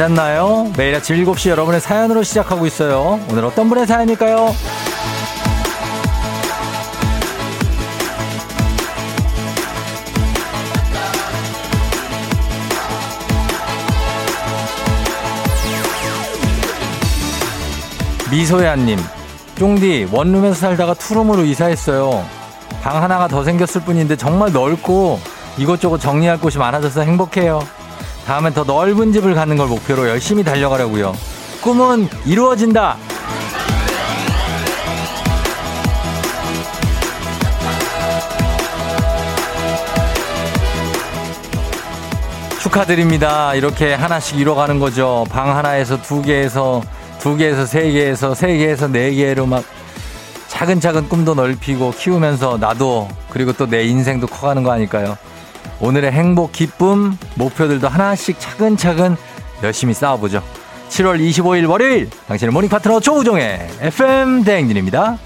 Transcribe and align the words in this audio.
잤나요? 0.00 0.72
매일 0.78 0.94
아침 0.94 1.14
7시 1.14 1.50
여러분의 1.50 1.78
사연으로 1.78 2.22
시작하고 2.22 2.64
있어요. 2.64 3.20
오늘 3.30 3.44
어떤 3.44 3.68
분의 3.68 3.86
사연일까요? 3.86 4.54
미소야님, 18.30 18.98
쫑디, 19.56 20.08
원룸에서 20.10 20.54
살다가 20.54 20.94
투룸으로 20.94 21.44
이사했어요. 21.44 22.24
방 22.82 23.02
하나가 23.02 23.28
더 23.28 23.44
생겼을 23.44 23.82
뿐인데 23.82 24.16
정말 24.16 24.50
넓고 24.50 25.20
이것저것 25.58 25.98
정리할 25.98 26.40
곳이 26.40 26.56
많아져서 26.56 27.02
행복해요. 27.02 27.79
다음엔 28.26 28.54
더 28.54 28.64
넓은 28.64 29.12
집을 29.12 29.34
갖는 29.34 29.56
걸 29.56 29.66
목표로 29.68 30.08
열심히 30.08 30.44
달려가려고요. 30.44 31.14
꿈은 31.62 32.08
이루어진다! 32.26 32.96
축하드립니다. 42.60 43.54
이렇게 43.54 43.94
하나씩 43.94 44.38
이뤄가는 44.38 44.78
거죠. 44.78 45.24
방 45.30 45.56
하나에서 45.56 46.00
두 46.02 46.22
개에서 46.22 46.82
두 47.18 47.36
개에서 47.36 47.66
세 47.66 47.90
개에서 47.90 48.34
세 48.34 48.56
개에서 48.58 48.88
네 48.88 49.14
개로 49.14 49.46
막 49.46 49.64
차근차근 50.48 51.08
꿈도 51.08 51.34
넓히고 51.34 51.92
키우면서 51.92 52.58
나도 52.58 53.08
그리고 53.30 53.52
또 53.52 53.66
내 53.66 53.84
인생도 53.84 54.26
커가는 54.26 54.62
거 54.62 54.72
아닐까요? 54.72 55.16
오늘의 55.82 56.12
행복, 56.12 56.52
기쁨, 56.52 57.16
목표들도 57.36 57.88
하나씩 57.88 58.38
차근차근 58.38 59.16
열심히 59.62 59.94
쌓아보죠. 59.94 60.42
7월 60.90 61.18
25일 61.18 61.68
월요일 61.70 62.10
당신의 62.28 62.52
모닝 62.52 62.68
파트너 62.68 63.00
조우종의 63.00 63.68
FM 63.80 64.44
대행진입니다. 64.44 65.18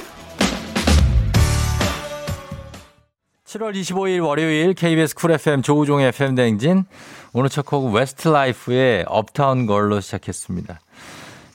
7월 3.46 3.74
25일 3.74 4.24
월요일 4.24 4.74
KBS 4.74 5.14
쿨 5.16 5.32
FM 5.32 5.62
조우종의 5.62 6.08
FM 6.08 6.34
대행진 6.36 6.84
오늘 7.32 7.48
첫 7.48 7.66
곡은 7.66 7.92
Westlife의 7.92 9.06
Uptown 9.08 9.66
Girl로 9.66 10.00
시작했습니다. 10.00 10.80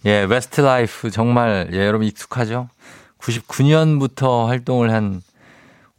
예, 0.05 0.23
웨스트 0.23 0.61
라이프 0.61 1.09
정말 1.09 1.69
예, 1.71 1.85
여러분 1.85 2.05
익숙하죠? 2.07 2.67
99년부터 3.19 4.47
활동을 4.47 4.91
한 4.91 5.21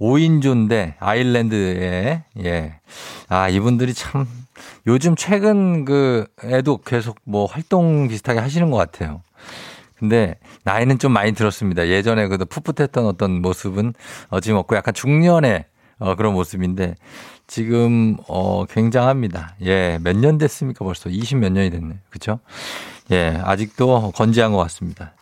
5인조인데 0.00 0.94
아일랜드에 0.98 2.24
예. 2.44 2.74
아, 3.28 3.48
이분들이 3.48 3.94
참 3.94 4.26
요즘 4.86 5.14
최근 5.16 5.84
그에도 5.84 6.78
계속 6.78 7.16
뭐 7.24 7.46
활동 7.46 8.08
비슷하게 8.08 8.40
하시는 8.40 8.70
것 8.70 8.76
같아요. 8.78 9.22
근데 9.98 10.36
나이는 10.64 10.98
좀 10.98 11.12
많이 11.12 11.32
들었습니다. 11.32 11.88
예전에 11.88 12.26
그도 12.28 12.46
풋풋했던 12.46 13.04
어떤 13.06 13.42
모습은 13.42 13.92
어지없고 14.30 14.74
약간 14.76 14.94
중년의 14.94 15.66
어, 15.98 16.14
그런 16.14 16.32
모습인데 16.32 16.94
지금 17.46 18.16
어 18.26 18.64
굉장합니다. 18.64 19.56
예, 19.62 19.98
몇 20.02 20.16
년 20.16 20.38
됐습니까 20.38 20.84
벌써 20.84 21.10
20 21.10 21.38
몇 21.38 21.52
년이 21.52 21.68
됐네. 21.70 21.96
그렇죠? 22.08 22.40
예, 23.10 23.38
아직도 23.44 24.12
건재한 24.14 24.52
것 24.52 24.58
같습니다. 24.58 25.12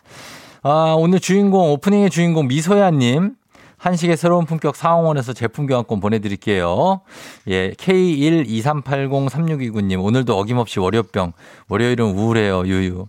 아, 0.61 0.95
오늘 0.97 1.19
주인공 1.19 1.71
오프닝의 1.71 2.09
주인공 2.09 2.47
미소야 2.47 2.91
님 2.91 3.35
한식의 3.79 4.17
새로운 4.17 4.45
품격 4.45 4.75
상황원에서 4.75 5.33
제품 5.33 5.65
교환권 5.65 5.99
보내드릴게요. 6.01 7.01
예, 7.47 7.71
K123803629님, 7.71 10.03
오늘도 10.03 10.37
어김없이 10.37 10.79
월요병. 10.79 11.31
월요일은 11.69 12.05
우울해요, 12.05 12.67
유유. 12.67 13.07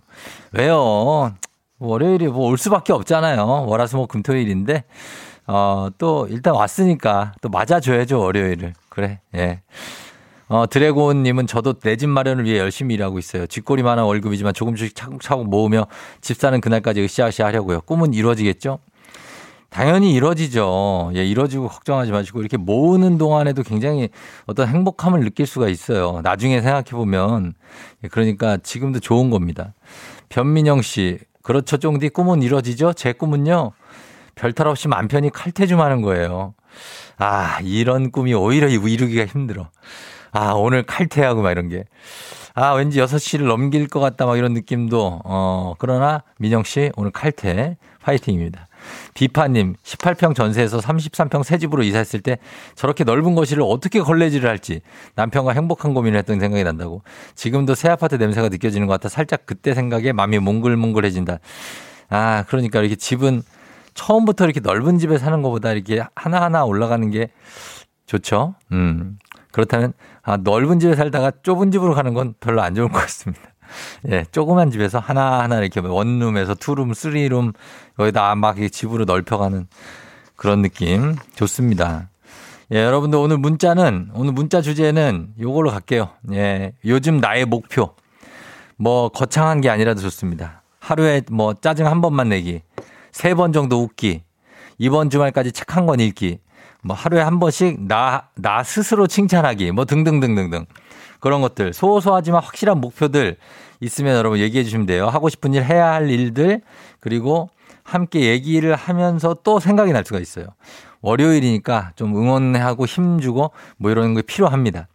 왜요? 0.53 1.33
월요일이 1.79 2.27
뭐 2.27 2.47
올 2.47 2.57
수밖에 2.57 2.93
없잖아요. 2.93 3.65
월화수목 3.67 4.07
금토일인데, 4.09 4.83
어, 5.47 5.87
또 5.97 6.27
일단 6.29 6.53
왔으니까 6.53 7.33
또 7.41 7.49
맞아줘야죠, 7.49 8.19
월요일을. 8.19 8.73
그래, 8.89 9.19
예. 9.35 9.61
어, 10.47 10.65
드래곤님은 10.69 11.47
저도 11.47 11.73
내 11.79 11.95
집 11.95 12.09
마련을 12.09 12.45
위해 12.45 12.59
열심히 12.59 12.93
일하고 12.95 13.17
있어요. 13.19 13.47
쥐꼬리 13.47 13.83
만한 13.83 14.05
월급이지만 14.05 14.53
조금씩 14.53 14.95
차곡차곡 14.95 15.49
모으며 15.49 15.87
집 16.21 16.37
사는 16.37 16.59
그날까지 16.61 17.01
으쌰으쌰 17.01 17.45
하려고요. 17.45 17.81
꿈은 17.81 18.13
이루어지겠죠? 18.13 18.79
당연히 19.71 20.13
이루어지죠. 20.13 21.11
예, 21.15 21.25
이루어지고 21.25 21.69
걱정하지 21.69 22.11
마시고 22.11 22.41
이렇게 22.41 22.57
모으는 22.57 23.17
동안에도 23.17 23.63
굉장히 23.63 24.09
어떤 24.45 24.67
행복함을 24.67 25.21
느낄 25.21 25.47
수가 25.47 25.69
있어요. 25.69 26.19
나중에 26.23 26.61
생각해 26.61 26.91
보면 26.91 27.53
예, 28.03 28.09
그러니까 28.09 28.57
지금도 28.57 28.99
좋은 28.99 29.29
겁니다. 29.29 29.73
변민영 30.27 30.81
씨, 30.81 31.19
그렇죠, 31.41 31.77
쫑디 31.77 32.09
꿈은 32.09 32.43
이루어지죠? 32.43 32.91
제 32.93 33.13
꿈은요. 33.13 33.71
별탈 34.35 34.67
없이 34.67 34.89
맘 34.89 35.07
편히 35.07 35.29
칼퇴 35.29 35.65
좀 35.67 35.79
하는 35.79 36.01
거예요. 36.01 36.53
아, 37.17 37.59
이런 37.63 38.11
꿈이 38.11 38.33
오히려 38.33 38.67
이루기가 38.67 39.25
힘들어. 39.25 39.69
아, 40.33 40.51
오늘 40.51 40.83
칼퇴하고 40.83 41.41
막 41.41 41.51
이런 41.51 41.69
게. 41.69 41.85
아, 42.53 42.73
왠지 42.73 42.99
6시를 42.99 43.47
넘길 43.47 43.87
것 43.87 44.01
같다 44.01 44.25
막 44.25 44.37
이런 44.37 44.51
느낌도, 44.51 45.21
어, 45.23 45.75
그러나 45.77 46.23
민영 46.37 46.63
씨 46.63 46.91
오늘 46.97 47.11
칼퇴 47.11 47.77
파이팅입니다. 48.01 48.67
비파님, 49.13 49.75
18평 49.83 50.35
전세에서 50.35 50.79
33평 50.79 51.43
새 51.43 51.57
집으로 51.57 51.83
이사했을 51.83 52.21
때 52.21 52.37
저렇게 52.75 53.03
넓은 53.03 53.35
거실을 53.35 53.63
어떻게 53.65 53.99
걸레질을 53.99 54.49
할지 54.49 54.81
남편과 55.15 55.53
행복한 55.53 55.93
고민을 55.93 56.17
했던 56.19 56.39
생각이 56.39 56.63
난다고. 56.63 57.03
지금도 57.35 57.75
새 57.75 57.89
아파트 57.89 58.15
냄새가 58.15 58.49
느껴지는 58.49 58.87
것 58.87 58.93
같아 58.93 59.09
살짝 59.09 59.45
그때 59.45 59.73
생각에 59.73 60.11
마음이 60.11 60.39
몽글몽글해진다. 60.39 61.39
아, 62.09 62.43
그러니까 62.47 62.79
이렇게 62.79 62.95
집은 62.95 63.41
처음부터 63.93 64.45
이렇게 64.45 64.59
넓은 64.59 64.97
집에 64.99 65.17
사는 65.17 65.41
것보다 65.41 65.71
이렇게 65.71 66.03
하나하나 66.15 66.65
올라가는 66.65 67.09
게 67.09 67.29
좋죠. 68.05 68.55
음. 68.71 69.17
그렇다면 69.51 69.93
아, 70.21 70.37
넓은 70.37 70.79
집에 70.79 70.95
살다가 70.95 71.31
좁은 71.43 71.71
집으로 71.71 71.93
가는 71.93 72.13
건 72.13 72.33
별로 72.39 72.61
안 72.61 72.75
좋을 72.75 72.89
것 72.89 72.99
같습니다. 72.99 73.50
예, 74.09 74.25
조그만 74.31 74.71
집에서 74.71 74.99
하나하나 74.99 75.59
이렇게 75.59 75.79
원룸에서 75.79 76.55
투룸, 76.55 76.93
쓰리룸 76.93 77.53
여기다 77.99 78.35
막 78.35 78.55
집으로 78.71 79.05
넓혀가는 79.05 79.67
그런 80.35 80.61
느낌 80.61 81.15
좋습니다. 81.35 82.09
예, 82.71 82.83
여러분들 82.83 83.19
오늘 83.19 83.37
문자는 83.37 84.11
오늘 84.13 84.33
문자 84.33 84.61
주제는 84.61 85.33
요걸로 85.39 85.71
갈게요. 85.71 86.09
예, 86.33 86.73
요즘 86.85 87.17
나의 87.17 87.45
목표 87.45 87.95
뭐 88.77 89.09
거창한 89.09 89.61
게 89.61 89.69
아니라도 89.69 90.01
좋습니다. 90.01 90.63
하루에 90.79 91.21
뭐 91.31 91.53
짜증 91.53 91.85
한 91.85 92.01
번만 92.01 92.29
내기, 92.29 92.61
세 93.11 93.35
번 93.35 93.53
정도 93.53 93.83
웃기, 93.83 94.23
이번 94.79 95.09
주말까지 95.11 95.51
책 95.51 95.75
한 95.75 95.85
권 95.85 95.99
읽기, 95.99 96.39
뭐 96.81 96.95
하루에 96.95 97.21
한 97.21 97.39
번씩 97.39 97.83
나, 97.87 98.29
나 98.35 98.63
스스로 98.63 99.05
칭찬하기, 99.05 99.71
뭐 99.71 99.85
등등등등등. 99.85 100.65
그런 101.21 101.39
것들, 101.39 101.71
소소하지만 101.71 102.41
확실한 102.43 102.81
목표들 102.81 103.37
있으면 103.79 104.17
여러분 104.17 104.39
얘기해 104.39 104.65
주시면 104.65 104.87
돼요. 104.87 105.07
하고 105.07 105.29
싶은 105.29 105.53
일, 105.53 105.63
해야 105.63 105.93
할 105.93 106.09
일들, 106.09 106.61
그리고 106.99 107.49
함께 107.83 108.25
얘기를 108.25 108.75
하면서 108.75 109.35
또 109.43 109.59
생각이 109.59 109.93
날 109.93 110.03
수가 110.03 110.19
있어요. 110.19 110.47
월요일이니까 111.01 111.93
좀 111.95 112.15
응원하고 112.15 112.85
힘주고 112.85 113.51
뭐 113.77 113.91
이런 113.91 114.13
게 114.13 114.21
필요합니다. 114.21 114.87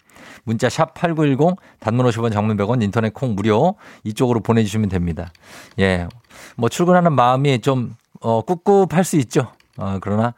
문자 0.45 0.69
샵 0.69 0.95
8910 0.95 1.57
단문 1.81 2.07
50원 2.07 2.33
장문 2.33 2.57
100원 2.57 2.83
인터넷 2.83 3.13
콩 3.13 3.35
무료 3.35 3.75
이쪽으로 4.05 4.41
보내주시면 4.41 4.89
됩니다. 4.89 5.33
예. 5.79 6.07
뭐 6.57 6.69
출근하는 6.69 7.13
마음이 7.13 7.61
좀, 7.61 7.97
어, 8.21 8.43
꿉꿉할 8.47 9.05
수 9.05 9.17
있죠. 9.17 9.53
어, 9.77 9.99
그러나 10.01 10.35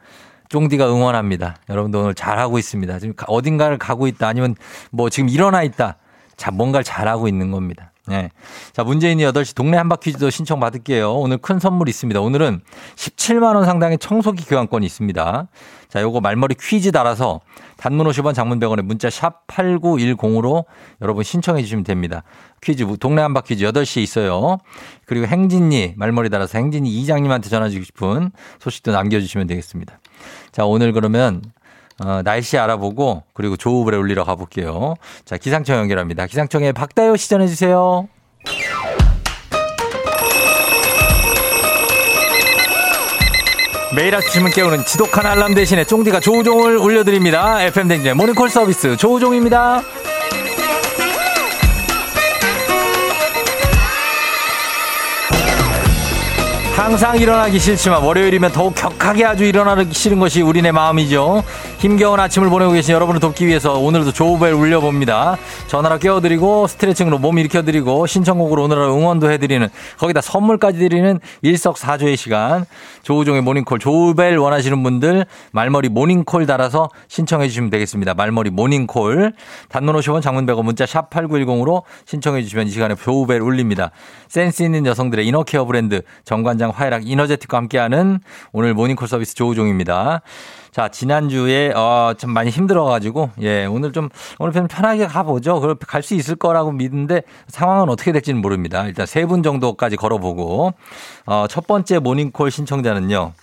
쫑디가 0.49 0.89
응원합니다. 0.89 1.57
여러분도 1.69 2.01
오늘 2.01 2.15
잘하고 2.15 2.57
있습니다. 2.59 2.99
지금 2.99 3.13
어딘가를 3.27 3.77
가고 3.77 4.07
있다 4.07 4.27
아니면 4.27 4.55
뭐 4.91 5.09
지금 5.09 5.29
일어나 5.29 5.63
있다. 5.63 5.97
자, 6.35 6.51
뭔가를 6.51 6.83
잘하고 6.83 7.27
있는 7.27 7.51
겁니다. 7.51 7.91
네. 8.09 8.29
자, 8.73 8.83
문재인이 8.83 9.23
8시 9.23 9.55
동네 9.55 9.77
한바 9.77 9.97
퀴즈도 9.97 10.29
신청 10.31 10.59
받을게요. 10.59 11.13
오늘 11.13 11.37
큰 11.37 11.59
선물 11.59 11.89
있습니다. 11.89 12.19
오늘은 12.19 12.61
17만원 12.95 13.65
상당의 13.65 13.99
청소기 13.99 14.45
교환권이 14.45 14.85
있습니다. 14.85 15.47
자, 15.89 16.01
요거 16.01 16.19
말머리 16.21 16.55
퀴즈 16.59 16.91
달아서 16.91 17.39
단문 17.77 18.07
50원 18.07 18.33
장문 18.33 18.59
100원에 18.59 18.81
문자 18.81 19.09
샵 19.09 19.45
8910으로 19.47 20.65
여러분 21.01 21.23
신청해 21.23 21.61
주시면 21.61 21.83
됩니다. 21.83 22.23
퀴즈, 22.61 22.85
동네 22.97 23.21
한바 23.21 23.41
퀴즈 23.41 23.63
8시에 23.65 24.01
있어요. 24.01 24.57
그리고 25.05 25.27
행진이 25.27 25.93
말머리 25.95 26.29
달아서 26.29 26.57
행진이 26.57 26.89
이장님한테 26.89 27.49
전화 27.49 27.69
주고 27.69 27.83
싶은 27.83 28.31
소식도 28.59 28.91
남겨주시면 28.91 29.47
되겠습니다. 29.47 29.99
자, 30.51 30.65
오늘 30.65 30.93
그러면 30.93 31.41
어, 32.03 32.21
날씨 32.23 32.57
알아보고 32.57 33.23
그리고 33.33 33.57
조우불에 33.57 33.97
올리러 33.97 34.23
가볼게요. 34.23 34.95
자, 35.25 35.37
기상청 35.37 35.77
연결합니다. 35.77 36.27
기상청에 36.27 36.71
박다요 36.71 37.15
시전해 37.15 37.47
주세요. 37.47 38.07
매일 43.95 44.13
아침을 44.13 44.51
깨우는 44.51 44.85
지독한 44.85 45.25
알람 45.25 45.55
대신에 45.55 45.83
쫑디가 45.83 46.19
조우종을 46.19 46.77
올려드립니다. 46.77 47.63
FM댕진 47.63 48.15
모닝콜 48.15 48.49
서비스 48.49 48.95
조우종입니다. 48.97 49.81
항상 56.79 57.17
일어나기 57.17 57.59
싫지만 57.59 58.01
월요일이면 58.01 58.53
더욱 58.53 58.73
격하게 58.73 59.25
아주 59.25 59.43
일어나기 59.43 59.93
싫은 59.93 60.17
것이 60.17 60.41
우리네 60.41 60.71
마음이죠. 60.71 61.43
힘겨운 61.79 62.21
아침을 62.21 62.49
보내고 62.49 62.71
계신 62.71 62.95
여러분을 62.95 63.19
돕기 63.19 63.47
위해서 63.47 63.73
오늘도 63.77 64.13
조우벨 64.13 64.53
울려봅니다. 64.53 65.37
전화로 65.67 65.99
깨워드리고 65.99 66.67
스트레칭으로 66.67 67.19
몸 67.19 67.37
일으켜드리고 67.37 68.07
신청곡으로 68.07 68.63
오늘 68.63 68.77
응원도 68.77 69.29
해드리는 69.29 69.67
거기다 69.97 70.21
선물까지 70.21 70.79
드리는 70.79 71.19
일석사조의 71.41 72.15
시간. 72.15 72.65
조우종의 73.03 73.41
모닝콜 73.41 73.79
조우벨 73.79 74.37
원하시는 74.37 74.81
분들 74.81 75.25
말머리 75.51 75.89
모닝콜 75.89 76.45
달아서 76.45 76.89
신청해 77.09 77.49
주시면 77.49 77.71
되겠습니다. 77.71 78.13
말머리 78.13 78.51
모닝콜 78.51 79.33
단문 79.67 79.95
50원 79.95 80.21
장문 80.21 80.45
100원 80.45 80.63
문자 80.63 80.85
샵 80.85 81.09
8910으로 81.09 81.83
신청해 82.05 82.41
주시면 82.43 82.67
이 82.67 82.71
시간에 82.71 82.95
조우벨 82.95 83.41
울립니다. 83.41 83.91
센스 84.29 84.63
있는 84.63 84.85
여성들의 84.85 85.27
이너케어 85.27 85.65
브랜드 85.65 86.03
정관장 86.23 86.68
화해락 86.69 87.07
이너제틱과 87.07 87.57
함께하는 87.57 88.19
오늘 88.51 88.73
모닝콜 88.73 89.07
서비스 89.07 89.35
조우종입니다. 89.35 90.21
자, 90.71 90.87
지난주에, 90.87 91.71
어, 91.73 92.13
좀 92.17 92.31
많이 92.31 92.51
힘들어가지고, 92.51 93.31
예, 93.41 93.65
오늘 93.65 93.91
좀, 93.91 94.09
오늘 94.37 94.53
좀 94.53 94.67
편하게 94.67 95.07
가보죠. 95.07 95.59
그럼 95.59 95.77
갈 95.87 96.03
수 96.03 96.13
있을 96.15 96.35
거라고 96.35 96.71
믿는데 96.71 97.23
상황은 97.47 97.89
어떻게 97.89 98.11
될지는 98.11 98.41
모릅니다. 98.41 98.85
일단 98.85 99.05
세 99.05 99.25
분 99.25 99.43
정도까지 99.43 99.95
걸어보고, 99.97 100.73
어, 101.25 101.45
첫 101.49 101.67
번째 101.67 101.99
모닝콜 101.99 102.51
신청자는요. 102.51 103.33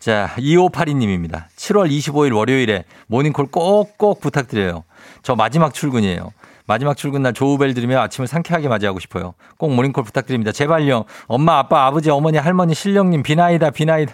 자, 0.00 0.30
2582님입니다. 0.36 1.46
7월 1.56 1.90
25일 1.90 2.34
월요일에 2.36 2.84
모닝콜 3.08 3.46
꼭꼭 3.46 4.20
부탁드려요. 4.20 4.84
저 5.22 5.34
마지막 5.34 5.74
출근이에요. 5.74 6.30
마지막 6.66 6.96
출근 6.96 7.22
날 7.22 7.32
조우벨 7.32 7.74
들으며 7.74 8.00
아침을 8.00 8.26
상쾌하게 8.26 8.68
맞이하고 8.68 8.98
싶어요. 8.98 9.34
꼭 9.56 9.72
모닝콜 9.74 10.04
부탁드립니다. 10.04 10.52
제발요. 10.52 11.04
엄마, 11.26 11.58
아빠, 11.58 11.86
아버지, 11.86 12.10
어머니, 12.10 12.38
할머니, 12.38 12.74
신령님, 12.74 13.22
비나이다, 13.22 13.70
비나이다. 13.70 14.12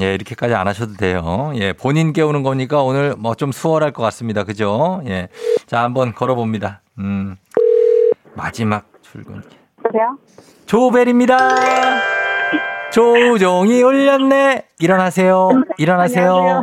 예, 0.00 0.14
이렇게까지 0.14 0.54
안 0.54 0.66
하셔도 0.68 0.94
돼요. 0.94 1.52
예, 1.54 1.72
본인 1.74 2.12
깨우는 2.12 2.42
거니까 2.42 2.82
오늘 2.82 3.14
뭐 3.18 3.34
좀 3.34 3.52
수월할 3.52 3.92
것 3.92 4.02
같습니다. 4.04 4.42
그죠? 4.44 5.02
예. 5.06 5.28
자, 5.66 5.82
한번 5.82 6.14
걸어봅니다. 6.14 6.80
음, 6.98 7.36
마지막 8.34 8.86
출근. 9.02 9.42
여보세요? 9.84 10.16
조벨입니다. 10.66 11.36
조종이 12.92 13.82
올렸네. 13.82 14.64
일어나세요. 14.78 15.50
일어나세요. 15.78 16.62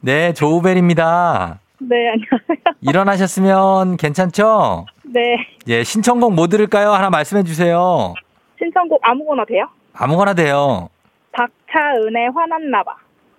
네, 0.00 0.32
조벨입니다. 0.34 1.58
네, 1.88 2.10
안녕하세요. 2.10 2.74
일어나셨으면 2.80 3.96
괜찮죠? 3.96 4.86
네. 5.04 5.20
예, 5.68 5.82
신청곡 5.84 6.34
뭐 6.34 6.46
들을까요? 6.46 6.92
하나 6.92 7.10
말씀해 7.10 7.42
주세요. 7.42 8.14
신청곡 8.58 9.00
아무거나 9.02 9.44
돼요? 9.44 9.66
아무거나 9.94 10.34
돼요. 10.34 10.88
박차은의 11.32 12.30
화났나봐. 12.34 12.94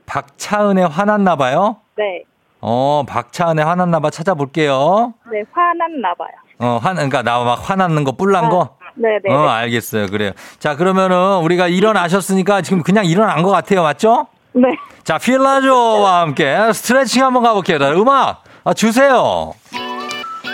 박차은의 0.06 0.88
화났나 0.88 1.36
봐요. 1.36 1.78
네. 1.98 2.24
어, 2.60 3.04
박차은의 3.08 3.64
화났나 3.66 4.00
봐 4.00 4.10
찾아볼게요. 4.10 5.14
네, 5.32 5.44
화났나봐요. 5.52 6.32
어, 6.60 6.80
환, 6.82 6.96
그러니까 6.96 7.24
나 7.24 7.44
막 7.44 7.70
화났는 7.70 8.04
거, 8.04 8.12
뿔난 8.14 8.50
거? 8.50 8.78
네네. 8.96 9.34
어, 9.34 9.48
알겠어요. 9.48 10.08
그래요. 10.08 10.32
자, 10.60 10.76
그러면은 10.76 11.40
우리가 11.40 11.68
일어나셨으니까 11.68 12.62
지금 12.62 12.84
그냥 12.84 13.06
일어난 13.06 13.42
것 13.42 13.50
같아요. 13.50 13.82
맞죠? 13.84 14.28
네. 14.54 14.68
자, 15.04 15.18
필라조와 15.18 16.22
함께 16.22 16.56
스트레칭 16.74 17.24
한번 17.26 17.44
가볼게요. 17.44 17.80
자, 17.80 17.92
음악 17.92 18.44
아, 18.64 18.74
주세요. 18.74 19.54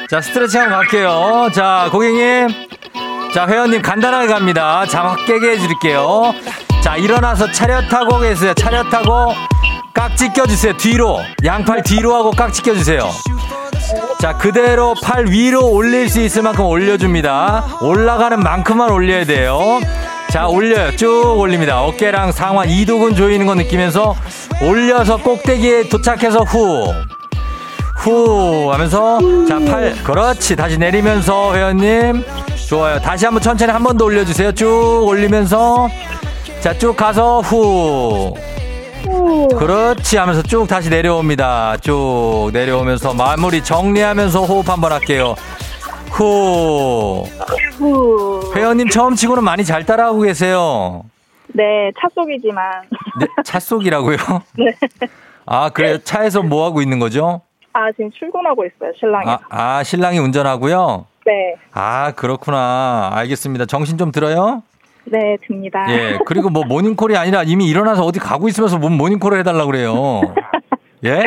자, 0.10 0.22
스트레칭 0.22 0.62
한번 0.62 0.80
갈게요. 0.80 1.50
자, 1.54 1.90
고객님. 1.92 2.48
자, 3.34 3.46
회원님 3.48 3.82
간단하게 3.82 4.28
갑니다. 4.28 4.86
잠 4.88 5.16
깨게 5.26 5.52
해드릴게요. 5.52 6.34
자, 6.82 6.96
일어나서 6.96 7.52
차렷 7.52 7.92
하고 7.94 8.20
계세요. 8.20 8.54
차렷 8.56 8.92
하고 8.94 9.34
깍지 9.94 10.34
껴주세요. 10.34 10.78
뒤로. 10.78 11.20
양팔 11.46 11.84
뒤로 11.84 12.16
하고 12.16 12.32
깍지 12.32 12.64
껴주세요. 12.64 13.08
자, 14.20 14.38
그대로 14.38 14.96
팔 15.04 15.28
위로 15.28 15.68
올릴 15.70 16.10
수 16.10 16.20
있을 16.22 16.42
만큼 16.42 16.66
올려줍니다. 16.66 17.80
올라가는 17.82 18.40
만큼만 18.40 18.90
올려야 18.90 19.26
돼요. 19.26 19.80
자, 20.32 20.48
올려요. 20.48 20.96
쭉 20.96 21.36
올립니다. 21.40 21.82
어깨랑 21.84 22.32
상완 22.32 22.70
이두근 22.70 23.16
조이는 23.16 23.46
거 23.48 23.56
느끼면서 23.56 24.16
올려서 24.62 25.18
꼭대기에 25.18 25.90
도착해서 25.90 26.40
후. 26.44 26.94
후 27.98 28.72
하면서 28.72 29.20
자, 29.48 29.60
팔 29.60 29.96
그렇지. 30.04 30.56
다시 30.56 30.78
내리면서 30.78 31.56
회원님. 31.56 32.24
좋아요. 32.70 33.00
다시 33.02 33.26
한번 33.26 33.42
천천히 33.42 33.72
한 33.72 33.82
번 33.84 33.98
더 33.98 34.06
올려 34.06 34.24
주세요. 34.24 34.52
쭉 34.52 35.04
올리면서 35.08 35.90
자, 36.62 36.78
쭉 36.78 36.96
가서 36.96 37.42
후. 37.42 38.36
후. 39.06 39.48
그렇지 39.58 40.18
하면서 40.18 40.44
쭉 40.44 40.68
다시 40.68 40.90
내려옵니다. 40.92 41.78
쭉 41.82 42.52
내려오면서 42.54 43.14
마무리 43.16 43.64
정리하면서 43.64 44.42
호흡 44.44 44.70
한번 44.70 44.92
할게요. 44.92 45.36
후. 46.12 47.24
후. 47.78 48.52
회원님 48.56 48.90
처음 48.90 49.16
치고는 49.16 49.44
많이 49.44 49.64
잘 49.64 49.86
따라하고 49.86 50.22
계세요. 50.22 51.04
네, 51.54 51.92
차 52.00 52.08
속이지만. 52.14 52.84
네, 53.20 53.28
차 53.44 53.60
속이라고요? 53.60 54.18
네. 54.58 54.76
아, 55.46 55.70
그래요? 55.70 55.98
차에서 56.00 56.44
뭐 56.44 56.66
하고 56.66 56.82
있는 56.82 57.00
거죠? 57.00 57.42
아, 57.74 57.92
지금 57.92 58.12
출근하고 58.12 58.66
있어요, 58.66 58.92
신랑이. 59.00 59.26
아, 59.30 59.40
아, 59.50 59.84
신랑이 59.84 60.20
운전하고요? 60.20 61.06
네. 61.26 61.56
아, 61.72 62.12
그렇구나. 62.12 63.10
알겠습니다. 63.14 63.66
정신 63.66 63.98
좀 63.98 64.12
들어요? 64.12 64.64
네, 65.06 65.38
듭니다. 65.48 65.86
예. 65.90 66.20
그리고 66.26 66.50
뭐 66.50 66.64
모닝콜이 66.66 67.16
아니라 67.18 67.44
이미 67.44 67.68
일어나서 67.68 68.04
어디 68.04 68.20
가고 68.20 68.48
있으면서 68.48 68.78
뭔 68.78 68.94
모닝콜을 68.94 69.40
해달라고 69.40 69.72
그래요. 69.72 70.22
예? 71.06 71.24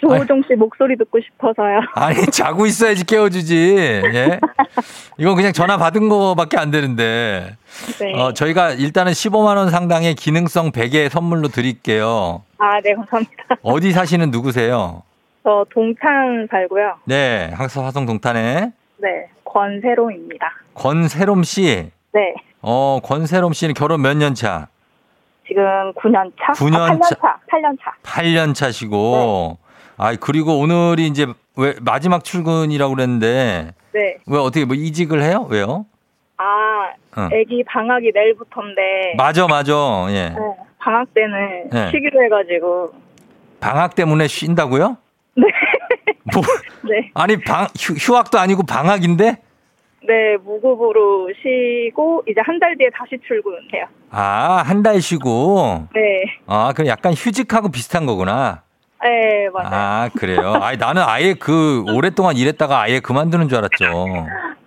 조우종 0.00 0.42
씨 0.48 0.54
목소리 0.54 0.96
듣고 0.96 1.18
싶어서요. 1.20 1.80
아니, 1.94 2.24
자고 2.26 2.66
있어야지 2.66 3.04
깨워주지. 3.04 3.76
예? 4.14 4.40
이건 5.18 5.34
그냥 5.36 5.52
전화 5.52 5.76
받은 5.76 6.08
거밖에 6.08 6.56
안 6.56 6.70
되는데. 6.70 7.56
네. 8.00 8.14
어, 8.14 8.32
저희가 8.32 8.72
일단은 8.72 9.12
15만원 9.12 9.70
상당의 9.70 10.14
기능성 10.14 10.72
베개 10.72 11.08
선물로 11.08 11.48
드릴게요. 11.48 12.42
아, 12.58 12.80
네, 12.80 12.94
감사합니다. 12.94 13.56
어디 13.62 13.92
사시는 13.92 14.30
누구세요? 14.30 15.02
저 15.42 15.64
동탄 15.72 16.46
살고요. 16.50 16.94
네, 17.04 17.50
학서 17.54 17.82
화성 17.82 18.06
동탄에 18.06 18.70
네, 18.98 19.08
권세롬입니다. 19.44 20.52
권세롬 20.74 21.42
씨. 21.42 21.90
네. 22.12 22.34
어, 22.62 23.00
권세롬 23.02 23.52
씨는 23.52 23.74
결혼 23.74 24.02
몇 24.02 24.14
년 24.16 24.34
차? 24.34 24.68
지금 25.46 25.62
9년 25.94 26.30
차? 26.38 26.52
9년 26.52 26.76
아, 26.76 26.88
8년 26.90 27.02
차. 27.02 27.08
차. 27.14 27.38
8년 27.50 27.78
차. 27.82 27.92
8년 28.02 28.54
차시고. 28.54 29.58
아, 29.98 30.14
그리고 30.18 30.58
오늘이 30.60 31.06
이제 31.08 31.26
왜 31.56 31.74
마지막 31.80 32.22
출근이라고 32.24 32.94
그랬는데 32.94 33.72
네. 33.92 34.16
왜 34.26 34.38
어떻게 34.38 34.64
뭐 34.64 34.76
이직을 34.76 35.22
해요? 35.22 35.46
왜요? 35.50 35.86
아, 36.36 36.44
응. 37.18 37.28
애기 37.32 37.64
방학이 37.64 38.12
내일부터인데 38.14 39.14
맞아, 39.16 39.46
맞아. 39.48 39.72
예. 40.10 40.28
네, 40.30 40.36
방학 40.78 41.12
때는 41.12 41.70
네. 41.70 41.90
쉬기로 41.90 42.22
해가지고 42.24 42.92
방학 43.60 43.96
때문에 43.96 44.28
쉰다고요? 44.28 44.96
네, 45.34 45.42
뭐, 46.32 46.42
네, 46.88 47.10
아니 47.14 47.36
방 47.40 47.66
휴, 47.76 47.94
휴학도 47.94 48.38
아니고 48.38 48.62
방학인데? 48.64 49.36
네 50.06 50.36
무급으로 50.44 51.28
쉬고 51.42 52.22
이제 52.28 52.40
한 52.44 52.60
달 52.60 52.76
뒤에 52.78 52.88
다시 52.96 53.18
출근해요. 53.26 53.86
아, 54.10 54.62
한 54.64 54.82
달 54.84 55.00
쉬고. 55.00 55.88
네, 55.92 56.00
아, 56.46 56.72
그럼 56.72 56.86
약간 56.86 57.12
휴직하고 57.14 57.70
비슷한 57.70 58.06
거구나. 58.06 58.62
네 59.02 59.48
맞아요. 59.52 59.68
아, 59.72 60.08
그래요. 60.16 60.54
아니, 60.54 60.76
나는 60.76 61.02
아예 61.06 61.34
그 61.34 61.84
오랫동안 61.94 62.36
일했다가 62.36 62.80
아예 62.82 63.00
그만두는 63.00 63.48
줄 63.48 63.58
알았죠. 63.58 63.86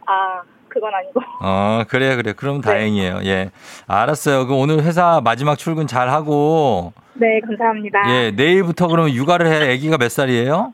아 0.06 0.42
그건 0.70 0.94
아니고 0.94 1.20
어, 1.42 1.84
그래요, 1.90 2.16
그래. 2.16 2.34
그럼 2.34 2.62
네. 2.62 2.70
다행이에요. 2.70 3.20
예. 3.26 3.50
알았어요. 3.88 4.48
그럼 4.48 4.60
오늘 4.62 4.84
회사 4.84 5.20
마지막 5.22 5.58
출근 5.58 5.86
잘 5.86 6.08
하고, 6.10 6.94
네 7.14 7.42
감사합니다. 7.42 8.00
예, 8.10 8.32
내일부터 8.32 8.88
그러면 8.88 9.14
육아를 9.14 9.48
해. 9.48 9.74
아기가 9.74 9.98
몇 9.98 10.10
살이에요? 10.10 10.74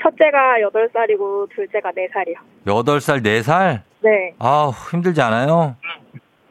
첫째가 0.00 0.38
8살이고 0.72 1.48
둘째가 1.54 1.90
4살이요. 1.90 2.34
여덟 2.68 3.00
살, 3.00 3.22
네 3.22 3.42
살? 3.42 3.82
네, 4.00 4.34
아우, 4.38 4.70
힘들지 4.90 5.20
않아요? 5.22 5.74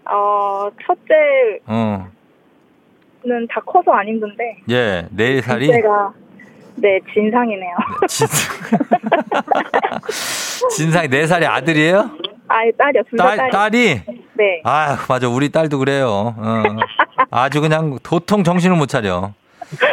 어 0.06 0.70
첫째는 0.86 1.60
어, 1.68 2.10
다 3.50 3.62
커서 3.66 3.92
안 3.92 4.08
힘든데 4.08 4.58
예, 4.70 5.08
네 5.12 5.42
살이? 5.42 5.68
둘째가 5.68 6.14
네 6.82 7.00
진상이네요. 7.14 7.76
진상. 8.08 8.56
진상이 10.72 11.08
네 11.10 11.28
살이 11.28 11.46
아들이에요? 11.46 12.12
아이 12.48 12.72
딸이요, 12.78 13.04
딸, 13.18 13.38
딸이. 13.38 13.52
딸이? 13.52 14.02
네, 14.34 14.62
아 14.64 14.98
맞아. 15.08 15.30
우리 15.30 15.50
딸도 15.50 15.80
그래요. 15.80 16.36
어. 16.38 16.64
아주 17.30 17.62
그냥 17.62 17.98
도통 18.04 18.44
정신을 18.44 18.76
못 18.76 18.88
차려. 18.88 19.34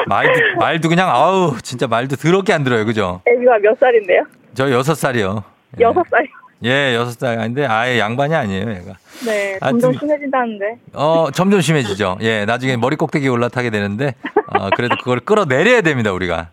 말도, 0.09 0.33
말도 0.59 0.89
그냥, 0.89 1.09
아우, 1.09 1.57
진짜 1.63 1.87
말도 1.87 2.17
더럽게 2.17 2.53
안 2.53 2.65
들어요. 2.65 2.85
그죠? 2.85 3.21
애기가 3.27 3.59
몇 3.63 3.79
살인데요? 3.79 4.25
저 4.55 4.69
여섯 4.73 4.95
살이요. 4.97 5.45
예. 5.79 5.85
여섯 5.85 6.03
살이요. 6.11 6.31
예, 6.65 6.95
여섯 6.97 7.13
살 7.13 7.39
아닌데 7.39 7.65
아예 7.65 8.01
양반이 8.01 8.35
아니에요, 8.35 8.71
얘가. 8.71 8.95
네, 9.25 9.57
아, 9.61 9.71
점점 9.71 9.93
좀- 9.93 10.01
심해진다는데. 10.01 10.65
어, 10.95 11.29
점점 11.33 11.61
심해지죠. 11.61 12.19
예, 12.23 12.45
나중에 12.45 12.77
머리 12.77 12.97
꼭대기에 12.97 13.29
올라타게 13.29 13.71
되는데, 13.71 14.15
어, 14.49 14.69
그래도 14.71 14.97
그걸 14.97 15.21
끌어내려야 15.21 15.83
됩니다, 15.83 16.11
우리가. 16.13 16.49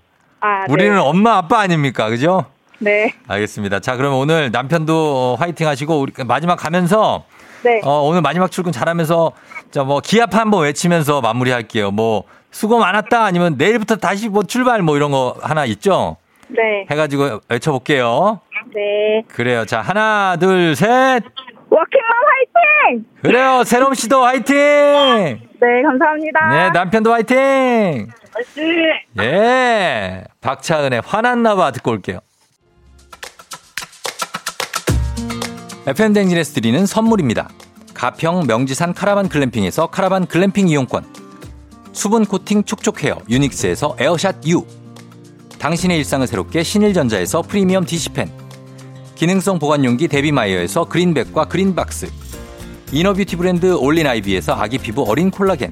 아, 0.45 0.65
네. 0.67 0.73
우리는 0.73 0.99
엄마, 0.99 1.37
아빠 1.37 1.61
아닙니까? 1.61 2.07
그죠? 2.09 2.45
네. 2.77 3.13
알겠습니다. 3.27 3.79
자, 3.79 3.95
그러면 3.95 4.19
오늘 4.19 4.51
남편도 4.51 4.93
어, 4.93 5.35
화이팅 5.39 5.67
하시고, 5.67 5.99
우리 5.99 6.11
마지막 6.23 6.55
가면서, 6.55 7.23
네. 7.63 7.81
어, 7.83 8.01
오늘 8.01 8.21
마지막 8.21 8.51
출근 8.51 8.71
잘하면서, 8.71 9.31
자, 9.71 9.83
뭐, 9.83 10.01
기합 10.01 10.35
한번 10.35 10.63
외치면서 10.63 11.21
마무리 11.21 11.49
할게요. 11.49 11.89
뭐, 11.89 12.25
수고 12.51 12.77
많았다 12.77 13.25
아니면 13.25 13.55
내일부터 13.57 13.95
다시 13.95 14.29
뭐 14.29 14.43
출발 14.43 14.81
뭐 14.81 14.95
이런 14.95 15.11
거 15.11 15.35
하나 15.41 15.65
있죠? 15.65 16.15
네. 16.47 16.85
해 16.89 16.95
가지고 16.95 17.41
외쳐 17.49 17.71
볼게요. 17.71 18.39
네. 18.73 19.23
그래요. 19.27 19.65
자, 19.65 19.81
하나, 19.81 20.37
둘, 20.39 20.73
셋. 20.75 21.23
워킹맘 21.69 22.11
화이팅! 22.87 23.05
그래요. 23.21 23.63
새롬 23.65 23.93
씨도 23.95 24.23
화이팅! 24.23 24.55
네, 24.55 25.81
감사합니다. 25.83 26.49
네, 26.49 26.69
남편도 26.69 27.11
화이팅! 27.11 28.07
화이팅! 28.35 28.91
예. 29.21 30.23
박차은의 30.41 31.01
화났나봐 31.05 31.71
듣고 31.71 31.91
올게요. 31.91 32.19
FM 35.87 36.13
댕진에서 36.13 36.53
드리는 36.53 36.85
선물입니다. 36.85 37.49
가평 37.93 38.45
명지산 38.47 38.93
카라반 38.93 39.29
글램핑에서 39.29 39.87
카라반 39.87 40.25
글램핑 40.25 40.67
이용권. 40.67 41.05
수분 41.93 42.25
코팅 42.25 42.65
촉촉 42.65 43.03
헤어 43.03 43.19
유닉스에서 43.29 43.95
에어샷 43.97 44.45
U. 44.47 44.65
당신의 45.59 45.97
일상을 45.99 46.27
새롭게 46.27 46.63
신일전자에서 46.63 47.43
프리미엄 47.43 47.85
DC팬. 47.85 48.29
기능성 49.15 49.59
보관용기 49.59 50.09
데비마이어에서 50.09 50.85
그린백과 50.85 51.45
그린박스. 51.45 52.11
inner 52.91 53.12
beauty 53.12 53.37
브랜드 53.37 53.73
올린 53.73 54.07
아이비에서 54.07 54.53
아기 54.55 54.77
피부 54.77 55.03
어린 55.07 55.31
콜라겐. 55.31 55.71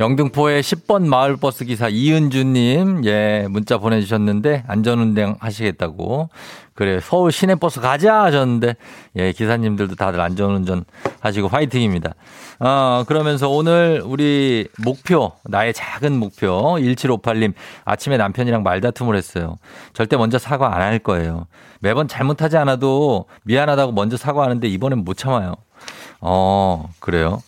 영등포의 0.00 0.62
10번 0.62 1.06
마을버스 1.06 1.66
기사 1.66 1.88
이은주님, 1.88 3.04
예, 3.04 3.46
문자 3.50 3.76
보내주셨는데, 3.76 4.64
안전운행 4.66 5.36
하시겠다고. 5.40 6.30
그래, 6.72 7.00
서울 7.02 7.30
시내버스 7.30 7.82
가자 7.82 8.22
하셨는데, 8.22 8.76
예, 9.16 9.32
기사님들도 9.32 9.96
다들 9.96 10.18
안전운전 10.18 10.84
하시고 11.20 11.48
화이팅입니다. 11.48 12.14
어, 12.60 13.04
그러면서 13.06 13.50
오늘 13.50 14.02
우리 14.02 14.66
목표, 14.82 15.32
나의 15.44 15.74
작은 15.74 16.18
목표, 16.18 16.78
1758님, 16.80 17.52
아침에 17.84 18.16
남편이랑 18.16 18.62
말다툼을 18.62 19.14
했어요. 19.16 19.58
절대 19.92 20.16
먼저 20.16 20.38
사과 20.38 20.74
안 20.74 20.80
할 20.80 20.98
거예요. 20.98 21.46
매번 21.80 22.08
잘못하지 22.08 22.56
않아도 22.56 23.26
미안하다고 23.44 23.92
먼저 23.92 24.16
사과하는데 24.16 24.66
이번엔 24.66 25.04
못 25.04 25.18
참아요. 25.18 25.56
어, 26.22 26.88
그래요? 27.00 27.42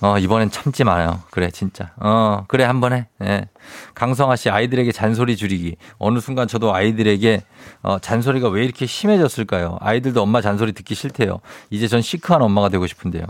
어, 0.00 0.18
이번엔 0.18 0.50
참지 0.50 0.84
마요. 0.84 1.22
그래, 1.30 1.50
진짜. 1.50 1.92
어, 1.96 2.44
그래, 2.48 2.64
한 2.64 2.80
번 2.80 2.92
해. 2.92 3.06
예. 3.22 3.48
강성아 3.94 4.36
씨, 4.36 4.50
아이들에게 4.50 4.92
잔소리 4.92 5.36
줄이기. 5.36 5.76
어느 5.98 6.20
순간 6.20 6.46
저도 6.48 6.74
아이들에게, 6.74 7.42
어, 7.82 7.98
잔소리가 7.98 8.48
왜 8.50 8.64
이렇게 8.64 8.84
심해졌을까요? 8.86 9.78
아이들도 9.80 10.20
엄마 10.22 10.42
잔소리 10.42 10.72
듣기 10.72 10.94
싫대요. 10.94 11.40
이제 11.70 11.88
전 11.88 12.02
시크한 12.02 12.42
엄마가 12.42 12.68
되고 12.68 12.86
싶은데요. 12.86 13.24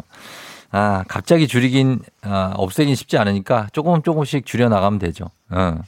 아, 0.73 1.05
갑자기 1.07 1.47
줄이긴, 1.47 2.01
아, 2.23 2.53
없애긴 2.57 2.97
쉽지 2.97 3.17
않으니까 3.17 3.69
조금 3.73 4.03
조금씩 4.03 4.45
줄여나가면 4.45 4.99
되죠. 4.99 5.27
어. 5.51 5.79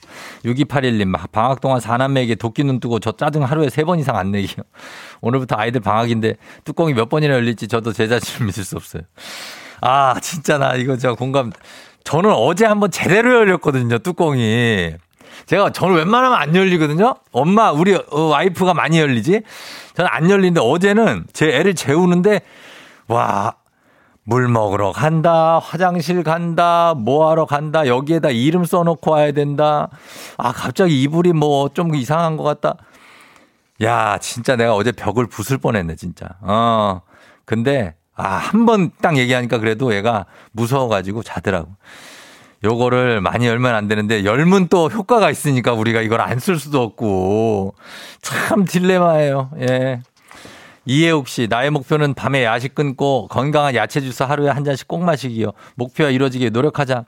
6281님, 0.45 1.13
방학 1.33 1.61
동안 1.61 1.81
사남매에게 1.81 2.37
도끼 2.37 2.63
눈 2.63 2.79
뜨고 2.79 3.01
저 3.01 3.11
짜증 3.11 3.43
하루에 3.43 3.69
세 3.71 3.83
번 3.83 3.99
이상 3.99 4.17
안 4.17 4.31
내기요. 4.31 4.63
오늘부터 5.21 5.57
아이들 5.59 5.81
방학인데 5.81 6.37
뚜껑이 6.65 6.95
몇 6.95 7.09
번이나 7.09 7.35
열릴지 7.35 7.67
저도 7.67 7.93
제 7.93 8.07
자신을 8.07 8.47
믿을 8.47 8.63
수 8.65 8.77
없어요. 8.77 9.03
아, 9.81 10.15
진짜 10.21 10.59
나 10.59 10.75
이거 10.75 10.97
제가 10.97 11.15
공감. 11.15 11.53
저는 12.05 12.33
어제 12.33 12.65
한번 12.65 12.91
제대로 12.91 13.35
열렸거든요, 13.35 13.99
뚜껑이. 13.99 14.95
제가 15.47 15.71
저는 15.71 15.95
웬만하면 15.97 16.39
안 16.39 16.55
열리거든요. 16.55 17.15
엄마, 17.33 17.71
우리 17.71 17.95
어, 17.95 18.21
와이프가 18.21 18.75
많이 18.75 18.99
열리지. 18.99 19.43
저는 19.95 20.11
안 20.13 20.31
열리는데 20.31 20.61
어제는 20.61 21.27
제 21.33 21.49
애를 21.49 21.75
재우는데 21.75 22.41
와, 23.09 23.55
물 24.25 24.49
먹으러 24.49 24.93
간다, 24.93 25.59
화장실 25.59 26.23
간다, 26.23 26.95
뭐 26.97 27.31
하러 27.31 27.47
간다, 27.47 27.87
여기에다 27.87 28.29
이름 28.31 28.65
써놓고 28.65 29.11
와야 29.11 29.33
된다. 29.33 29.89
아, 30.37 30.53
갑자기 30.53 31.01
이불이 31.03 31.33
뭐 31.33 31.69
좀 31.73 31.95
이상한 31.95 32.37
것 32.37 32.43
같다. 32.43 32.75
야, 33.83 34.19
진짜 34.19 34.57
내가 34.57 34.75
어제 34.75 34.93
벽을 34.93 35.27
부술 35.29 35.59
뻔 35.59 35.77
했네, 35.77 35.95
진짜. 35.97 36.27
어. 36.43 37.01
근데 37.45 37.95
아, 38.19 38.37
한 38.37 38.67
번 38.67 38.91
딱 39.01 39.17
얘기하니까 39.17 39.59
그래도 39.59 39.95
얘가 39.95 40.27
무서워가지고 40.53 41.23
자더라고. 41.23 41.69
요거를 42.65 43.21
많이 43.21 43.47
열면 43.47 43.75
안 43.75 43.87
되는데 43.87 44.25
열면 44.25 44.67
또 44.69 44.89
효과가 44.89 45.31
있으니까 45.31 45.75
우리가 45.75 46.01
이걸 46.03 46.21
안 46.21 46.39
쓸 46.41 46.59
수도 46.59 46.83
없고 46.83 47.75
참 48.21 48.65
딜레마예요. 48.65 49.51
예. 49.61 50.01
이해욱 50.85 51.29
씨, 51.29 51.47
나의 51.49 51.71
목표는 51.71 52.15
밤에 52.15 52.45
야식 52.45 52.75
끊고 52.75 53.29
건강한 53.29 53.75
야채 53.75 54.01
주스 54.01 54.23
하루에 54.23 54.49
한 54.51 54.65
잔씩 54.65 54.89
꼭 54.89 55.05
마시기요. 55.05 55.53
목표가 55.77 56.11
이루어지게 56.11 56.51
노력하자. 56.51 57.05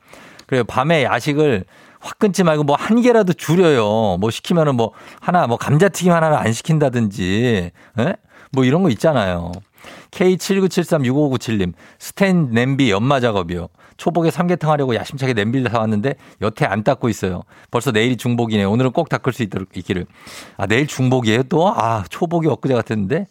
그래요. 0.46 0.64
밤에 0.64 1.04
야식을 1.04 1.64
확 1.98 2.18
끊지 2.18 2.44
말고 2.44 2.64
뭐 2.64 2.76
한 2.76 3.00
개라도 3.02 3.32
줄여요. 3.32 4.18
뭐 4.20 4.30
시키면은 4.30 4.74
뭐 4.76 4.92
하나 5.20 5.46
뭐 5.46 5.56
감자튀김 5.56 6.12
하나를 6.12 6.36
안 6.36 6.52
시킨다든지, 6.52 7.70
예? 7.98 8.14
뭐 8.52 8.64
이런 8.64 8.82
거 8.82 8.90
있잖아요. 8.90 9.52
K79736597님, 10.10 11.72
스텐 11.98 12.50
냄비 12.50 12.90
연마 12.90 13.20
작업이요. 13.20 13.68
초복에 13.96 14.30
삼계탕 14.30 14.70
하려고 14.70 14.94
야심차게 14.94 15.34
냄비를 15.34 15.70
사왔는데 15.70 16.14
여태 16.40 16.64
안 16.64 16.82
닦고 16.82 17.10
있어요. 17.10 17.42
벌써 17.70 17.90
내일이 17.90 18.16
중복이네. 18.16 18.62
요 18.62 18.70
오늘은 18.70 18.92
꼭 18.92 19.10
닦을 19.10 19.34
수 19.34 19.42
있도록 19.42 19.76
있기를. 19.76 20.06
아, 20.56 20.66
내일 20.66 20.86
중복이에요 20.86 21.42
또? 21.44 21.68
아, 21.68 22.04
초복이 22.08 22.48
엊그제 22.48 22.74
같았는데. 22.74 23.26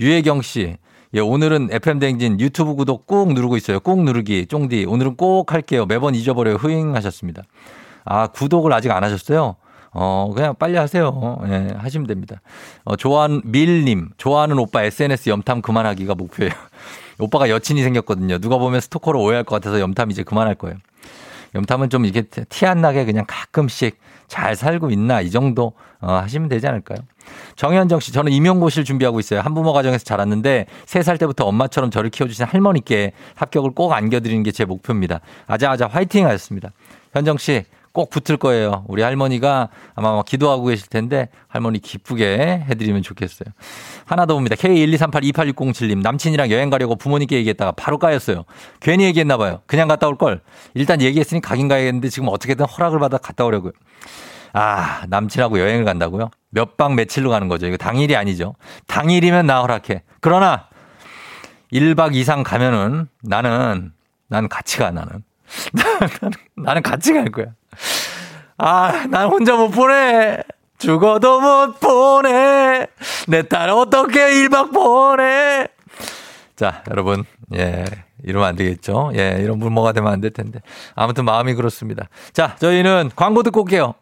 유혜경 0.00 0.40
씨. 0.40 0.76
예, 1.14 1.20
오늘은 1.20 1.68
FM대행진 1.72 2.40
유튜브 2.40 2.74
구독 2.74 3.06
꾹 3.06 3.34
누르고 3.34 3.58
있어요. 3.58 3.80
꾹 3.80 4.02
누르기. 4.02 4.46
쫑디. 4.46 4.86
오늘은 4.86 5.16
꼭 5.16 5.52
할게요. 5.52 5.84
매번 5.84 6.14
잊어버려요. 6.14 6.56
흐잉 6.56 6.94
하셨습니다. 6.94 7.42
아, 8.06 8.28
구독을 8.28 8.72
아직 8.72 8.90
안 8.90 9.04
하셨어요? 9.04 9.56
어, 9.92 10.30
그냥 10.34 10.54
빨리 10.58 10.76
하세요. 10.76 11.38
예, 11.48 11.68
하시면 11.76 12.06
됩니다. 12.06 12.40
어, 12.84 12.96
좋아하는, 12.96 13.40
밀님, 13.44 14.10
좋아하는 14.16 14.58
오빠 14.58 14.82
SNS 14.82 15.30
염탐 15.30 15.62
그만하기가 15.62 16.14
목표예요. 16.14 16.52
오빠가 17.18 17.48
여친이 17.50 17.82
생겼거든요. 17.82 18.38
누가 18.38 18.58
보면 18.58 18.80
스토커로 18.80 19.20
오해할 19.22 19.44
것 19.44 19.56
같아서 19.56 19.80
염탐 19.80 20.10
이제 20.10 20.22
그만할 20.22 20.54
거예요. 20.54 20.76
염탐은 21.54 21.88
좀 21.90 22.04
이렇게 22.04 22.22
티 22.48 22.66
안 22.66 22.80
나게 22.82 23.04
그냥 23.06 23.24
가끔씩 23.26 23.98
잘 24.28 24.54
살고 24.54 24.90
있나 24.90 25.22
이 25.22 25.30
정도 25.30 25.72
어, 26.00 26.12
하시면 26.12 26.48
되지 26.50 26.66
않을까요? 26.68 26.98
정현정 27.56 28.00
씨, 28.00 28.12
저는 28.12 28.30
임용고시를 28.32 28.84
준비하고 28.84 29.18
있어요. 29.20 29.40
한부모 29.40 29.72
가정에서 29.72 30.04
자랐는데 30.04 30.66
3살 30.86 31.18
때부터 31.18 31.44
엄마처럼 31.46 31.90
저를 31.90 32.10
키워주신 32.10 32.44
할머니께 32.44 33.12
합격을 33.34 33.70
꼭 33.72 33.92
안겨드리는 33.92 34.42
게 34.42 34.52
제 34.52 34.64
목표입니다. 34.64 35.20
아자아자 35.46 35.86
화이팅 35.88 36.26
하셨습니다. 36.26 36.70
현정 37.12 37.36
씨, 37.38 37.64
꼭 37.98 38.10
붙을 38.10 38.36
거예요. 38.36 38.84
우리 38.86 39.02
할머니가 39.02 39.70
아마 39.96 40.22
기도하고 40.22 40.66
계실 40.66 40.86
텐데 40.88 41.30
할머니 41.48 41.80
기쁘게 41.80 42.64
해드리면 42.70 43.02
좋겠어요. 43.02 43.48
하나 44.04 44.24
더 44.24 44.34
봅니다. 44.34 44.54
K123828607님 44.54 46.00
남친이랑 46.02 46.52
여행 46.52 46.70
가려고 46.70 46.94
부모님께 46.94 47.34
얘기했다가 47.38 47.72
바로 47.72 47.98
까였어요. 47.98 48.44
괜히 48.78 49.02
얘기했나 49.02 49.36
봐요. 49.36 49.62
그냥 49.66 49.88
갔다 49.88 50.06
올 50.06 50.16
걸. 50.16 50.42
일단 50.74 51.02
얘기했으니 51.02 51.40
가긴 51.40 51.66
가야겠는데 51.66 52.08
지금 52.08 52.28
어떻게든 52.28 52.66
허락을 52.66 53.00
받아 53.00 53.18
갔다 53.18 53.44
오려고요. 53.44 53.72
아, 54.52 55.02
남친하고 55.08 55.58
여행을 55.58 55.84
간다고요? 55.84 56.30
몇 56.50 56.76
박 56.76 56.94
며칠로 56.94 57.30
가는 57.30 57.48
거죠. 57.48 57.66
이거 57.66 57.76
당일이 57.76 58.14
아니죠. 58.14 58.54
당일이면 58.86 59.46
나 59.46 59.60
허락해. 59.62 60.04
그러나 60.20 60.68
1박 61.72 62.14
이상 62.14 62.44
가면은 62.44 63.08
나는 63.24 63.90
난 64.28 64.48
같이 64.48 64.78
가 64.78 64.92
나는. 64.92 65.24
나는 66.56 66.82
같이 66.82 67.12
갈 67.12 67.30
거야. 67.30 67.46
아, 68.58 69.06
난 69.08 69.28
혼자 69.28 69.56
못 69.56 69.70
보내. 69.70 70.42
죽어도 70.78 71.40
못 71.40 71.80
보내. 71.80 72.86
내 73.26 73.42
딸 73.42 73.70
어떻게 73.70 74.20
1박 74.20 74.72
보내. 74.72 75.68
자, 76.56 76.82
여러분. 76.90 77.24
예. 77.54 77.84
이러면 78.24 78.48
안 78.48 78.56
되겠죠? 78.56 79.10
예. 79.14 79.38
이런 79.40 79.58
물모가 79.58 79.92
되면 79.92 80.12
안 80.12 80.20
될 80.20 80.32
텐데. 80.32 80.60
아무튼 80.94 81.24
마음이 81.24 81.54
그렇습니다. 81.54 82.08
자, 82.32 82.56
저희는 82.60 83.10
광고 83.16 83.42
듣고 83.42 83.62
올게요. 83.62 83.94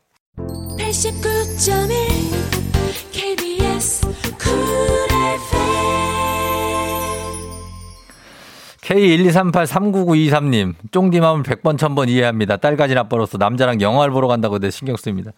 K123839923님, 8.86 10.74
쫑디 10.92 11.18
마음을 11.20 11.42
100번, 11.42 11.76
1000번 11.76 12.08
이해합니다. 12.08 12.56
딸까지 12.56 12.96
아빠로서 12.96 13.36
남자랑 13.36 13.80
영화를 13.80 14.12
보러 14.12 14.28
간다고 14.28 14.60
내 14.60 14.70
신경 14.70 14.96
쓰입니다. 14.96 15.32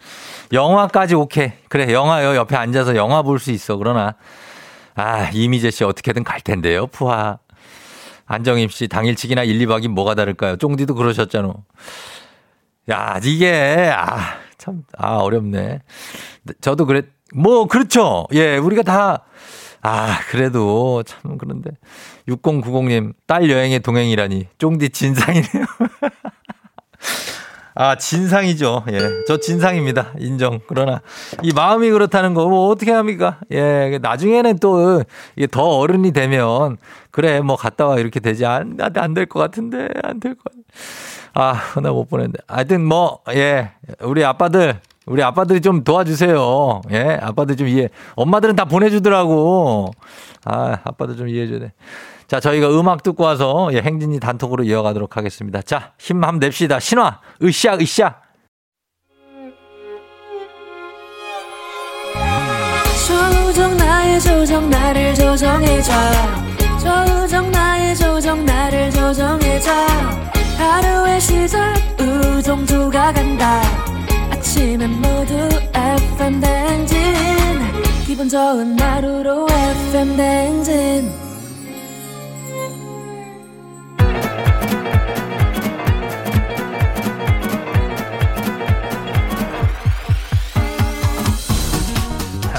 영화까지 0.52 1.14
오케이. 1.14 1.52
그래, 1.69 1.93
영화요. 1.93 2.37
옆에 2.37 2.57
앉아서 2.57 2.95
영화 2.95 3.23
볼 3.23 3.38
수 3.38 3.50
있어. 3.50 3.76
그러나, 3.76 4.14
아, 4.95 5.31
이미재 5.33 5.71
씨 5.71 5.85
어떻게든 5.85 6.25
갈 6.25 6.40
텐데요. 6.43 6.88
푸하. 6.88 7.39
안정임 8.26 8.69
씨, 8.69 8.87
당일치기나 8.89 9.45
1, 9.45 9.67
2박이 9.67 9.89
뭐가 9.89 10.15
다를까요? 10.15 10.56
쫑디도 10.56 10.95
그러셨잖아. 10.95 11.54
야, 12.91 13.19
이게, 13.25 13.91
아, 13.95 14.34
참, 14.58 14.82
아, 14.99 15.17
어렵네. 15.17 15.80
저도 16.61 16.84
그랬, 16.84 17.06
뭐, 17.34 17.67
그렇죠. 17.67 18.26
예, 18.34 18.58
우리가 18.58 18.82
다, 18.82 19.25
아, 19.80 20.19
그래도 20.30 21.02
참 21.04 21.39
그런데 21.39 21.71
6090님 22.28 23.12
딸 23.26 23.50
여행의 23.50 23.80
동행이라니 23.80 24.49
쫑디 24.58 24.91
진상이네요. 24.91 25.64
아, 27.80 27.95
진상이죠. 27.95 28.84
예. 28.91 28.99
저 29.28 29.38
진상입니다. 29.38 30.12
인정. 30.19 30.58
그러나 30.67 31.00
이 31.45 31.52
마음이 31.52 31.91
그렇다는 31.91 32.34
거 32.34 32.49
뭐 32.49 32.69
어떻게 32.71 32.91
합니까? 32.91 33.38
예. 33.52 33.99
나중에는 34.02 34.58
또 34.58 35.04
이게 35.36 35.47
더 35.47 35.62
어른이 35.78 36.10
되면 36.12 36.76
그래 37.12 37.41
뭐 37.41 37.54
갔다 37.56 37.86
와 37.86 37.99
이렇게 37.99 38.19
되지 38.21 38.45
안 38.47 38.78
안 38.80 39.14
될 39.14 39.26
것 39.26 39.38
같은데 39.38 39.88
안 40.02 40.19
될 40.19 40.34
것. 40.34 40.45
같... 40.45 40.52
아, 41.34 41.80
나 41.80 41.93
못 41.93 42.08
보냈는데. 42.08 42.41
하여튼 42.49 42.84
뭐 42.84 43.21
예. 43.30 43.71
우리 44.00 44.25
아빠들 44.25 44.80
우리 45.08 45.23
아빠들이 45.23 45.60
좀 45.60 45.84
도와주세요. 45.84 46.82
예, 46.92 47.18
아빠들 47.21 47.56
좀 47.56 47.68
이해. 47.68 47.88
엄마들은 48.16 48.56
다 48.56 48.64
보내주더라고. 48.64 49.90
아, 50.44 50.78
아빠들 50.84 51.16
좀 51.16 51.28
이해해줘야 51.28 51.58
돼. 51.60 51.73
자, 52.26 52.40
저희가 52.40 52.68
음악 52.78 53.02
듣고 53.02 53.25
와서 53.25 53.71
예, 53.73 53.78
행진이 53.80 54.21
단톡으로 54.21 54.64
이어가도록 54.64 55.16
하겠습니다. 55.16 55.62
자, 55.62 55.92
힘 55.99 56.23
한번 56.23 56.40
냅시다. 56.40 56.78
신화, 56.78 57.21
으쌰, 57.42 57.76
으쌰. 57.80 58.16
조정 63.08 63.76
나의 63.76 64.21
조정 64.21 64.68
나를 64.71 65.14
조정해줘 65.14 65.92
조정 66.78 67.50
나의 67.50 67.97
조정 67.97 68.44
나를 68.44 68.90
조정해줘 68.90 69.73
하루의 70.58 71.21
시절 71.21 71.75
우정조가 71.99 73.12
간다 73.14 73.62
아침엔 74.49 74.91
모두 75.02 75.34
FM 75.75 76.41
댕진 76.41 76.97
기분 78.06 78.30
좋은 78.30 78.80
하루로 78.80 79.47
FM 79.50 80.17
댕진 80.17 81.13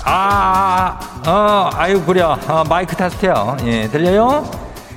아, 0.06 1.00
어, 1.26 1.70
아유, 1.74 2.04
그려. 2.04 2.38
어, 2.48 2.64
마이크 2.70 2.96
테스트요. 2.96 3.58
예, 3.66 3.88
들려요? 3.88 4.50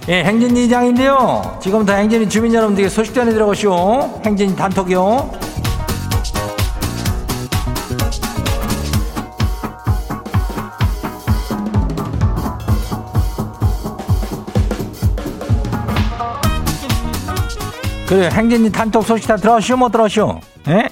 예, 0.09 0.24
행진이 0.24 0.68
장인데요. 0.68 1.59
지금부터 1.62 1.94
행진이 1.94 2.28
주민 2.28 2.52
여러분들께 2.52 2.90
소식 2.90 3.14
전해드려가시오. 3.14 4.20
행진이 4.26 4.57
단톡이요. 4.57 5.52
그래 18.12 18.29
행진이 18.31 18.70
단톡 18.70 19.05
소식 19.05 19.27
다 19.27 19.37
들었슈 19.37 19.75
못 19.75 19.90
들었슈? 19.90 20.38
예? 20.68 20.87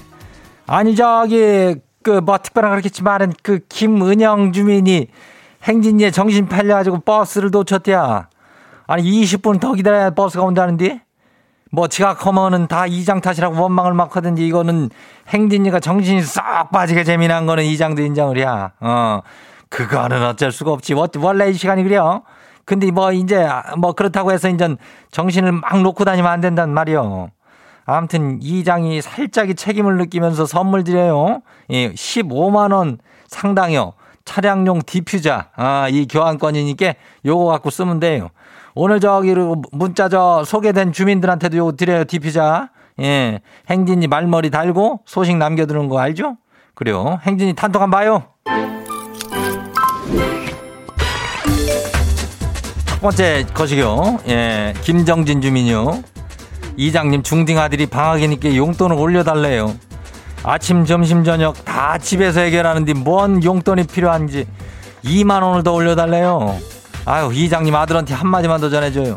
아니 0.65 0.95
저기 0.95 1.75
그 2.01 2.19
뭐 2.19 2.39
특별한 2.39 2.71
그렇겠지 2.71 3.03
말은 3.03 3.33
그 3.43 3.59
김은영 3.69 4.53
주민이 4.53 5.05
행진이에 5.61 6.09
정신 6.09 6.47
팔려가지고 6.47 7.01
버스를 7.01 7.51
놓쳤대야. 7.51 8.27
아니 8.87 9.03
20분 9.03 9.59
더 9.59 9.73
기다려야 9.73 10.09
버스가 10.09 10.43
온다는데? 10.43 11.03
뭐 11.71 11.87
지각하면은 11.87 12.67
다 12.67 12.87
이장 12.87 13.21
탓이라고 13.21 13.61
원망을 13.61 13.93
막 13.93 14.15
하든지 14.15 14.47
이거는 14.47 14.89
행진이가 15.27 15.79
정신이 15.79 16.23
싹 16.23 16.71
빠지게 16.71 17.03
재미난 17.03 17.45
거는 17.45 17.63
이장도 17.65 18.01
인정을 18.01 18.39
해야. 18.39 18.71
어. 18.79 19.21
그거는 19.69 20.25
어쩔 20.25 20.51
수가 20.51 20.71
없지. 20.71 20.95
원래 20.95 21.51
이 21.51 21.53
시간이 21.53 21.83
그래요. 21.83 22.23
근데 22.71 22.89
뭐 22.89 23.11
이제 23.11 23.49
뭐 23.77 23.91
그렇다고 23.91 24.31
해서 24.31 24.47
이제 24.47 24.77
정신을 25.11 25.51
막 25.51 25.81
놓고 25.81 26.05
다니면 26.05 26.31
안 26.31 26.39
된단 26.39 26.73
말이요. 26.73 27.29
아무튼 27.83 28.39
이장이 28.41 29.01
살짝이 29.01 29.55
책임을 29.55 29.97
느끼면서 29.97 30.45
선물 30.45 30.85
드려요. 30.85 31.41
예, 31.69 31.91
15만 31.91 32.71
원 32.71 32.99
상당요. 33.27 33.91
차량용 34.23 34.83
디퓨저. 34.85 35.43
아, 35.53 35.89
이 35.89 36.07
교환권이니까 36.07 36.93
요거 37.25 37.43
갖고 37.47 37.69
쓰면 37.69 37.99
돼요. 37.99 38.29
오늘 38.73 39.01
저기 39.01 39.35
문자 39.73 40.07
저 40.07 40.45
소개된 40.45 40.93
주민들한테도 40.93 41.57
요거 41.57 41.73
드려요. 41.73 42.05
디퓨저. 42.05 42.69
예. 43.01 43.41
행진이 43.69 44.07
말머리 44.07 44.49
달고 44.49 45.01
소식 45.05 45.35
남겨두는 45.35 45.89
거 45.89 45.99
알죠? 45.99 46.37
그래요. 46.73 47.19
행진이 47.23 47.53
단톡 47.53 47.81
한번 47.81 47.99
봐요. 47.99 48.80
번째 53.01 53.45
거시요. 53.53 54.19
예, 54.27 54.73
김정진 54.83 55.41
주민요. 55.41 56.03
이장님 56.77 57.23
중딩 57.23 57.57
아들이 57.59 57.85
방학이니까 57.85 58.55
용돈을 58.55 58.95
올려달래요. 58.95 59.75
아침, 60.43 60.85
점심, 60.85 61.23
저녁 61.23 61.63
다 61.65 61.97
집에서 61.97 62.39
해결하는 62.41 62.85
데 62.85 62.93
뭔 62.93 63.43
용돈이 63.43 63.85
필요한지 63.87 64.47
2만 65.03 65.41
원을 65.43 65.63
더 65.63 65.71
올려달래요. 65.73 66.57
아유, 67.05 67.31
이장님 67.33 67.75
아들한테 67.75 68.13
한마디만 68.13 68.61
더 68.61 68.69
전해줘요. 68.69 69.15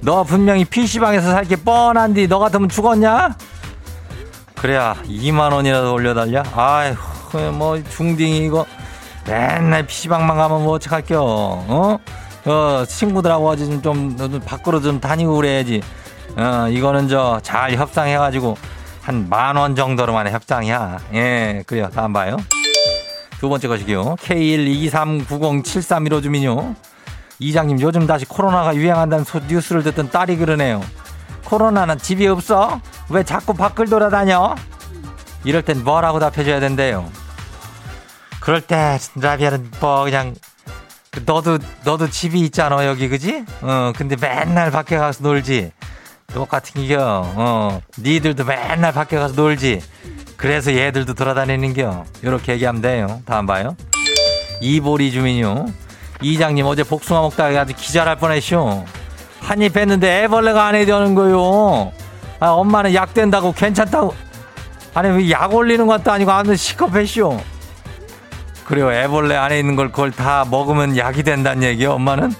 너 0.00 0.22
분명히 0.24 0.64
PC방에서 0.64 1.30
살 1.30 1.44
게 1.44 1.56
뻔한디 1.56 2.26
너 2.28 2.38
같으면 2.38 2.68
죽었냐? 2.68 3.36
그래야 4.56 4.94
2만 5.08 5.52
원이라도 5.52 5.92
올려달냐? 5.94 6.42
아휴, 6.54 6.94
뭐 7.52 7.80
중딩이 7.82 8.44
이거 8.44 8.66
맨날 9.26 9.86
PC방만 9.86 10.36
가면 10.36 10.62
뭐 10.64 10.74
어떡할겨, 10.74 11.18
어? 11.22 11.98
어, 12.46 12.84
친구들하고 12.86 13.48
어디 13.48 13.66
좀, 13.82 14.16
좀, 14.16 14.40
밖으로 14.44 14.80
좀 14.80 15.00
다니고 15.00 15.34
그래야지. 15.36 15.82
어, 16.36 16.66
이거는 16.68 17.08
저 17.08 17.40
잘 17.42 17.72
협상해가지고 17.74 18.56
한 19.02 19.28
만 19.28 19.56
원 19.56 19.74
정도로만 19.76 20.30
협상이야. 20.30 20.98
예, 21.14 21.62
그래요. 21.66 21.88
다음 21.94 22.12
봐요. 22.12 22.36
두 23.38 23.48
번째 23.48 23.68
것이요. 23.68 24.16
K123907315 24.16 26.22
주민요. 26.22 26.74
이장님 27.38 27.80
요즘 27.80 28.06
다시 28.06 28.24
코로나가 28.24 28.74
유행한다는 28.74 29.24
소, 29.24 29.38
뉴스를 29.40 29.82
듣던 29.82 30.10
딸이 30.10 30.36
그러네요. 30.38 30.80
코로나는 31.44 31.98
집이 31.98 32.26
없어? 32.28 32.80
왜 33.10 33.22
자꾸 33.22 33.52
밖을 33.54 33.86
돌아다녀? 33.88 34.54
이럴 35.44 35.60
땐 35.62 35.84
뭐라고 35.84 36.18
답해줘야 36.20 36.58
된대요. 36.60 37.10
그럴 38.40 38.60
때 38.62 38.98
라비아는 39.16 39.70
뭐 39.80 40.04
그냥 40.04 40.34
너도 41.24 41.58
너도 41.84 42.08
집이 42.10 42.40
있잖아 42.40 42.86
여기 42.86 43.08
그지? 43.08 43.44
어 43.62 43.92
근데 43.96 44.16
맨날 44.20 44.70
밖에 44.70 44.96
가서 44.96 45.22
놀지. 45.22 45.72
똑같은 46.32 46.88
겨. 46.88 47.22
어 47.36 47.80
니들도 47.98 48.44
맨날 48.44 48.92
밖에 48.92 49.16
가서 49.16 49.34
놀지. 49.34 49.80
그래서 50.36 50.74
얘들도 50.74 51.14
돌아다니는겨. 51.14 52.04
이렇게 52.22 52.54
얘기하면 52.54 52.82
돼요. 52.82 53.20
다음 53.24 53.46
봐요. 53.46 53.76
이보리 54.60 55.12
주민요. 55.12 55.66
이장님 56.22 56.66
어제 56.66 56.82
복숭아 56.82 57.20
먹다가 57.22 57.60
아주 57.60 57.74
기절할 57.74 58.16
뻔했쇼. 58.16 58.84
한입 59.40 59.76
했는데 59.76 60.24
애벌레가 60.24 60.66
안에 60.66 60.84
드는 60.86 61.14
거요. 61.14 61.92
아, 62.40 62.48
엄마는 62.48 62.94
약 62.94 63.14
된다고 63.14 63.52
괜찮다고. 63.52 64.14
아니 64.94 65.08
왜약 65.10 65.54
올리는 65.54 65.86
것도 65.86 66.10
아니고 66.10 66.30
아무 66.32 66.56
시커했쇼. 66.56 67.40
그래요. 68.64 68.90
애벌레 68.92 69.36
안에 69.36 69.58
있는 69.58 69.76
걸 69.76 69.90
그걸 69.90 70.10
다 70.10 70.44
먹으면 70.50 70.96
약이 70.96 71.22
된다는 71.22 71.62
얘기요. 71.62 71.92
엄마는? 71.92 72.32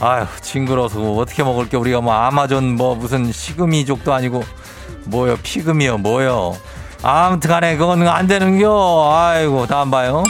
아휴 0.00 0.26
징그러워서 0.40 0.98
뭐 0.98 1.20
어떻게 1.22 1.42
먹을 1.42 1.68
게 1.68 1.76
우리가 1.76 2.00
뭐 2.00 2.12
아마존 2.14 2.76
뭐 2.76 2.94
무슨 2.94 3.30
시금이족도 3.32 4.12
아니고 4.12 4.42
뭐요? 5.04 5.36
피금이요? 5.42 5.98
뭐요? 5.98 6.56
아무튼 7.02 7.50
간에 7.50 7.76
그건 7.76 8.06
안 8.08 8.26
되는겨. 8.26 9.10
아이고 9.14 9.66
다음 9.66 9.90
봐요. 9.90 10.22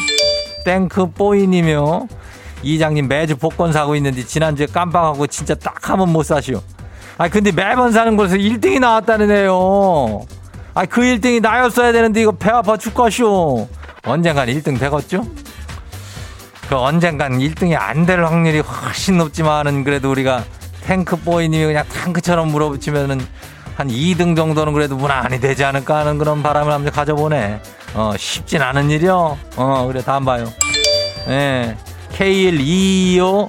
땡크 0.64 1.12
뽀이님이요. 1.12 2.08
이장님 2.62 3.06
매주 3.06 3.36
복권 3.36 3.72
사고 3.72 3.94
있는데 3.96 4.24
지난주에 4.24 4.66
깜빡하고 4.66 5.26
진짜 5.28 5.54
딱 5.54 5.88
한 5.88 5.98
번 5.98 6.08
못 6.12 6.24
사시오. 6.24 6.60
아 7.18 7.28
근데 7.28 7.52
매번 7.52 7.92
사는 7.92 8.16
곳에서 8.16 8.36
1등이 8.36 8.80
나왔다는 8.80 9.30
애요. 9.30 10.22
아그 10.74 11.00
1등이 11.00 11.40
나였어야 11.40 11.92
되는데 11.92 12.20
이거 12.22 12.32
배 12.32 12.50
아파 12.50 12.76
죽겠쇼 12.76 13.68
언젠간 14.06 14.48
1등 14.48 14.78
되겠죠? 14.78 15.26
그 16.68 16.76
언젠간 16.76 17.38
1등이 17.38 17.76
안 17.78 18.06
될 18.06 18.24
확률이 18.24 18.60
훨씬 18.60 19.18
높지만은 19.18 19.84
그래도 19.84 20.10
우리가 20.10 20.44
탱크보이님이 20.84 21.64
그냥 21.66 21.84
탱크처럼 21.92 22.48
물어붙이면은 22.48 23.20
한 23.76 23.88
2등 23.88 24.34
정도는 24.36 24.72
그래도 24.72 24.96
무난히 24.96 25.38
되지 25.40 25.64
않을까 25.64 25.98
하는 25.98 26.18
그런 26.18 26.42
바람을 26.42 26.72
한번 26.72 26.92
가져보네. 26.92 27.60
어, 27.94 28.12
쉽진 28.16 28.62
않은 28.62 28.90
일이요. 28.90 29.38
어, 29.56 29.86
그래, 29.86 30.02
다음 30.02 30.24
봐요. 30.24 30.46
예. 31.28 31.76
K125 32.12 33.48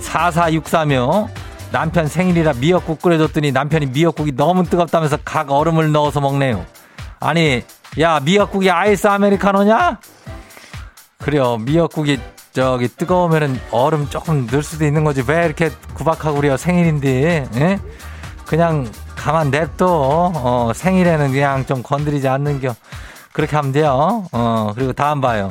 4463요. 0.00 1.28
남편 1.72 2.06
생일이라 2.06 2.52
미역국 2.54 3.02
끓여줬더니 3.02 3.50
남편이 3.50 3.86
미역국이 3.86 4.32
너무 4.36 4.64
뜨겁다면서 4.64 5.18
각 5.24 5.50
얼음을 5.50 5.90
넣어서 5.90 6.20
먹네요. 6.20 6.64
아니, 7.18 7.62
야, 8.00 8.18
미역국이 8.20 8.70
아이스 8.70 9.06
아메리카노냐? 9.06 9.98
그래요. 11.18 11.56
미역국이 11.58 12.18
저기 12.52 12.88
뜨거우면은 12.88 13.60
얼음 13.70 14.08
조금 14.10 14.46
넣을 14.50 14.62
수도 14.62 14.84
있는 14.84 15.04
거지. 15.04 15.22
왜 15.26 15.44
이렇게 15.44 15.70
구박하고 15.94 16.36
그래요? 16.36 16.56
생일인데. 16.56 17.48
예? 17.54 17.80
그냥 18.46 18.90
가만 19.16 19.50
냅둬. 19.50 19.86
어, 20.34 20.72
생일에는 20.74 21.32
그냥 21.32 21.64
좀 21.66 21.82
건드리지 21.82 22.28
않는 22.28 22.60
겨. 22.60 22.74
그렇게 23.32 23.56
하면 23.56 23.72
돼요. 23.72 24.26
어, 24.32 24.72
그리고 24.74 24.92
다음 24.92 25.20
봐요. 25.20 25.50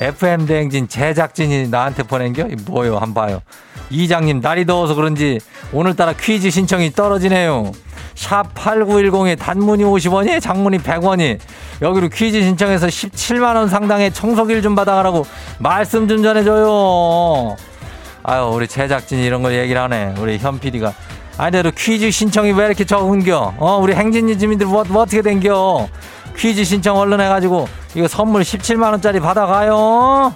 FM 0.00 0.46
대행진 0.46 0.88
제작진이 0.88 1.68
나한테 1.68 2.02
보낸 2.04 2.32
겨? 2.32 2.46
뭐요? 2.66 2.98
한 2.98 3.14
봐요. 3.14 3.40
이장님, 3.90 4.40
날이 4.40 4.66
더워서 4.66 4.94
그런지 4.94 5.40
오늘따라 5.72 6.14
퀴즈 6.14 6.50
신청이 6.50 6.92
떨어지네요. 6.92 7.72
샵 8.14 8.54
8910에 8.54 9.38
단문이 9.38 9.84
50원이, 9.84 10.40
장문이 10.40 10.78
100원이. 10.78 11.38
여기로 11.82 12.08
퀴즈 12.08 12.42
신청해서 12.42 12.86
17만원 12.86 13.68
상당의 13.68 14.12
청소기를 14.12 14.62
좀 14.62 14.74
받아가라고 14.74 15.26
말씀 15.58 16.06
좀 16.08 16.22
전해줘요. 16.22 17.56
아유, 18.22 18.50
우리 18.54 18.66
제작진이 18.66 19.24
이런 19.24 19.42
걸 19.42 19.54
얘기를 19.54 19.80
하네. 19.82 20.14
우리 20.18 20.38
현 20.38 20.58
PD가. 20.58 20.94
아니, 21.36 21.50
그래도 21.50 21.70
퀴즈 21.76 22.10
신청이 22.10 22.52
왜 22.52 22.66
이렇게 22.66 22.84
적은겨? 22.84 23.54
어, 23.58 23.78
우리 23.82 23.94
행진이 23.94 24.38
주민들 24.38 24.66
뭐, 24.66 24.84
뭐 24.88 25.02
어떻게 25.02 25.20
된겨? 25.20 25.88
퀴즈 26.36 26.64
신청 26.64 26.96
얼른 26.96 27.20
해가지고 27.20 27.68
이거 27.94 28.08
선물 28.08 28.42
17만원짜리 28.42 29.20
받아가요. 29.20 30.34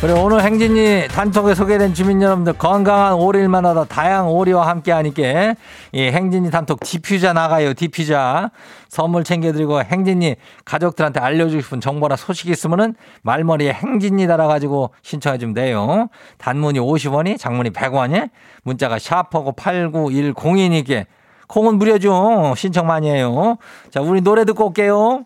그래 0.00 0.14
오늘 0.14 0.42
행진이 0.42 1.08
단톡에 1.08 1.54
소개된 1.54 1.92
주민 1.92 2.22
여러분들 2.22 2.54
건강한 2.54 3.12
오리일만 3.12 3.66
하다 3.66 3.84
다양한 3.84 4.32
오리와 4.32 4.66
함께 4.66 4.92
하니까 4.92 5.54
이 5.92 6.00
행진이 6.00 6.50
단톡 6.50 6.80
디퓨자 6.80 7.34
나가요 7.34 7.74
디퓨자 7.74 8.50
선물 8.88 9.24
챙겨드리고 9.24 9.82
행진이 9.82 10.36
가족들한테 10.64 11.20
알려주고 11.20 11.60
싶은 11.60 11.80
정보나 11.82 12.16
소식 12.16 12.48
있으면은 12.48 12.94
말머리에 13.20 13.74
행진이 13.74 14.26
달아가지고 14.26 14.90
신청해주면 15.02 15.54
돼요. 15.54 16.08
단문이 16.38 16.80
50원이 16.80 17.38
장문이 17.38 17.68
100원이 17.70 18.30
문자가 18.62 18.98
샤퍼고 18.98 19.52
8910이니까. 19.52 21.04
콩은 21.46 21.74
무료죠. 21.76 22.54
신청 22.56 22.86
많이 22.86 23.10
해요. 23.10 23.58
자 23.90 24.00
우리 24.00 24.22
노래 24.22 24.46
듣고 24.46 24.68
올게요 24.68 25.24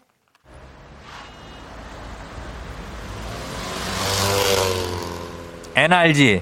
NRG 5.76 6.40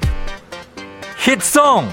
히트송 1.25 1.89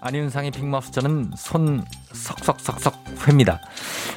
안윤상의 0.00 0.50
빅마우스 0.50 0.90
저는 0.90 1.30
손 1.36 1.84
석석석석 2.12 3.04
회입니다. 3.28 3.60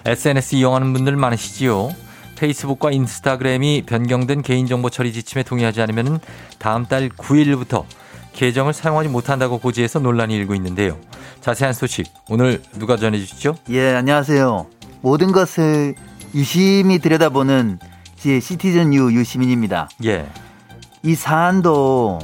SNS 0.03 0.55
이용하는 0.55 0.93
분들 0.93 1.15
많으시지요. 1.15 1.91
페이스북과 2.35 2.89
인스타그램이 2.89 3.83
변경된 3.85 4.41
개인정보 4.41 4.89
처리 4.89 5.13
지침에 5.13 5.43
동의하지 5.43 5.79
않으면 5.83 6.19
다음 6.57 6.87
달 6.87 7.09
9일부터 7.09 7.85
계정을 8.33 8.73
사용하지 8.73 9.09
못한다고 9.09 9.59
고지해서 9.59 9.99
논란이 9.99 10.33
일고 10.33 10.55
있는데요. 10.55 10.97
자세한 11.41 11.73
소식 11.75 12.11
오늘 12.29 12.63
누가 12.79 12.97
전해주시죠? 12.97 13.57
예, 13.69 13.93
안녕하세요. 13.93 14.72
모든 15.03 15.33
것을 15.33 15.95
유심히 16.33 16.97
들여다보는 16.97 17.77
제 18.15 18.39
시티즌 18.39 18.93
유 18.93 19.11
유시민입니다. 19.11 19.89
예. 20.05 20.25
이 21.03 21.13
사안도 21.13 22.19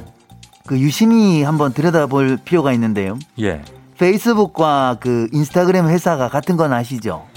그 0.66 0.80
유심히 0.80 1.44
한번 1.44 1.74
들여다볼 1.74 2.40
필요가 2.46 2.72
있는데요. 2.72 3.20
예. 3.42 3.62
페이스북과 3.98 4.96
그 5.02 5.28
인스타그램 5.34 5.90
회사가 5.90 6.30
같은 6.30 6.56
건 6.56 6.72
아시죠? 6.72 7.28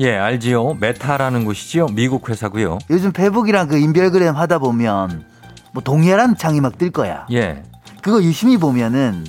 예, 0.00 0.16
알지요. 0.18 0.74
메타라는 0.74 1.46
곳이지요. 1.46 1.86
미국 1.86 2.28
회사고요. 2.28 2.78
요즘 2.90 3.12
페북이랑 3.12 3.68
그 3.68 3.78
인별그램 3.78 4.36
하다 4.36 4.58
보면 4.58 5.24
뭐 5.72 5.82
동일한 5.82 6.36
창이 6.36 6.60
막 6.60 6.76
뜰 6.76 6.90
거야. 6.90 7.26
예. 7.32 7.62
그거 8.02 8.22
유심히 8.22 8.58
보면은 8.58 9.24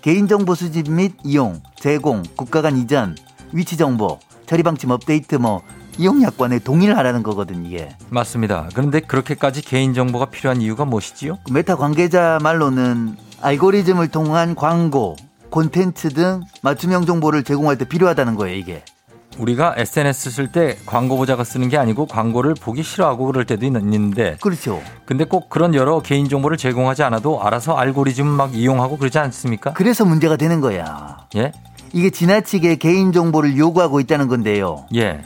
개인정보 0.00 0.56
수집 0.56 0.90
및 0.90 1.14
이용, 1.22 1.62
제공, 1.76 2.24
국가 2.34 2.60
간 2.60 2.76
이전, 2.76 3.14
위치 3.52 3.76
정보, 3.76 4.18
처리 4.46 4.62
방침 4.62 4.90
업데이트 4.90 5.36
뭐 5.36 5.62
이용 5.98 6.22
약관에 6.22 6.58
동의를 6.58 6.96
하라는 6.98 7.22
거거든 7.22 7.64
이게. 7.66 7.90
맞습니다. 8.08 8.68
그런데 8.74 9.00
그렇게까지 9.00 9.62
개인정보가 9.62 10.26
필요한 10.26 10.62
이유가 10.62 10.84
무엇이지요? 10.84 11.38
그 11.44 11.52
메타 11.52 11.76
관계자 11.76 12.38
말로는 12.42 13.16
알고리즘을 13.42 14.08
통한 14.08 14.54
광고, 14.54 15.16
콘텐츠 15.50 16.08
등 16.08 16.42
맞춤형 16.62 17.04
정보를 17.04 17.42
제공할 17.42 17.76
때 17.76 17.84
필요하다는 17.84 18.36
거예요 18.36 18.56
이게. 18.56 18.84
우리가 19.38 19.74
SNS 19.78 20.30
쓸 20.30 20.52
때 20.52 20.76
광고 20.84 21.16
보자가 21.16 21.42
쓰는 21.44 21.68
게 21.70 21.78
아니고 21.78 22.06
광고를 22.06 22.54
보기 22.54 22.82
싫어하고 22.82 23.26
그럴 23.26 23.46
때도 23.46 23.64
있는데 23.66 24.36
그렇죠. 24.40 24.82
근데 25.06 25.24
꼭 25.24 25.48
그런 25.48 25.74
여러 25.74 26.00
개인 26.00 26.28
정보를 26.28 26.56
제공하지 26.58 27.02
않아도 27.02 27.42
알아서 27.42 27.74
알고리즘 27.74 28.26
막 28.26 28.54
이용하고 28.54 28.98
그러지 28.98 29.18
않습니까? 29.18 29.72
그래서 29.72 30.04
문제가 30.04 30.36
되는 30.36 30.60
거야. 30.60 31.26
예? 31.36 31.52
이게 31.92 32.10
지나치게 32.10 32.76
개인 32.76 33.12
정보를 33.12 33.56
요구하고 33.56 34.00
있다는 34.00 34.28
건데요. 34.28 34.84
예. 34.94 35.20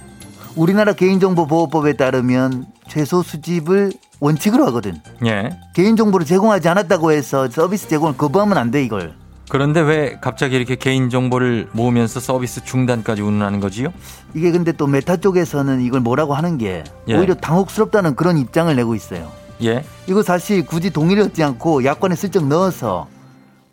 우리나라 0.57 0.93
개인정보보호법에 0.95 1.95
따르면 1.95 2.67
최소 2.89 3.23
수집을 3.23 3.93
원칙으로 4.21 4.67
하거든. 4.67 4.95
예. 5.27 5.51
개인정보를 5.75 6.27
제공하지 6.27 6.69
않았다고 6.69 7.13
해서 7.13 7.49
서비스 7.51 7.89
제공을 7.89 8.17
거부하면 8.17 8.57
안 8.59 8.71
돼 8.71 8.83
이걸. 8.83 9.15
그런데 9.49 9.81
왜 9.81 10.19
갑자기 10.21 10.57
이렇게 10.57 10.75
개인 10.75 11.09
정보를 11.09 11.69
모으면서 11.73 12.19
서비스 12.19 12.65
중단까지 12.65 13.23
운운하는 13.23 13.61
거지요? 13.61 13.93
이게 14.35 14.51
근데 14.51 14.73
또 14.73 14.89
메타 14.89 15.19
쪽에서는 15.19 15.83
이걸 15.83 16.01
뭐라고 16.01 16.35
하는 16.35 16.59
게 16.59 16.83
예. 17.09 17.15
오히려 17.17 17.35
당혹스럽다는 17.35 18.17
그런 18.17 18.39
입장을 18.39 18.75
내고 18.75 18.97
있어요. 18.97 19.31
예. 19.63 19.85
이거 20.09 20.23
사실 20.23 20.67
굳이 20.67 20.91
동의를 20.91 21.23
얻지 21.25 21.45
않고 21.45 21.85
약관에 21.85 22.17
슬쩍 22.17 22.47
넣어서 22.49 23.07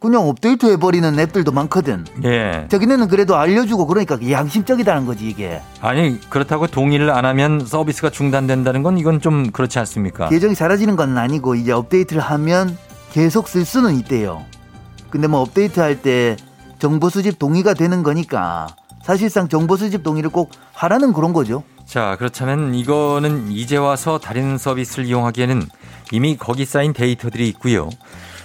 그냥 0.03 0.27
업데이트 0.27 0.65
해버리는 0.69 1.17
앱들도 1.17 1.53
많거든. 1.53 2.03
예. 2.25 2.67
자기네는 2.69 3.07
그래도 3.07 3.37
알려주고 3.37 3.87
그러니까 3.87 4.19
양심적이다는 4.29 5.05
거지 5.05 5.29
이게. 5.29 5.61
아니 5.79 6.19
그렇다고 6.29 6.67
동의를 6.67 7.09
안 7.09 7.23
하면 7.23 7.65
서비스가 7.65 8.09
중단된다는 8.09 8.83
건 8.83 8.97
이건 8.97 9.21
좀 9.21 9.49
그렇지 9.51 9.79
않습니까? 9.79 10.27
계정이 10.27 10.55
사라지는 10.55 10.97
건 10.97 11.17
아니고 11.17 11.55
이제 11.55 11.71
업데이트를 11.71 12.21
하면 12.21 12.77
계속 13.13 13.47
쓸 13.47 13.63
수는 13.63 13.95
있대요. 13.95 14.43
근데 15.09 15.27
뭐 15.27 15.39
업데이트 15.39 15.79
할 15.79 16.01
때 16.01 16.35
정보 16.79 17.09
수집 17.09 17.39
동의가 17.39 17.73
되는 17.73 18.03
거니까 18.03 18.67
사실상 19.03 19.47
정보 19.47 19.77
수집 19.77 20.03
동의를 20.03 20.31
꼭 20.31 20.51
하라는 20.73 21.13
그런 21.13 21.31
거죠. 21.31 21.63
자 21.85 22.17
그렇다면 22.19 22.75
이거는 22.75 23.51
이제 23.51 23.77
와서 23.77 24.17
다른 24.19 24.57
서비스를 24.57 25.05
이용하기에는 25.05 25.61
이미 26.11 26.35
거기 26.35 26.65
쌓인 26.65 26.91
데이터들이 26.91 27.47
있고요. 27.49 27.89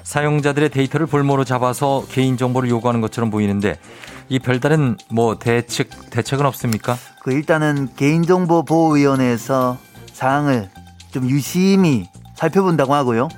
사용자들의 0.09 0.71
데이터를 0.71 1.07
볼모로 1.07 1.45
잡아서 1.45 2.03
개인 2.09 2.39
정보를 2.39 2.71
요구하는 2.71 3.03
것처럼 3.03 3.29
보이는데 3.29 3.79
이 4.31 4.39
별다른 4.39 4.97
뭐 5.11 5.39
대책 5.39 5.91
대책은 6.09 6.47
없습니까? 6.47 6.97
그 7.23 7.31
일단은 7.31 7.91
개인정보보호위원회에서 7.95 9.77
사항을 10.15 10.71
좀 11.11 11.29
유심히 11.29 12.09
살펴본다고 12.37 12.95
하고요. 12.95 13.29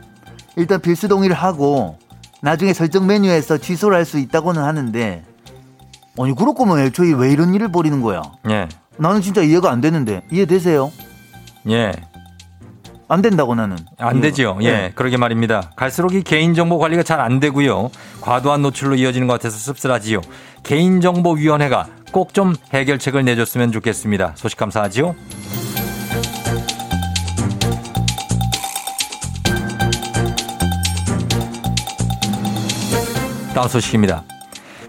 일단 0.54 0.80
필수 0.80 1.08
동의를 1.08 1.34
하고 1.34 1.98
나중에 2.40 2.72
설정 2.72 3.04
메뉴에서 3.08 3.58
취소를 3.58 3.96
할 3.96 4.04
수 4.04 4.20
있다고는 4.20 4.62
하는데 4.62 5.24
아니 6.20 6.34
그럴 6.36 6.54
거면 6.54 6.78
애초에 6.78 7.12
왜 7.14 7.32
이런 7.32 7.52
일을 7.52 7.72
벌이는 7.72 8.00
거야? 8.00 8.22
예. 8.48 8.68
나는 8.96 9.22
진짜 9.22 9.42
이해가 9.42 9.72
안 9.72 9.80
되는데 9.80 10.22
이해되세요? 10.30 10.92
예. 11.68 11.90
안 13.10 13.22
된다고 13.22 13.56
나는. 13.56 13.76
안 13.98 14.20
되지요. 14.20 14.58
예. 14.62 14.70
네. 14.70 14.92
그러게 14.94 15.16
말입니다. 15.16 15.72
갈수록 15.74 16.14
이 16.14 16.22
개인정보 16.22 16.78
관리가 16.78 17.02
잘 17.02 17.20
안 17.20 17.40
되고요. 17.40 17.90
과도한 18.20 18.62
노출로 18.62 18.94
이어지는 18.94 19.26
것 19.26 19.34
같아서 19.34 19.58
씁쓸하지요. 19.58 20.20
개인정보위원회가 20.62 21.88
꼭 22.12 22.32
좀 22.32 22.54
해결책을 22.72 23.24
내줬으면 23.24 23.72
좋겠습니다. 23.72 24.32
소식 24.36 24.56
감사하지요. 24.58 25.14
다음 33.54 33.68
소식입니다. 33.68 34.24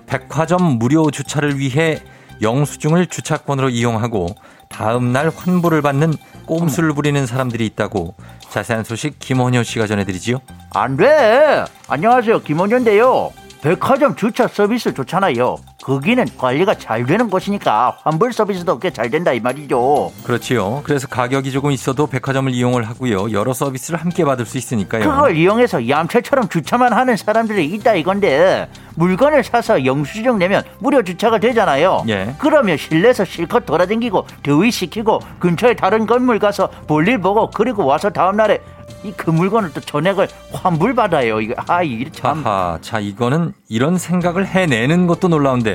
백화점 0.06 0.78
무료 0.78 1.10
주차를 1.10 1.58
위해 1.58 2.00
영수증을 2.42 3.08
주차권으로 3.08 3.70
이용하고 3.70 4.28
다음 4.72 5.12
날 5.12 5.30
환불을 5.36 5.82
받는 5.82 6.14
꼼수를 6.46 6.94
부리는 6.94 7.26
사람들이 7.26 7.66
있다고 7.68 8.16
자세한 8.50 8.84
소식 8.84 9.20
김원효 9.20 9.64
씨가 9.64 9.88
전해드리지요. 9.88 10.42
안 10.74 10.98
돼. 10.98 11.64
안녕하세요. 11.88 12.42
김원현인데요. 12.42 13.32
백화점 13.62 14.16
주차 14.16 14.48
서비스 14.48 14.94
좋잖아요. 14.94 15.58
거기는 15.82 16.26
관리가 16.38 16.76
잘 16.76 17.06
되는 17.06 17.30
곳이니까 17.30 17.98
환불 18.04 18.34
서비스도 18.34 18.78
꽤 18.80 18.92
잘 18.92 19.10
된다 19.10 19.32
이 19.32 19.40
말이죠. 19.40 20.12
그렇지요. 20.24 20.82
그래서 20.84 21.08
가격이 21.08 21.52
조금 21.52 21.72
있어도 21.72 22.08
백화점을 22.08 22.52
이용을 22.54 22.84
하고요. 22.90 23.32
여러 23.32 23.54
서비스를 23.54 24.00
함께 24.00 24.26
받을 24.26 24.46
수 24.46 24.58
있으니까요. 24.58 25.10
그걸 25.10 25.36
이용해서 25.38 25.88
얌체처럼 25.88 26.50
주차만 26.50 26.92
하는 26.94 27.16
사람들이 27.16 27.66
있다 27.68 27.96
이건데 27.96 28.68
물건을 28.96 29.44
사서 29.46 29.86
영수증 29.86 30.38
내면 30.40 30.64
무료 30.80 31.02
주차가 31.04 31.40
되잖아요. 31.40 32.04
예. 32.10 32.36
그러면 32.38 32.76
실내에서 32.78 33.24
실컷 33.24 33.66
돌아다니고 33.66 34.28
더위 34.44 34.72
식히고 34.72 35.20
근처에 35.40 35.74
다른 35.76 36.06
건물 36.06 36.38
가서 36.40 36.70
볼일 36.88 37.20
보고 37.20 37.50
그리고 37.50 37.86
와서 37.86 38.10
다음 38.10 38.36
날에 38.36 38.60
이그 39.04 39.30
물건을 39.32 39.72
또 39.74 39.80
전액을 39.80 40.28
환불 40.52 40.94
받아요. 40.94 41.40
이거 41.40 41.54
아 41.68 41.82
이게 41.82 42.12
참 42.12 42.46
하하, 42.46 42.78
자 42.82 43.00
이거는 43.00 43.54
이런 43.70 43.98
생각을 43.98 44.46
해내는 44.46 45.08
것도 45.08 45.30
놀라운데 45.30 45.71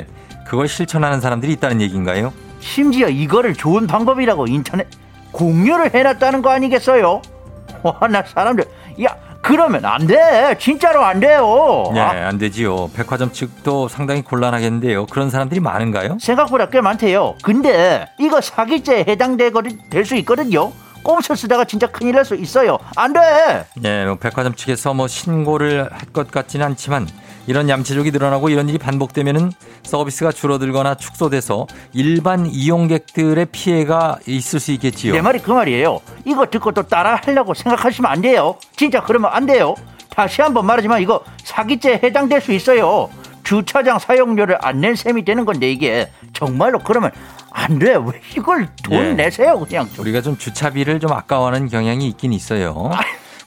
그걸 0.47 0.69
실천하는 0.69 1.21
사람들이 1.21 1.53
있다는 1.55 1.81
얘기인가요? 1.81 2.33
심지어 2.61 3.09
이거를 3.09 3.55
좋은 3.55 3.87
방법이라고 3.87 4.47
인터넷 4.47 4.87
공유를 5.33 5.95
해놨다는 5.95 6.43
거 6.43 6.51
아니겠어요? 6.51 7.21
와, 7.83 8.09
나 8.09 8.23
사람들, 8.23 8.65
야, 9.05 9.15
그러면 9.43 9.85
안 9.85 10.07
돼. 10.07 10.57
진짜로 10.59 11.05
안 11.05 11.21
돼요. 11.21 11.91
네, 11.93 12.01
아, 12.01 12.29
안 12.29 12.39
되지요. 12.39 12.91
백화점 12.95 13.33
측도 13.33 13.87
상당히 13.89 14.23
곤란하겠는데요. 14.23 15.07
그런 15.07 15.31
사람들이 15.31 15.61
많은가요? 15.61 16.19
생각보다 16.21 16.69
꽤 16.69 16.81
많대요. 16.81 17.37
근데 17.43 18.09
이거 18.19 18.41
사기죄에 18.41 19.05
해당될 19.07 19.53
수 20.05 20.17
있거든요. 20.17 20.73
꼼수 21.05 21.37
쓰다가 21.37 21.65
진짜 21.65 21.87
큰일 21.87 22.17
날 22.17 22.25
수 22.25 22.35
있어요. 22.35 22.79
안 22.97 23.13
돼. 23.13 23.21
네, 23.77 24.05
뭐 24.07 24.17
백화점 24.17 24.55
측에서 24.55 24.95
뭐 24.95 25.07
신고를 25.07 25.89
할 25.93 26.13
것 26.13 26.31
같지는 26.33 26.67
않지만 26.67 27.07
이런 27.47 27.69
얌체족이 27.69 28.11
늘어나고 28.11 28.49
이런 28.49 28.69
일이 28.69 28.79
반복되면은 28.79 29.53
서비스가 29.85 30.33
줄어들거나 30.33 30.97
축소돼서 30.97 31.67
일반 31.93 32.47
이용객들의 32.47 33.47
피해가 33.53 34.19
있을 34.27 34.61
수 34.61 34.73
있겠지요. 34.73 35.13
내 35.13 35.21
말이 35.21 35.39
그 35.39 35.51
말이에요. 35.53 36.01
이거 36.25 36.47
듣고 36.47 36.73
또 36.73 36.83
따라 36.83 37.21
하려고 37.25 37.55
생각하시면 37.55 38.11
안 38.11 38.21
돼요. 38.21 38.57
진짜 38.77 39.01
그러면 39.03 39.31
안 39.33 39.47
돼요. 39.47 39.75
다시 40.11 40.41
한번 40.43 40.67
말하지만 40.67 41.01
이거 41.03 41.23
사기죄에 41.45 42.01
해당될 42.03 42.41
수 42.41 42.53
있어요. 42.53 43.09
주차장 43.45 43.99
사용료를 44.01 44.59
안 44.61 44.81
낸 44.81 44.97
셈이 44.97 45.25
되는 45.25 45.45
건데 45.45 45.71
이게 45.71 46.11
정말로 46.33 46.81
그러면 46.81 47.13
안 47.53 47.79
돼. 47.79 47.95
왜 47.95 48.21
이걸 48.37 48.69
돈 48.83 48.95
예. 48.99 49.13
내세요 49.13 49.59
그냥 49.61 49.89
좀. 49.95 50.05
우리가 50.05 50.21
좀 50.21 50.37
주차비를 50.37 50.99
좀 51.01 51.13
아까워하는 51.13 51.69
경향이 51.69 52.09
있긴 52.09 52.33
있어요. 52.33 52.91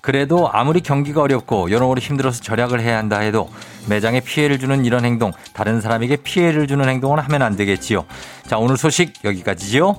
그래도 0.01 0.49
아무리 0.51 0.81
경기가 0.81 1.21
어렵고 1.21 1.71
여러모로 1.71 1.99
힘들어서 1.99 2.41
절약을 2.41 2.79
해야 2.81 2.97
한다 2.97 3.19
해도 3.19 3.49
매장에 3.87 4.21
피해를 4.21 4.59
주는 4.59 4.85
이런 4.85 5.05
행동, 5.05 5.31
다른 5.53 5.81
사람에게 5.81 6.17
피해를 6.17 6.67
주는 6.67 6.87
행동은 6.87 7.19
하면 7.19 7.41
안 7.41 7.55
되겠지요. 7.55 8.05
자, 8.47 8.57
오늘 8.57 8.77
소식 8.77 9.13
여기까지지요. 9.23 9.95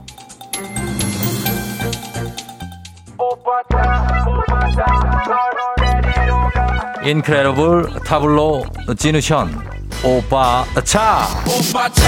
인크레더블 7.03 8.01
타블로 8.05 8.65
지누션 8.99 9.59
오빠 10.05 10.65
차 10.85 11.27
오빠 11.47 11.89
차 11.89 12.05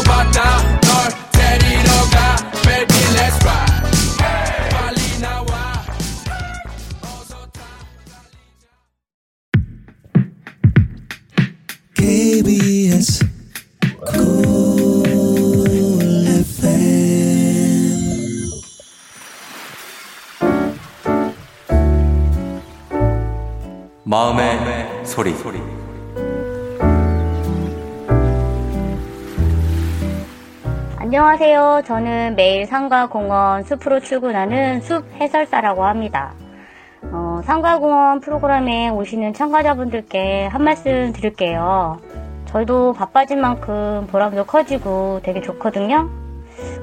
오빠 0.00 0.22
나널 0.30 1.10
데리러 1.32 1.90
가 2.12 2.36
baby 2.62 2.96
let's 3.16 3.89
KBS 12.00 13.26
마음의, 24.04 25.04
소리. 25.04 25.34
안녕하세요. 30.96 31.82
저는 31.84 32.34
매일 32.34 32.64
상가 32.64 33.08
공원 33.10 33.62
숲으로 33.64 34.00
출근하는 34.00 34.80
숲 34.80 35.04
해설사라고 35.20 35.84
합니다. 35.84 36.32
어, 37.40 37.42
상가공원 37.42 38.20
프로그램에 38.20 38.90
오시는 38.90 39.32
참가자분들께 39.32 40.46
한 40.46 40.62
말씀 40.62 41.12
드릴게요. 41.12 41.98
저희도 42.44 42.92
바빠진 42.92 43.40
만큼 43.40 44.06
보람도 44.10 44.44
커지고 44.44 45.20
되게 45.22 45.40
좋거든요. 45.40 46.10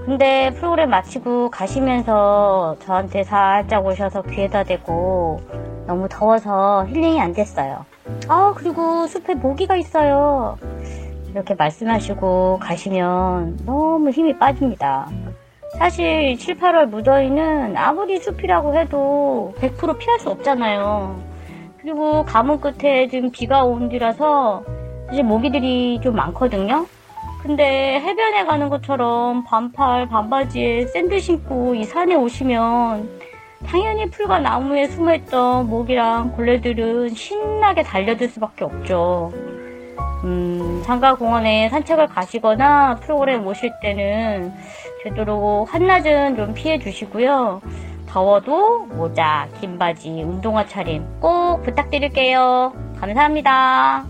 근데 0.06 0.52
프로그램 0.56 0.90
마치고 0.90 1.52
가시면서 1.52 2.76
저한테 2.80 3.24
살짝 3.24 3.86
오셔서 3.86 4.24
귀에다 4.24 4.64
대고 4.64 5.42
너무 5.86 6.08
더워서 6.10 6.86
힐링이 6.88 7.22
안 7.22 7.34
됐어요. 7.34 7.86
아, 8.28 8.54
그리고 8.56 9.06
숲에 9.06 9.36
모기가 9.36 9.76
있어요. 9.76 10.58
이렇게 11.30 11.54
말씀하시고 11.54 12.60
가시면 12.62 13.60
너무 13.66 14.10
힘이 14.10 14.38
빠집니다. 14.40 15.08
사실 15.76 16.38
7, 16.38 16.56
8월 16.56 16.86
무더위는 16.88 17.76
아무리 17.78 18.20
숲이라고 18.20 18.76
해도 18.76 19.54
100% 19.60 19.98
피할 19.98 20.20
수 20.20 20.30
없잖아요. 20.30 21.22
그리고 21.82 22.24
가문 22.24 22.60
끝에 22.60 23.08
지금 23.08 23.32
비가 23.32 23.64
온 23.64 23.90
뒤라서 23.90 24.64
이제 25.12 25.22
모기들이 25.22 26.00
좀 26.02 26.16
많거든요. 26.16 26.86
근데 27.42 28.00
해변에 28.00 28.46
가는 28.46 28.70
것처럼 28.70 29.44
반팔, 29.44 30.10
반바지에 30.10 30.88
샌들 30.88 31.20
신고 31.20 31.76
이 31.76 31.84
산에 31.84 32.16
오시면 32.16 33.10
당연히 33.66 34.10
풀과 34.10 34.40
나무에 34.40 34.88
숨어있던 34.88 35.70
모기랑 35.70 36.36
벌레들은 36.36 37.10
신나게 37.10 37.84
달려들 37.84 38.28
수밖에 38.30 38.66
없죠. 38.66 39.32
음, 40.24 40.82
상가공원에 40.86 41.70
산책을 41.70 42.08
가시거나 42.08 42.96
프로그램 42.96 43.46
오실 43.46 43.72
때는 43.82 44.54
되도록 45.04 45.74
한낮은 45.74 46.36
좀 46.36 46.54
피해 46.54 46.80
주시고요. 46.80 47.62
더워도 48.08 48.86
모자, 48.88 49.48
긴 49.60 49.78
바지, 49.78 50.10
운동화 50.10 50.66
차림 50.66 51.06
꼭 51.20 51.62
부탁드릴게요. 51.64 52.74
감사합니다. 53.00 54.06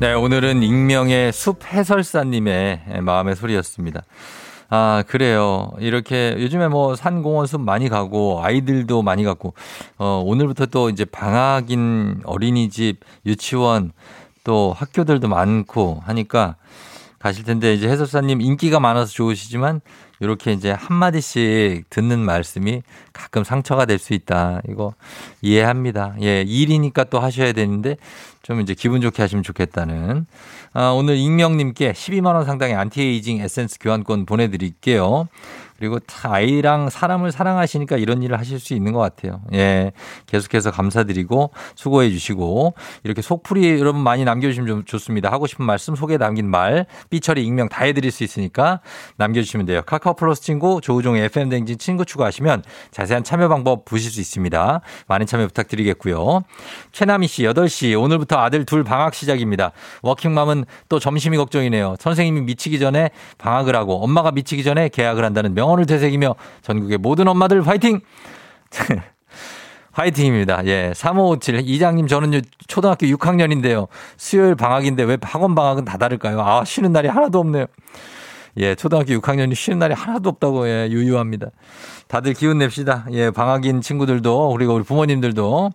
네, 0.00 0.14
오늘은 0.14 0.62
익명의 0.62 1.30
숲 1.32 1.72
해설사님의 1.72 2.80
마음의 3.02 3.36
소리였습니다. 3.36 4.02
아, 4.72 5.02
그래요. 5.08 5.72
이렇게 5.80 6.36
요즘에 6.38 6.68
뭐 6.68 6.94
산공원 6.94 7.46
숲 7.46 7.60
많이 7.60 7.88
가고 7.88 8.40
아이들도 8.42 9.02
많이 9.02 9.24
갔고, 9.24 9.54
어, 9.98 10.22
오늘부터 10.24 10.66
또 10.66 10.90
이제 10.90 11.04
방학인 11.04 12.20
어린이집, 12.24 13.00
유치원 13.26 13.90
또 14.44 14.72
학교들도 14.76 15.26
많고 15.28 16.00
하니까 16.04 16.54
가실 17.18 17.44
텐데 17.44 17.74
이제 17.74 17.88
해설사님 17.88 18.40
인기가 18.40 18.80
많아서 18.80 19.12
좋으시지만 19.12 19.80
이렇게 20.20 20.52
이제 20.52 20.70
한마디씩 20.70 21.90
듣는 21.90 22.18
말씀이 22.20 22.82
가끔 23.12 23.42
상처가 23.44 23.84
될 23.86 23.98
수 23.98 24.14
있다. 24.14 24.60
이거 24.68 24.94
이해합니다. 25.42 26.14
예, 26.22 26.42
일이니까 26.42 27.04
또 27.04 27.18
하셔야 27.20 27.52
되는데 27.52 27.96
좀 28.42 28.60
이제 28.60 28.74
기분 28.74 29.00
좋게 29.00 29.20
하시면 29.22 29.42
좋겠다는. 29.42 30.26
아, 30.72 30.90
오늘 30.90 31.16
익명님께 31.16 31.92
12만원 31.92 32.44
상당의 32.44 32.76
안티에이징 32.76 33.40
에센스 33.40 33.78
교환권 33.80 34.24
보내드릴게요. 34.24 35.26
그리고 35.80 35.98
다 35.98 36.34
아이랑 36.34 36.90
사람을 36.90 37.32
사랑하시니까 37.32 37.96
이런 37.96 38.22
일을 38.22 38.38
하실 38.38 38.60
수 38.60 38.74
있는 38.74 38.92
것 38.92 38.98
같아요. 38.98 39.40
예. 39.54 39.92
계속해서 40.26 40.70
감사드리고 40.70 41.52
수고해 41.74 42.10
주시고 42.10 42.74
이렇게 43.02 43.22
속풀이 43.22 43.80
여러분 43.80 44.02
많이 44.02 44.24
남겨주시면 44.24 44.68
좀 44.68 44.84
좋습니다. 44.84 45.32
하고 45.32 45.46
싶은 45.46 45.64
말씀 45.64 45.96
소개 45.96 46.18
남긴 46.18 46.50
말 46.50 46.84
삐처리 47.08 47.42
익명 47.46 47.70
다 47.70 47.84
해드릴 47.84 48.10
수 48.10 48.24
있으니까 48.24 48.80
남겨주시면 49.16 49.64
돼요. 49.64 49.80
카카오 49.86 50.16
플러스 50.16 50.42
친구 50.42 50.82
조우종의 50.82 51.24
FM 51.24 51.48
댕진 51.48 51.78
친구 51.78 52.04
추가하시면 52.04 52.62
자세한 52.90 53.24
참여 53.24 53.48
방법 53.48 53.86
보실 53.86 54.10
수 54.10 54.20
있습니다. 54.20 54.82
많은 55.08 55.24
참여 55.24 55.46
부탁드리겠고요. 55.46 56.42
최남희 56.92 57.26
씨 57.26 57.44
8시 57.44 57.98
오늘부터 57.98 58.36
아들 58.36 58.66
둘 58.66 58.84
방학 58.84 59.14
시작입니다. 59.14 59.72
워킹맘은 60.02 60.66
또 60.90 60.98
점심이 60.98 61.38
걱정이네요. 61.38 61.96
선생님이 62.00 62.42
미치기 62.42 62.78
전에 62.78 63.08
방학을 63.38 63.74
하고 63.74 64.04
엄마가 64.04 64.30
미치기 64.32 64.62
전에 64.62 64.90
계약을 64.90 65.24
한다는 65.24 65.54
명 65.54 65.69
언을 65.70 65.86
되새기며 65.86 66.34
전국의 66.62 66.98
모든 66.98 67.28
엄마들 67.28 67.62
파이팅! 67.62 68.00
화이팅입니다. 69.92 70.64
예. 70.66 70.92
3557. 70.94 71.62
이장님, 71.68 72.06
저는 72.06 72.42
초등학교 72.68 73.06
6학년인데요. 73.06 73.88
수요일 74.16 74.54
방학인데 74.54 75.02
왜 75.02 75.18
학원 75.20 75.54
방학은 75.54 75.84
다 75.84 75.98
다를까요? 75.98 76.40
아, 76.40 76.64
쉬는 76.64 76.92
날이 76.92 77.08
하나도 77.08 77.38
없네요. 77.40 77.66
예, 78.56 78.74
초등학교 78.74 79.14
6학년이 79.14 79.54
쉬는 79.54 79.78
날이 79.78 79.94
하나도 79.94 80.28
없다고, 80.30 80.68
예, 80.68 80.88
유유합니다. 80.90 81.48
다들 82.08 82.34
기운 82.34 82.58
냅시다. 82.58 83.06
예, 83.12 83.30
방학인 83.30 83.80
친구들도, 83.80 84.50
그리고 84.50 84.74
우리 84.74 84.84
부모님들도. 84.84 85.70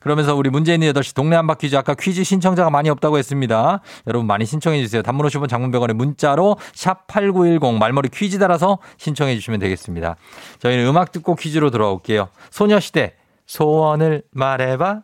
그러면서 0.00 0.34
우리 0.34 0.50
문재인이 0.50 0.90
8시 0.92 1.14
동네 1.14 1.36
한바 1.36 1.54
퀴 1.54 1.70
즈 1.70 1.76
아까 1.76 1.94
퀴즈 1.94 2.24
신청자가 2.24 2.70
많이 2.70 2.90
없다고 2.90 3.18
했습니다. 3.18 3.80
여러분 4.06 4.26
많이 4.26 4.44
신청해 4.46 4.80
주세요. 4.82 5.02
단문 5.02 5.26
50원 5.26 5.48
장문백원의 5.48 5.94
문자로 5.94 6.56
샵 6.74 7.06
8910 7.06 7.78
말머리 7.78 8.08
퀴즈 8.08 8.38
달아서 8.38 8.78
신청해 8.96 9.34
주시면 9.36 9.60
되겠습니다. 9.60 10.16
저희는 10.58 10.86
음악 10.86 11.12
듣고 11.12 11.36
퀴즈로 11.36 11.70
돌아올게요. 11.70 12.28
소녀시대 12.50 13.14
소원을 13.46 14.22
말해봐. 14.32 15.02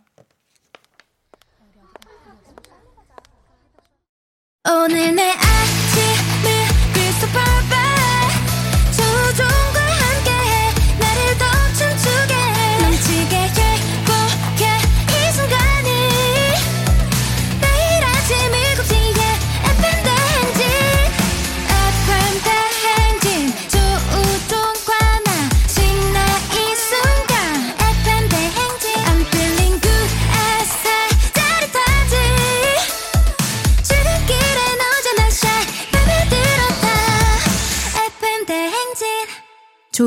오늘 4.68 5.14
내 5.14 5.32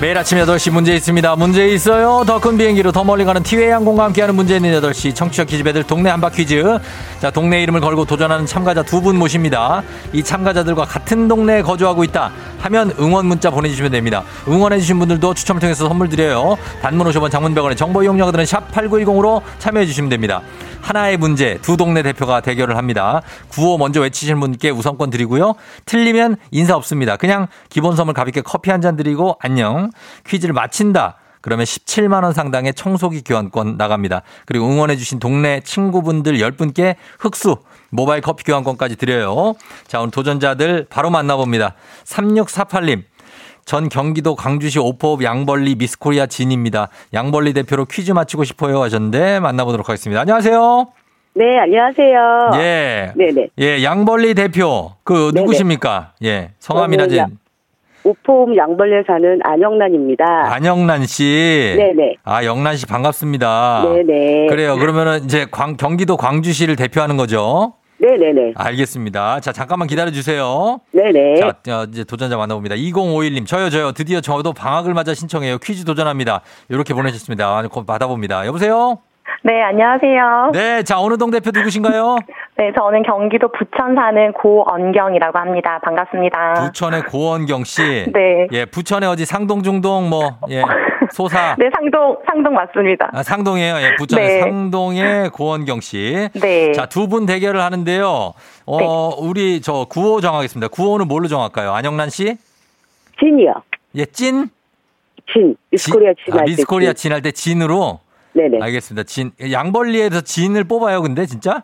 매일 0.00 0.16
아침 0.16 0.38
8시 0.38 0.70
문제 0.72 0.94
있습니다. 0.94 1.36
문제 1.36 1.68
있어요. 1.68 2.24
더 2.26 2.38
큰 2.40 2.56
비행기로 2.56 2.90
더 2.90 3.04
멀리 3.04 3.22
가는 3.26 3.42
티웨이 3.42 3.68
항공과 3.68 4.04
함께하는 4.04 4.34
문제 4.34 4.56
있는 4.56 4.80
8시 4.80 5.14
청취자 5.14 5.44
퀴즈 5.44 5.62
배들 5.62 5.82
동네 5.82 6.08
한바 6.08 6.30
퀴즈. 6.30 6.78
자, 7.20 7.30
동네 7.30 7.62
이름을 7.62 7.82
걸고 7.82 8.06
도전하는 8.06 8.46
참가자 8.46 8.82
두 8.82 9.02
분 9.02 9.18
모십니다. 9.18 9.82
이 10.14 10.22
참가자들과 10.22 10.86
같은 10.86 11.28
동네에 11.28 11.60
거주하고 11.60 12.02
있다 12.04 12.32
하면 12.60 12.94
응원 12.98 13.26
문자 13.26 13.50
보내주시면 13.50 13.90
됩니다. 13.92 14.22
응원해주신 14.48 14.98
분들도 14.98 15.34
추첨을 15.34 15.60
통해서 15.60 15.86
선물 15.86 16.08
드려요. 16.08 16.56
단문 16.80 17.06
50원 17.06 17.30
장문병원의 17.30 17.76
정보 17.76 18.02
이용료들은 18.02 18.46
샵 18.46 18.72
8910으로 18.72 19.42
참여해주시면 19.58 20.08
됩니다. 20.08 20.40
하나의 20.80 21.18
문제 21.18 21.58
두 21.60 21.76
동네 21.76 22.02
대표가 22.02 22.40
대결을 22.40 22.78
합니다. 22.78 23.20
구호 23.48 23.76
먼저 23.76 24.00
외치시는 24.00 24.40
분께 24.40 24.70
우선권 24.70 25.10
드리고요. 25.10 25.54
틀리면 25.84 26.36
인사 26.52 26.74
없습니다. 26.74 27.16
그냥 27.18 27.48
기본 27.68 27.96
선물 27.96 28.14
가볍게 28.14 28.40
커피 28.40 28.70
한 28.70 28.80
잔 28.80 28.96
드리고 28.96 29.36
안녕. 29.40 29.89
퀴즈를 30.26 30.52
마친다. 30.54 31.16
그러면 31.42 31.64
17만 31.64 32.22
원 32.22 32.32
상당의 32.34 32.74
청소기 32.74 33.22
교환권 33.24 33.76
나갑니다. 33.78 34.22
그리고 34.44 34.66
응원해 34.66 34.96
주신 34.96 35.18
동네 35.18 35.60
친구분들 35.60 36.34
10분께 36.34 36.96
흑수 37.18 37.56
모바일 37.90 38.20
커피 38.20 38.44
교환권까지 38.44 38.96
드려요. 38.96 39.54
자, 39.86 40.00
오늘 40.00 40.10
도전자들 40.10 40.86
바로 40.90 41.08
만나봅니다. 41.10 41.74
3648님. 42.04 43.04
전 43.64 43.88
경기도 43.88 44.34
광주시 44.36 44.78
오포읍 44.80 45.22
양벌리 45.22 45.76
미스코리아 45.76 46.26
진입니다. 46.26 46.88
양벌리 47.14 47.52
대표로 47.52 47.84
퀴즈 47.86 48.10
맞히고 48.12 48.44
싶어요 48.44 48.82
하셨는데 48.82 49.40
만나보도록 49.40 49.88
하겠습니다. 49.88 50.20
안녕하세요. 50.20 50.88
네, 51.34 51.58
안녕하세요. 51.60 52.50
예. 52.54 53.12
네네. 53.16 53.48
예, 53.60 53.84
양벌리 53.84 54.34
대표. 54.34 54.92
그 55.04 55.30
네네. 55.32 55.40
누구십니까? 55.42 56.12
예. 56.24 56.50
양- 57.18 57.38
우포읍 58.10 58.56
양벌레 58.56 59.04
사는 59.06 59.38
안영란입니다. 59.44 60.24
안영란 60.52 61.06
씨. 61.06 61.74
네네. 61.76 62.16
아, 62.24 62.44
영란 62.44 62.76
씨 62.76 62.86
반갑습니다. 62.86 63.84
네네. 63.84 64.46
그래요. 64.48 64.76
그러면은 64.76 65.24
이제 65.24 65.46
광, 65.50 65.76
경기도 65.76 66.16
광주시를 66.16 66.76
대표하는 66.76 67.16
거죠? 67.16 67.74
네네네. 67.98 68.54
알겠습니다. 68.56 69.40
자, 69.40 69.52
잠깐만 69.52 69.86
기다려 69.86 70.10
주세요. 70.10 70.80
네네. 70.92 71.36
자, 71.36 71.52
자, 71.62 71.86
이제 71.90 72.02
도전자 72.02 72.36
만나봅니다. 72.36 72.74
2051님, 72.74 73.46
저요, 73.46 73.68
저요. 73.68 73.92
드디어 73.92 74.20
저도 74.20 74.52
방학을 74.54 74.94
맞아 74.94 75.12
신청해요. 75.12 75.58
퀴즈 75.58 75.84
도전합니다. 75.84 76.40
이렇게 76.70 76.94
보내셨습니다. 76.94 77.58
아, 77.58 77.62
곧 77.70 77.86
받아봅니다. 77.86 78.46
여보세요? 78.46 78.98
네, 79.42 79.62
안녕하세요. 79.62 80.50
네, 80.52 80.82
자, 80.82 81.00
어느 81.00 81.16
동 81.16 81.30
대표 81.30 81.50
누구신가요? 81.52 82.18
네, 82.58 82.72
저는 82.76 83.02
경기도 83.04 83.48
부천 83.48 83.94
사는 83.94 84.32
고언경이라고 84.34 85.38
합니다. 85.38 85.78
반갑습니다. 85.82 86.54
부천의 86.66 87.02
고원경 87.04 87.64
씨. 87.64 87.82
네. 88.12 88.46
예, 88.52 88.64
부천의 88.66 89.08
어디 89.08 89.24
상동, 89.24 89.62
중동, 89.62 90.10
뭐, 90.10 90.38
예, 90.50 90.62
소사. 91.12 91.56
네, 91.58 91.70
상동, 91.74 92.18
상동 92.26 92.52
맞습니다. 92.54 93.08
아, 93.14 93.22
상동이에요. 93.22 93.76
예, 93.80 93.96
부천의 93.96 94.28
네. 94.28 94.40
상동의 94.40 95.30
고원경 95.30 95.80
씨. 95.80 96.28
네. 96.34 96.72
자, 96.72 96.86
두 96.86 97.08
분 97.10 97.24
대결을 97.26 97.60
하는데요. 97.62 98.32
어, 98.66 99.08
우리 99.18 99.60
저 99.62 99.86
구호 99.88 100.20
정하겠습니다. 100.20 100.68
구호는 100.68 101.08
뭘로 101.08 101.26
정할까요? 101.28 101.72
안영란 101.72 102.10
씨? 102.10 102.36
진이요. 103.18 103.54
예, 103.96 104.04
찐? 104.04 104.48
진. 105.32 105.56
미스코리아 105.70 106.12
진. 106.24 106.34
아, 106.34 106.38
할때 106.38 106.50
미스코리아 106.50 106.92
진. 106.92 107.08
진할때 107.10 107.32
진으로? 107.32 108.00
네네. 108.32 108.58
알겠습니다. 108.62 109.04
진. 109.04 109.32
양벌리에서 109.50 110.20
진을 110.22 110.64
뽑아요, 110.64 111.02
근데 111.02 111.26
진짜? 111.26 111.62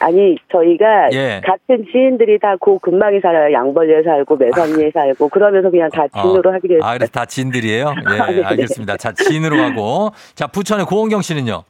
아니 0.00 0.36
저희가 0.52 1.08
예. 1.12 1.40
같은 1.44 1.84
지인들이 1.90 2.38
다 2.38 2.56
고 2.60 2.78
근방에 2.78 3.18
살아요. 3.20 3.52
양벌리에 3.52 4.02
살고 4.04 4.36
매선리에 4.36 4.90
살고 4.92 5.28
그러면서 5.28 5.70
그냥 5.70 5.90
다 5.90 6.06
진으로 6.08 6.52
하기로 6.52 6.76
했어요. 6.76 6.88
아, 6.88 6.94
그래서 6.94 7.10
다 7.10 7.24
진들이에요? 7.24 7.94
예, 8.14 8.20
아, 8.20 8.26
네네. 8.26 8.44
알겠습니다. 8.44 8.96
자, 8.96 9.10
진으로 9.12 9.56
가고. 9.56 10.10
자, 10.34 10.46
부천의 10.46 10.86
고은경 10.86 11.22
씨는요? 11.22 11.64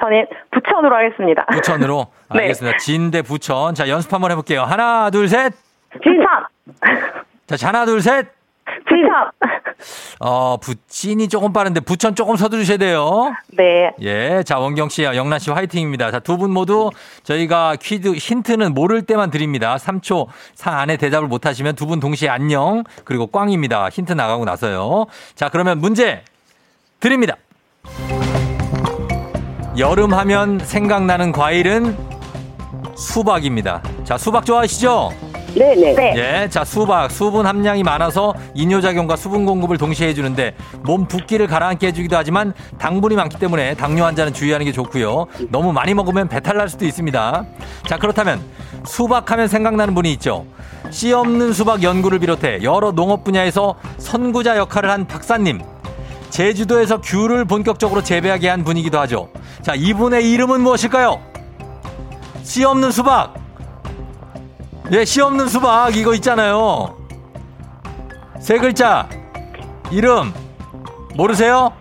저는 0.00 0.26
부천으로 0.50 0.96
하겠습니다. 0.96 1.46
부천으로. 1.46 2.06
네. 2.34 2.40
알겠습니다. 2.40 2.78
진 2.78 3.10
대 3.12 3.22
부천. 3.22 3.74
자, 3.76 3.88
연습 3.88 4.12
한번 4.12 4.32
해볼게요. 4.32 4.62
하나, 4.62 5.10
둘, 5.10 5.28
셋. 5.28 5.52
부천! 5.92 6.26
자, 7.46 7.68
하나, 7.68 7.84
둘, 7.86 8.00
셋. 8.00 8.26
부천! 8.64 9.30
어, 10.20 10.56
부진이 10.58 11.28
조금 11.28 11.52
빠른데 11.52 11.80
부천 11.80 12.14
조금 12.14 12.36
서두르셔야 12.36 12.76
돼요. 12.78 13.32
네. 13.48 13.90
예. 14.00 14.42
자, 14.44 14.58
원경 14.58 14.88
씨, 14.88 15.02
영란 15.04 15.38
씨 15.38 15.50
화이팅입니다. 15.50 16.10
자, 16.10 16.18
두 16.20 16.36
분 16.36 16.50
모두 16.52 16.90
저희가 17.24 17.76
퀴즈 17.80 18.12
힌트는 18.12 18.72
모를 18.74 19.02
때만 19.02 19.30
드립니다. 19.30 19.76
3초 19.76 20.26
사 20.54 20.70
안에 20.72 20.96
대답을 20.96 21.28
못 21.28 21.46
하시면 21.46 21.74
두 21.74 21.86
분 21.86 22.00
동시에 22.00 22.28
안녕. 22.28 22.84
그리고 23.04 23.26
꽝입니다. 23.26 23.88
힌트 23.90 24.12
나가고 24.12 24.44
나서요. 24.44 25.06
자, 25.34 25.48
그러면 25.48 25.78
문제 25.78 26.22
드립니다. 27.00 27.36
여름 29.78 30.12
하면 30.14 30.58
생각나는 30.60 31.32
과일은 31.32 31.96
수박입니다. 32.94 33.82
자, 34.04 34.16
수박 34.18 34.44
좋아하시죠? 34.44 35.10
네네. 35.54 35.94
네. 35.94 36.14
예, 36.16 36.48
자 36.48 36.64
수박 36.64 37.10
수분 37.10 37.46
함량이 37.46 37.82
많아서 37.82 38.34
이뇨작용과 38.54 39.16
수분 39.16 39.44
공급을 39.44 39.76
동시에 39.76 40.08
해주는데 40.08 40.54
몸 40.82 41.06
붓기를 41.06 41.46
가라앉게 41.46 41.88
해주기도 41.88 42.16
하지만 42.16 42.54
당분이 42.78 43.16
많기 43.16 43.38
때문에 43.38 43.74
당뇨 43.74 44.04
환자는 44.04 44.32
주의하는 44.32 44.64
게 44.66 44.72
좋고요. 44.72 45.26
너무 45.50 45.72
많이 45.72 45.94
먹으면 45.94 46.28
배탈 46.28 46.56
날 46.56 46.68
수도 46.68 46.86
있습니다. 46.86 47.44
자 47.86 47.98
그렇다면 47.98 48.40
수박하면 48.84 49.48
생각나는 49.48 49.94
분이 49.94 50.12
있죠. 50.14 50.46
씨 50.90 51.12
없는 51.12 51.52
수박 51.52 51.82
연구를 51.82 52.18
비롯해 52.18 52.60
여러 52.62 52.92
농업 52.92 53.24
분야에서 53.24 53.74
선구자 53.98 54.56
역할을 54.56 54.90
한 54.90 55.06
박사님. 55.06 55.60
제주도에서 56.30 57.00
귤을 57.02 57.44
본격적으로 57.44 58.02
재배하게 58.02 58.48
한 58.48 58.64
분이기도 58.64 58.98
하죠. 59.00 59.28
자 59.60 59.74
이분의 59.74 60.30
이름은 60.32 60.62
무엇일까요? 60.62 61.20
씨 62.42 62.64
없는 62.64 62.90
수박. 62.90 63.41
예, 64.92 65.06
씨 65.06 65.22
없는 65.22 65.48
수박 65.48 65.96
이거 65.96 66.14
있잖아요. 66.14 66.94
세 68.38 68.58
글자 68.58 69.08
이름 69.90 70.34
모르세요? 71.14 71.72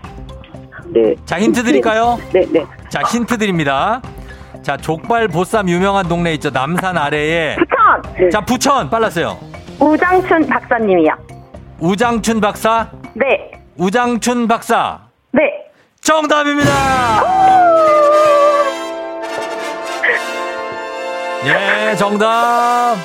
네. 0.86 1.16
자 1.26 1.38
힌트 1.38 1.64
드릴까요? 1.64 2.18
네 2.32 2.46
네. 2.50 2.66
자 2.90 3.02
힌트 3.02 3.38
드립니다. 3.38 4.02
자 4.62 4.78
족발 4.78 5.28
보쌈 5.28 5.68
유명한 5.68 6.08
동네 6.08 6.34
있죠 6.36 6.52
남산 6.52 6.98
아래에 6.98 7.58
부천! 7.58 8.30
자 8.30 8.40
부천 8.42 8.90
빨랐어요. 8.90 9.38
우장춘 9.80 10.48
박사님이요. 10.48 11.12
우장춘 11.80 12.40
박사 12.40 12.92
네. 13.14 13.52
우장춘 13.76 14.48
박사 14.48 15.02
네. 15.34 15.42
정답입니다. 16.00 16.72
예, 21.46 21.96
정답. 21.96 22.96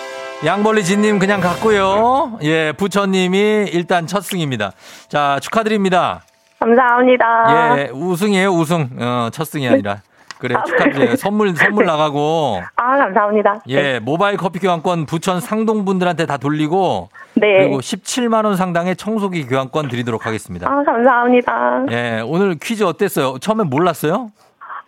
양벌리진님 0.45 1.19
그냥 1.19 1.41
갔고요. 1.41 2.39
예, 2.43 2.73
부처님이 2.73 3.71
일단 3.73 4.07
첫 4.07 4.23
승입니다. 4.23 4.73
자, 5.09 5.39
축하드립니다. 5.41 6.23
감사합니다. 6.61 7.79
예, 7.79 7.91
우승이에요, 7.93 8.51
우승. 8.51 8.91
어, 8.99 9.29
첫 9.33 9.45
승이 9.45 9.67
아니라. 9.69 9.99
그래요, 10.39 10.63
축하드려요. 10.67 11.17
선물, 11.17 11.57
선물 11.57 11.87
나가고. 11.87 12.61
아, 12.77 12.97
감사합니다. 12.99 13.61
예, 13.69 13.99
모바일 14.01 14.37
커피 14.37 14.59
교환권 14.59 15.07
부천 15.07 15.41
상동분들한테 15.41 16.27
다 16.27 16.37
돌리고. 16.37 17.09
네. 17.35 17.61
그리고 17.61 17.81
17만원 17.81 18.57
상당의 18.57 18.97
청소기 18.97 19.47
교환권 19.47 19.89
드리도록 19.89 20.27
하겠습니다. 20.27 20.69
아, 20.71 20.83
감사합니다. 20.85 21.87
예, 21.91 22.23
오늘 22.27 22.57
퀴즈 22.63 22.85
어땠어요? 22.85 23.39
처음에 23.39 23.65
몰랐어요? 23.65 24.29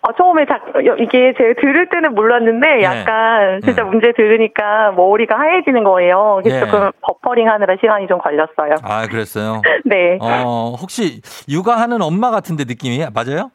어, 0.01 0.13
처음에 0.13 0.45
자, 0.45 0.59
여- 0.85 0.95
이게 0.95 1.33
제가 1.37 1.53
들을 1.59 1.89
때는 1.89 2.15
몰랐는데 2.15 2.81
약간 2.83 3.59
진짜 3.63 3.83
문제 3.83 4.13
들으니까 4.13 4.91
머리가 4.93 5.37
하얘지는 5.37 5.83
거예요. 5.83 6.39
그래서 6.41 6.55
예. 6.55 6.59
조금 6.71 6.89
버퍼링 7.01 7.49
하느라 7.49 7.75
시간이 7.81 8.07
좀 8.07 8.17
걸렸어요. 8.19 8.75
아, 8.81 9.07
그랬어요? 9.07 9.61
네. 9.83 10.17
어, 10.21 10.75
혹시 10.79 11.21
육아하는 11.49 12.01
엄마 12.01 12.31
같은데 12.31 12.63
느낌이 12.65 13.05
맞아요? 13.13 13.51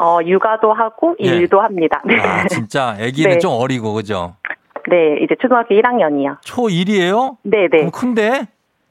어, 0.00 0.18
육아도 0.24 0.72
하고 0.72 1.16
예. 1.20 1.26
일도 1.26 1.60
합니다. 1.60 2.00
네. 2.06 2.16
아, 2.18 2.46
진짜 2.48 2.96
아기는 2.98 3.32
네. 3.32 3.38
좀 3.38 3.52
어리고 3.52 3.92
그죠? 3.92 4.36
네, 4.88 5.18
이제 5.22 5.34
초등학교 5.40 5.74
1학년이요. 5.74 6.40
초1이에요? 6.44 7.36
네, 7.42 7.68
네. 7.70 7.90
큰데? 7.92 8.46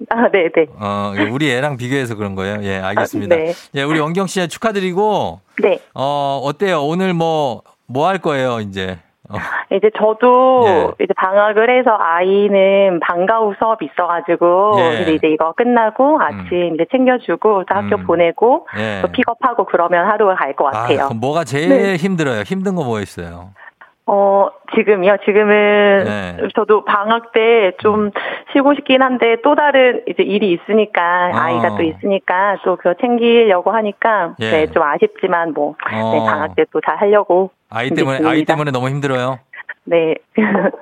아, 0.10 0.30
네, 0.32 0.50
네. 0.54 0.66
어, 0.80 1.14
우리 1.32 1.50
애랑 1.52 1.78
비교해서 1.78 2.16
그런 2.16 2.36
거예요. 2.36 2.58
예, 2.64 2.78
알겠습니다. 2.80 3.36
아, 3.36 3.38
네. 3.40 3.54
예, 3.76 3.84
우리 3.84 4.00
원경 4.00 4.28
씨 4.28 4.46
축하드리고 4.48 5.40
네. 5.62 5.80
어, 5.94 6.40
어때요? 6.44 6.82
오늘 6.84 7.14
뭐 7.14 7.62
뭐 7.88 8.08
할 8.08 8.18
거예요, 8.20 8.60
이제? 8.60 8.98
어, 9.30 9.36
이제 9.76 9.90
저도 9.98 10.64
예. 10.68 11.04
이제 11.04 11.14
방학을 11.16 11.70
해서 11.80 11.92
아이는 12.00 13.00
방과 13.00 13.38
후 13.40 13.54
수업이 13.60 13.86
있어가지고 13.86 14.74
예. 14.80 15.14
이제, 15.14 15.28
이거 15.30 15.54
끝나고 15.54 16.20
아침 16.22 16.76
이제 16.76 16.86
챙겨주고 16.92 17.64
또 17.66 17.76
학교 17.76 17.96
음. 17.98 18.06
보내고 18.06 18.68
예. 18.78 19.02
또 19.02 19.10
픽업하고 19.12 19.66
그러면 19.66 20.10
하루가 20.10 20.36
갈것 20.36 20.68
아, 20.76 20.80
같아요. 20.82 21.06
그럼 21.08 21.20
뭐가 21.20 21.44
제일 21.46 21.70
네. 21.70 21.96
힘들어요? 21.96 22.42
힘든 22.42 22.76
거 22.76 22.84
뭐 22.84 23.00
있어요? 23.00 23.52
어, 24.06 24.50
지금이요? 24.76 25.18
지금은 25.26 26.04
네. 26.04 26.38
저도 26.56 26.84
방학 26.84 27.32
때 27.32 27.72
좀 27.80 28.12
쉬고 28.52 28.74
싶긴 28.76 29.02
한데 29.02 29.38
또 29.44 29.56
다른 29.56 30.02
이제 30.08 30.24
일이 30.24 30.52
있으니까 30.52 31.32
어. 31.34 31.38
아이가 31.38 31.76
또 31.78 31.84
있으니까 31.84 32.58
또 32.66 32.76
그거 32.76 32.94
챙기려고 33.00 33.72
하니까 33.72 34.36
예. 34.42 34.52
네, 34.52 34.68
좀 34.68 34.84
아쉽지만 34.84 35.54
뭐 35.54 35.76
어. 35.92 36.12
네, 36.12 36.20
방학 36.20 36.56
때 36.56 36.66
또 36.66 36.82
잘 36.82 36.98
하려고 36.98 37.52
아이 37.70 37.90
때문에 37.90 38.18
준비 38.18 38.30
아이. 38.30 38.46
때문에 38.46 38.72
너무 38.72 38.90
힘들어요. 38.90 39.40
네. 39.86 40.16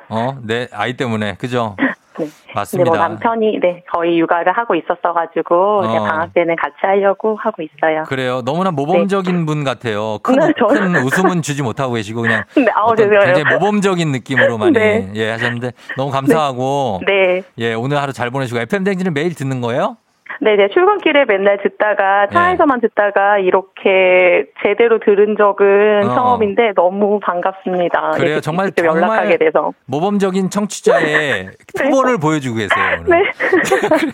어, 0.09 0.37
네, 0.43 0.67
아이 0.73 0.93
때문에. 0.97 1.35
그죠? 1.35 1.75
네. 2.17 2.25
근데 2.25 2.31
맞습니다. 2.53 2.89
뭐 2.89 2.97
남편이 2.99 3.59
네 3.61 3.83
거의 3.91 4.19
육아를 4.19 4.51
하고 4.51 4.75
있었어가지고 4.75 5.79
어. 5.79 6.03
방학 6.05 6.33
때는 6.33 6.55
같이 6.55 6.75
하려고 6.81 7.35
하고 7.35 7.61
있어요. 7.61 8.03
그래요. 8.07 8.41
너무나 8.43 8.71
모범적인 8.71 9.45
분 9.45 9.63
같아요. 9.63 10.19
큰, 10.23 10.35
네. 10.39 10.51
큰 10.53 10.95
웃음은 10.97 11.41
주지 11.41 11.61
못하고 11.63 11.93
계시고 11.93 12.21
그냥 12.21 12.43
네, 12.55 12.65
아우, 12.75 12.95
죄송해요. 12.95 13.33
굉장히 13.33 13.55
모범적인 13.55 14.11
느낌으로 14.11 14.57
많이 14.57 14.73
네. 14.79 15.09
예 15.15 15.31
하셨는데 15.31 15.71
너무 15.97 16.11
감사하고 16.11 17.01
네. 17.05 17.41
예 17.57 17.73
오늘 17.73 18.01
하루 18.01 18.13
잘 18.13 18.29
보내시고 18.29 18.59
FM 18.59 18.83
댕지는 18.83 19.13
매일 19.13 19.33
듣는 19.35 19.61
거예요? 19.61 19.97
네, 20.39 20.55
네, 20.55 20.67
출근길에 20.69 21.25
맨날 21.25 21.57
듣다가 21.61 22.27
네. 22.27 22.33
차에서만 22.33 22.81
듣다가 22.81 23.37
이렇게 23.39 24.45
제대로 24.63 24.99
들은 24.99 25.35
적은 25.37 26.09
어. 26.09 26.15
처음인데 26.15 26.73
너무 26.75 27.19
반갑습니다. 27.19 28.11
그래요. 28.11 28.39
정말 28.41 28.67
직접 28.67 28.85
연락하게 28.85 29.37
정말 29.37 29.37
돼서. 29.37 29.73
모범적인 29.85 30.49
청취자의 30.49 31.49
표본을 31.77 32.17
보여주고 32.19 32.57
계세요. 32.57 32.85
오늘. 33.05 33.23
네. 33.23 33.31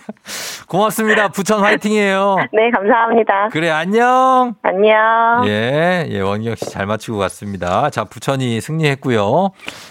고맙습니다. 0.67 1.29
부천 1.29 1.61
화이팅이에요. 1.61 2.37
네, 2.51 2.69
감사합니다. 2.71 3.49
그래 3.51 3.69
안녕. 3.69 4.55
안녕. 4.63 5.43
예, 5.47 6.05
예, 6.09 6.19
원경 6.19 6.55
씨잘 6.55 6.85
맞추고 6.85 7.17
갔습니다. 7.19 7.89
자, 7.89 8.03
부천이 8.03 8.59
승리했고요. 8.59 9.21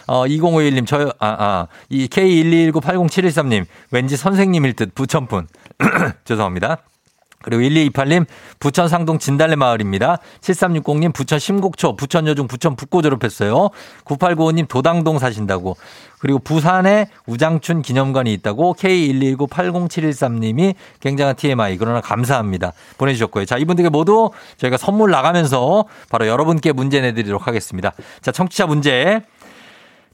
어, 0.09 0.25
2051님, 0.27 0.87
저, 0.87 1.13
아, 1.19 1.37
아, 1.39 1.67
이 1.89 2.09
K121980713님, 2.09 3.65
왠지 3.93 4.17
선생님일 4.17 4.75
듯 4.75 4.95
부천분. 4.95 5.47
죄송합니다. 6.25 6.79
그리고 7.43 7.63
1228님, 7.63 8.27
부천 8.59 8.89
상동 8.89 9.21
진달래 9.21 9.55
마을입니다. 9.55 10.19
7360님, 10.41 11.15
부천 11.15 11.39
심곡초, 11.39 11.95
부천 11.95 12.27
여중, 12.27 12.49
부천 12.49 12.75
북고 12.75 13.03
졸업했어요. 13.03 13.69
9895님, 14.05 14.67
도당동 14.67 15.21
사신다고. 15.21 15.77
그리고 16.19 16.41
부산에 16.41 17.09
우장춘 17.27 17.83
기념관이 17.83 18.33
있다고 18.33 18.75
K119807113님이 18.75 20.75
굉장한 20.99 21.37
TMI. 21.37 21.77
그러나 21.77 22.01
감사합니다. 22.01 22.73
보내주셨고요. 22.99 23.45
자, 23.45 23.59
이분들께 23.59 23.91
모두 23.91 24.31
저희가 24.57 24.77
선물 24.77 25.13
나가면서 25.13 25.85
바로 26.11 26.27
여러분께 26.27 26.73
문제 26.73 27.01
내드리도록 27.01 27.47
하겠습니다. 27.47 27.93
자, 28.23 28.33
청취자 28.33 28.67
문제. 28.67 29.21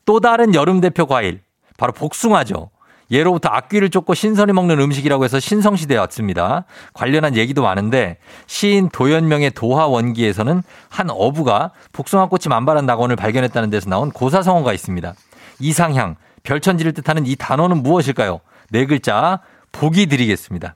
또 0.04 0.20
다른 0.20 0.54
여름 0.54 0.82
대표 0.82 1.06
과일. 1.06 1.40
바로 1.78 1.92
복숭아죠. 1.92 2.68
예로부터 3.12 3.50
악귀를 3.50 3.90
쫓고 3.90 4.14
신선히 4.14 4.54
먹는 4.54 4.80
음식이라고 4.80 5.24
해서 5.24 5.38
신성시대에 5.38 5.98
왔습니다. 5.98 6.64
관련한 6.94 7.36
얘기도 7.36 7.62
많은데 7.62 8.16
시인 8.46 8.88
도연명의 8.88 9.50
도화 9.50 9.86
원기에서는 9.86 10.62
한 10.88 11.10
어부가 11.10 11.72
복숭아꽃이 11.92 12.44
만발한 12.48 12.86
낙원을 12.86 13.16
발견했다는 13.16 13.68
데서 13.68 13.90
나온 13.90 14.10
고사성어가 14.10 14.72
있습니다. 14.72 15.12
이상향, 15.60 16.16
별천지를 16.42 16.94
뜻하는 16.94 17.26
이 17.26 17.36
단어는 17.36 17.82
무엇일까요? 17.82 18.40
네 18.70 18.86
글자 18.86 19.40
보기 19.70 20.06
드리겠습니다. 20.06 20.74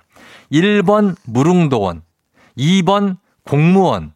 1번 0.52 1.16
무릉도원, 1.24 2.02
2번 2.58 3.16
공무원, 3.44 4.12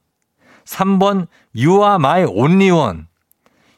3번 0.66 1.26
You 1.56 1.82
are 1.82 1.94
my 1.94 2.24
only 2.24 2.70
one, 2.70 3.04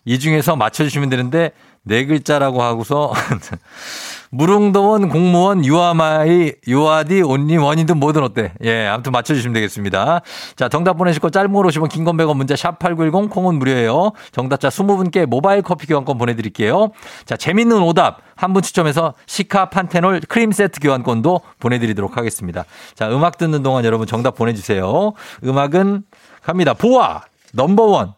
이 0.05 0.19
중에서 0.19 0.57
맞춰주시면 0.57 1.09
되는데 1.09 1.53
네 1.85 2.05
글자라고 2.07 2.63
하고서 2.63 3.13
무릉도원 4.35 5.11
공무원 5.11 5.63
유아마이 5.63 6.53
유아디 6.67 7.21
온리 7.21 7.59
원이든 7.59 7.99
뭐든 7.99 8.23
어때? 8.23 8.55
예, 8.65 8.87
아무튼 8.87 9.13
맞춰주시면 9.13 9.53
되겠습니다. 9.53 10.23
자, 10.57 10.69
정답 10.71 10.95
보내시고 10.95 11.29
짧은 11.29 11.53
걸 11.53 11.67
오시면 11.67 11.89
긴건 11.89 12.17
100원 12.17 12.37
문자 12.37 12.57
샵 12.57 12.79
8910 12.79 13.31
콩은 13.31 13.57
무료예요. 13.57 14.13
정답자 14.33 14.71
20분께 14.71 15.27
모바일 15.27 15.61
커피 15.61 15.87
교환권 15.87 16.17
보내드릴게요. 16.17 16.93
자, 17.27 17.37
재밌는 17.37 17.83
오답 17.83 18.21
한 18.35 18.53
분 18.53 18.63
추첨해서 18.63 19.15
시카 19.27 19.71
판테놀 19.71 20.21
크림 20.29 20.51
세트 20.51 20.81
교환권도 20.81 21.41
보내드리도록 21.61 22.17
하겠습니다. 22.17 22.65
자, 22.95 23.09
음악 23.11 23.39
듣는 23.39 23.63
동안 23.63 23.85
여러분 23.85 24.07
정답 24.07 24.35
보내주세요. 24.35 25.13
음악은 25.45 26.03
갑니다. 26.43 26.75
보아 26.75 27.23
넘버원. 27.53 28.15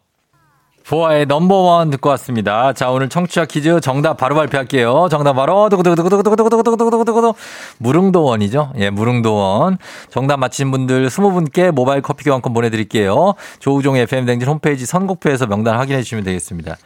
보아의 0.87 1.25
넘버원 1.25 1.89
듣고 1.89 2.09
왔습니다. 2.09 2.71
자, 2.73 2.91
오늘 2.91 3.09
청취자 3.09 3.45
퀴즈 3.45 3.79
정답 3.81 4.17
바로 4.17 4.35
발표할게요. 4.35 5.07
정답 5.09 5.33
바로, 5.33 5.67
두구두구두구두구두구두구두구두구두구. 5.69 7.33
무릉도원이죠. 7.79 8.73
예, 8.77 8.91
무릉도원. 8.91 9.79
정답 10.11 10.37
맞힌 10.37 10.69
분들 10.69 11.07
20분께 11.07 11.71
모바일 11.71 12.03
커피 12.03 12.23
교환권 12.25 12.53
보내드릴게요. 12.53 13.33
조우종 13.59 13.97
FM 13.97 14.25
댕진 14.25 14.47
홈페이지 14.47 14.85
선곡표에서 14.85 15.47
명단 15.47 15.77
확인해 15.79 16.03
주시면 16.03 16.23
되겠습니다. 16.23 16.77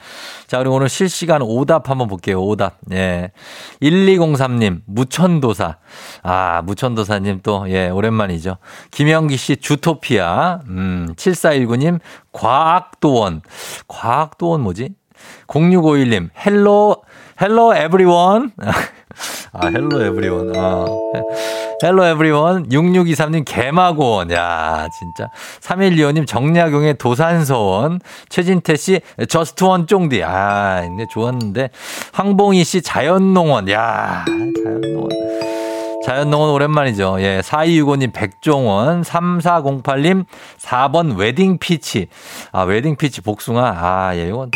자, 0.49 0.57
그리고 0.57 0.77
오늘 0.77 0.89
실시간 0.89 1.43
오답 1.43 1.91
한번 1.91 2.07
볼게요. 2.07 2.43
오답. 2.43 2.79
예. 2.91 3.31
1203님, 3.83 4.81
무천도사. 4.87 5.77
아, 6.23 6.63
무천도사님 6.65 7.41
또, 7.43 7.69
예, 7.69 7.89
오랜만이죠. 7.89 8.57
김영기 8.89 9.37
씨, 9.37 9.57
주토피아. 9.57 10.61
음, 10.69 11.13
7419님, 11.15 11.99
과학도원. 12.31 13.43
과학도원 13.87 14.61
뭐지? 14.61 14.95
0651님, 15.45 16.29
hello, 16.43 17.03
hello 17.39 17.75
everyone. 17.75 18.53
아, 19.51 19.67
hello 19.67 20.03
everyone. 20.05 20.53
아. 20.55 20.85
hello 21.83 22.05
everyone. 22.05 22.69
6623님, 22.69 23.43
개마고원. 23.45 24.31
야, 24.31 24.87
진짜. 24.97 25.29
3125님, 25.61 26.27
정약용의 26.27 26.97
도산서원. 26.97 27.99
최진태 28.29 28.75
씨, 28.75 29.01
just 29.27 29.62
one 29.62 29.87
쫑디. 29.87 30.23
아, 30.23 30.81
근데 30.81 31.05
좋았는데. 31.09 31.69
황봉희 32.11 32.63
씨, 32.63 32.81
자연농원. 32.81 33.69
야, 33.69 34.25
자연농원. 34.25 35.09
자연농원 36.05 36.49
오랜만이죠. 36.51 37.17
예. 37.19 37.41
4265님 37.43 38.13
백종원, 38.13 39.01
3408님 39.01 40.25
4번 40.57 41.17
웨딩 41.17 41.59
피치. 41.59 42.07
아, 42.51 42.63
웨딩 42.63 42.95
피치 42.95 43.21
복숭아. 43.21 43.75
아, 43.77 44.15
예, 44.15 44.27
이건. 44.27 44.49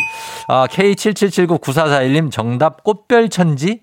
아, 0.47 0.67
K77799441님 0.67 2.31
정답 2.31 2.83
꽃별천지. 2.83 3.81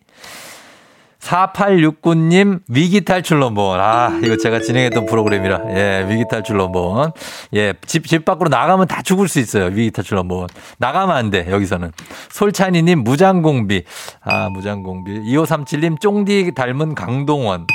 4869님 1.20 2.60
위기 2.68 3.02
탈출 3.04 3.38
넘버원. 3.38 3.80
아, 3.80 4.18
이거 4.22 4.36
제가 4.36 4.60
진행했던 4.60 5.06
프로그램이라. 5.06 5.60
예, 5.76 6.06
위기 6.08 6.24
탈출 6.28 6.56
넘버원. 6.56 7.12
예, 7.54 7.74
집, 7.86 8.06
집 8.06 8.24
밖으로 8.24 8.48
나가면 8.48 8.88
다 8.88 9.02
죽을 9.02 9.28
수 9.28 9.38
있어요. 9.38 9.66
위기 9.66 9.90
탈출 9.90 10.16
넘버원. 10.16 10.48
나가면 10.78 11.14
안 11.14 11.30
돼, 11.30 11.46
여기서는. 11.50 11.92
솔찬이님 12.30 13.04
무장공비. 13.04 13.84
아, 14.22 14.48
무장공비. 14.48 15.20
2537님 15.32 16.00
쫑디 16.00 16.52
닮은 16.54 16.94
강동원. 16.94 17.66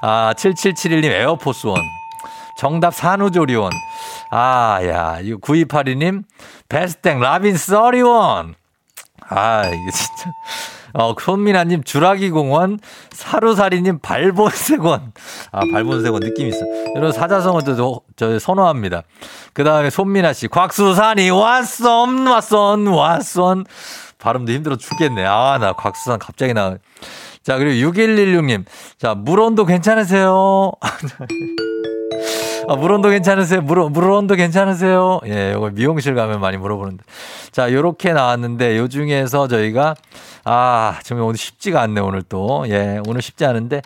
아, 0.00 0.32
7771님 0.36 1.10
에어포스원. 1.10 1.80
정답 2.58 2.94
산후조리원. 2.94 3.70
아, 4.30 4.78
야, 4.84 5.18
이거 5.22 5.38
9282님 5.38 6.22
베스땡 6.68 7.20
라빈 7.20 7.56
써리원. 7.56 8.54
아, 9.28 9.62
이게 9.66 9.90
진짜. 9.90 10.30
어, 10.98 11.14
손민아님 11.20 11.82
주라기 11.84 12.30
공원, 12.30 12.78
사루사리님 13.10 13.98
발본색원. 13.98 15.12
아, 15.52 15.60
발본색원 15.70 16.22
느낌 16.22 16.48
있어. 16.48 16.64
이런 16.96 17.12
사자성어 17.12 17.62
저, 17.62 18.00
저 18.16 18.38
선호합니다. 18.38 19.02
그 19.52 19.62
다음에 19.62 19.90
손민아 19.90 20.32
씨, 20.32 20.48
곽수산이 20.48 21.28
왔선, 21.30 22.26
왔선, 22.26 22.86
왔선. 22.86 23.64
발음도 24.18 24.52
힘들어 24.52 24.76
죽겠네. 24.76 25.24
아, 25.26 25.58
나 25.60 25.74
곽수산 25.74 26.18
갑자기 26.18 26.54
나. 26.54 26.76
자, 27.42 27.58
그리고 27.58 27.90
6116님. 27.90 28.64
자, 28.98 29.14
물온도 29.14 29.66
괜찮으세요? 29.66 30.72
아, 32.68 32.74
물 32.74 32.90
온도 32.90 33.10
괜찮으세요? 33.10 33.60
물, 33.60 33.88
물 33.90 34.10
온도 34.10 34.34
괜찮으세요? 34.34 35.20
예, 35.26 35.52
이거 35.56 35.70
미용실 35.70 36.14
가면 36.14 36.40
많이 36.40 36.56
물어보는데. 36.56 37.04
자, 37.52 37.72
요렇게 37.72 38.12
나왔는데, 38.12 38.76
요 38.76 38.88
중에서 38.88 39.46
저희가, 39.46 39.94
아, 40.44 40.98
정말 41.04 41.26
오늘 41.26 41.36
쉽지가 41.36 41.80
않네, 41.82 42.00
오늘 42.00 42.22
또. 42.22 42.64
예, 42.68 43.00
오늘 43.06 43.22
쉽지 43.22 43.44
않은데. 43.44 43.82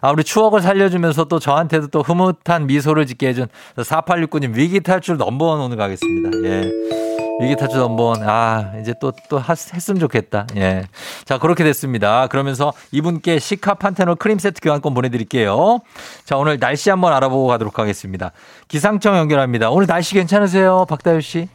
아, 0.00 0.10
우리 0.12 0.22
추억을 0.22 0.62
살려주면서 0.62 1.24
또 1.24 1.38
저한테도 1.40 1.88
또 1.88 2.02
흐뭇한 2.02 2.66
미소를 2.66 3.06
짓게 3.06 3.28
해준 3.28 3.46
4869님 3.76 4.54
위기 4.54 4.80
탈출 4.80 5.16
넘버원 5.16 5.60
오늘 5.60 5.76
가겠습니다. 5.76 6.30
예. 6.44 7.09
위기 7.40 7.56
탈출 7.56 7.78
넘버원. 7.78 8.22
아, 8.28 8.72
이제 8.80 8.94
또, 9.00 9.12
또 9.28 9.40
했으면 9.40 9.98
좋겠다. 9.98 10.46
예. 10.56 10.84
자, 11.24 11.38
그렇게 11.38 11.64
됐습니다. 11.64 12.26
그러면서 12.26 12.72
이분께 12.92 13.38
시카 13.38 13.74
판테놀 13.74 14.16
크림 14.16 14.38
세트 14.38 14.60
교환권 14.60 14.94
보내드릴게요. 14.94 15.80
자, 16.24 16.36
오늘 16.36 16.58
날씨 16.58 16.90
한번 16.90 17.12
알아보고 17.12 17.46
가도록 17.46 17.78
하겠습니다. 17.78 18.32
기상청 18.68 19.16
연결합니다. 19.16 19.70
오늘 19.70 19.86
날씨 19.86 20.14
괜찮으세요? 20.14 20.86
박다효 20.88 21.20
씨? 21.20 21.48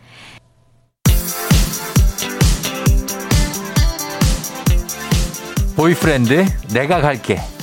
보이프렌드, 5.76 6.46
내가 6.74 7.02
갈게. 7.02 7.55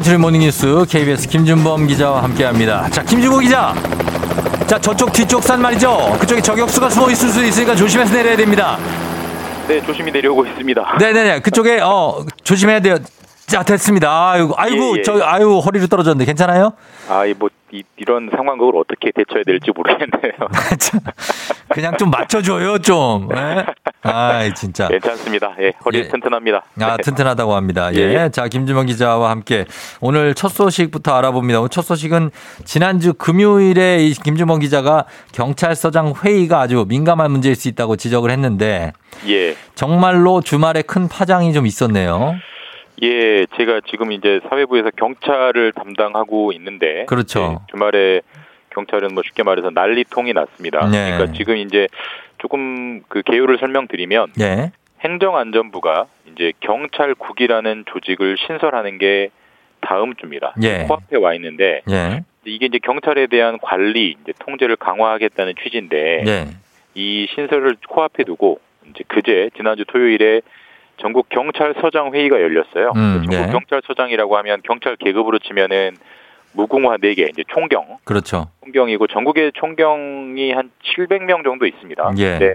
간추린 0.00 0.18
모닝뉴스 0.22 0.86
KBS 0.88 1.28
김준범 1.28 1.86
기자와 1.86 2.22
함께합니다. 2.22 2.88
자, 2.88 3.02
김준범 3.02 3.40
기자. 3.40 3.74
자, 4.66 4.78
저쪽 4.78 5.12
뒤쪽 5.12 5.42
산 5.42 5.60
말이죠. 5.60 6.16
그쪽에 6.18 6.40
저격수가 6.40 6.88
숨어 6.88 7.10
있을 7.10 7.28
수 7.28 7.44
있으니까 7.44 7.74
조심해서 7.74 8.14
내려야 8.14 8.34
됩니다. 8.34 8.78
네, 9.68 9.78
조심히 9.82 10.10
내려오고 10.10 10.46
있습니다. 10.46 10.96
네네네. 10.98 11.40
그쪽에 11.40 11.80
어 11.82 12.24
조심해야 12.44 12.80
돼요. 12.80 12.96
자, 13.46 13.62
됐습니다. 13.62 14.30
아이고, 14.30 14.54
아이고, 14.56 14.94
예, 14.96 14.98
예. 15.00 15.02
저, 15.02 15.20
아유, 15.22 15.58
허리로 15.58 15.86
떨어졌는데 15.86 16.24
괜찮아요? 16.24 16.72
아, 17.06 17.26
이 17.26 17.34
뭐, 17.34 17.50
이, 17.72 17.82
이런 17.96 18.30
상황극을 18.34 18.76
어떻게 18.76 19.12
대처해야 19.12 19.44
될지 19.44 19.70
모르겠네요. 19.74 20.48
그냥 21.68 21.96
좀 21.96 22.10
맞춰줘요, 22.10 22.78
좀. 22.78 23.28
예? 23.34 23.64
아이, 24.02 24.52
진짜. 24.54 24.88
괜찮습니다. 24.88 25.54
예, 25.60 25.72
허리 25.84 25.98
예. 25.98 26.08
튼튼합니다. 26.08 26.64
아, 26.80 26.96
네. 26.96 27.02
튼튼하다고 27.02 27.54
합니다. 27.54 27.94
예. 27.94 27.98
예. 27.98 28.28
자, 28.30 28.48
김주명 28.48 28.86
기자와 28.86 29.30
함께 29.30 29.66
오늘 30.00 30.34
첫 30.34 30.48
소식부터 30.48 31.14
알아봅니다. 31.14 31.60
오늘 31.60 31.68
첫 31.68 31.82
소식은 31.82 32.30
지난주 32.64 33.14
금요일에 33.14 34.04
이 34.04 34.12
김주명 34.14 34.58
기자가 34.60 35.06
경찰서장 35.32 36.14
회의가 36.24 36.60
아주 36.60 36.84
민감한 36.88 37.30
문제일 37.30 37.54
수 37.54 37.68
있다고 37.68 37.96
지적을 37.96 38.30
했는데 38.30 38.92
예. 39.28 39.54
정말로 39.74 40.40
주말에 40.40 40.82
큰 40.82 41.08
파장이 41.08 41.52
좀 41.52 41.66
있었네요. 41.66 42.34
예, 43.02 43.46
제가 43.56 43.80
지금 43.88 44.12
이제 44.12 44.40
사회부에서 44.48 44.90
경찰을 44.96 45.72
담당하고 45.72 46.52
있는데. 46.52 47.06
그렇죠. 47.06 47.60
예, 47.60 47.66
주말에 47.70 48.20
경찰은 48.70 49.14
뭐 49.14 49.22
쉽게 49.24 49.42
말해서 49.42 49.70
난리통이 49.70 50.32
났습니다. 50.32 50.86
네. 50.88 51.12
그러니까 51.12 51.36
지금 51.36 51.56
이제 51.56 51.88
조금 52.38 53.02
그 53.08 53.22
개요를 53.22 53.58
설명드리면 53.58 54.32
예. 54.40 54.72
행정안전부가 55.00 56.06
이제 56.32 56.52
경찰국이라는 56.60 57.84
조직을 57.86 58.36
신설하는 58.38 58.98
게 58.98 59.30
다음 59.80 60.14
주입니다. 60.14 60.54
예. 60.62 60.84
코앞에 60.86 61.16
와 61.16 61.34
있는데 61.34 61.82
예. 61.90 62.22
이게 62.44 62.66
이제 62.66 62.78
경찰에 62.78 63.26
대한 63.26 63.58
관리, 63.60 64.16
이제 64.22 64.32
통제를 64.38 64.76
강화하겠다는 64.76 65.54
취지인데 65.62 66.24
예. 66.26 66.46
이 66.94 67.26
신설을 67.34 67.76
코앞에 67.88 68.24
두고 68.24 68.60
이제 68.90 69.04
그제 69.08 69.50
지난주 69.56 69.84
토요일에 69.86 70.42
전국 71.00 71.28
경찰서장 71.28 72.12
회의가 72.14 72.40
열렸어요. 72.40 72.92
음, 72.96 73.22
전국 73.24 73.32
예. 73.32 73.52
경찰서장이라고 73.52 74.36
하면 74.38 74.60
경찰 74.62 74.96
계급으로 74.96 75.38
치면은 75.38 75.96
무궁화 76.52 76.96
4개, 76.96 77.30
이제 77.30 77.44
총경, 77.48 77.98
그렇죠. 78.04 78.48
총경이고 78.64 79.06
전국에 79.06 79.52
총경이 79.54 80.52
한 80.52 80.70
700명 80.96 81.44
정도 81.44 81.66
있습니다. 81.66 82.12
예. 82.18 82.30
근데 82.30 82.54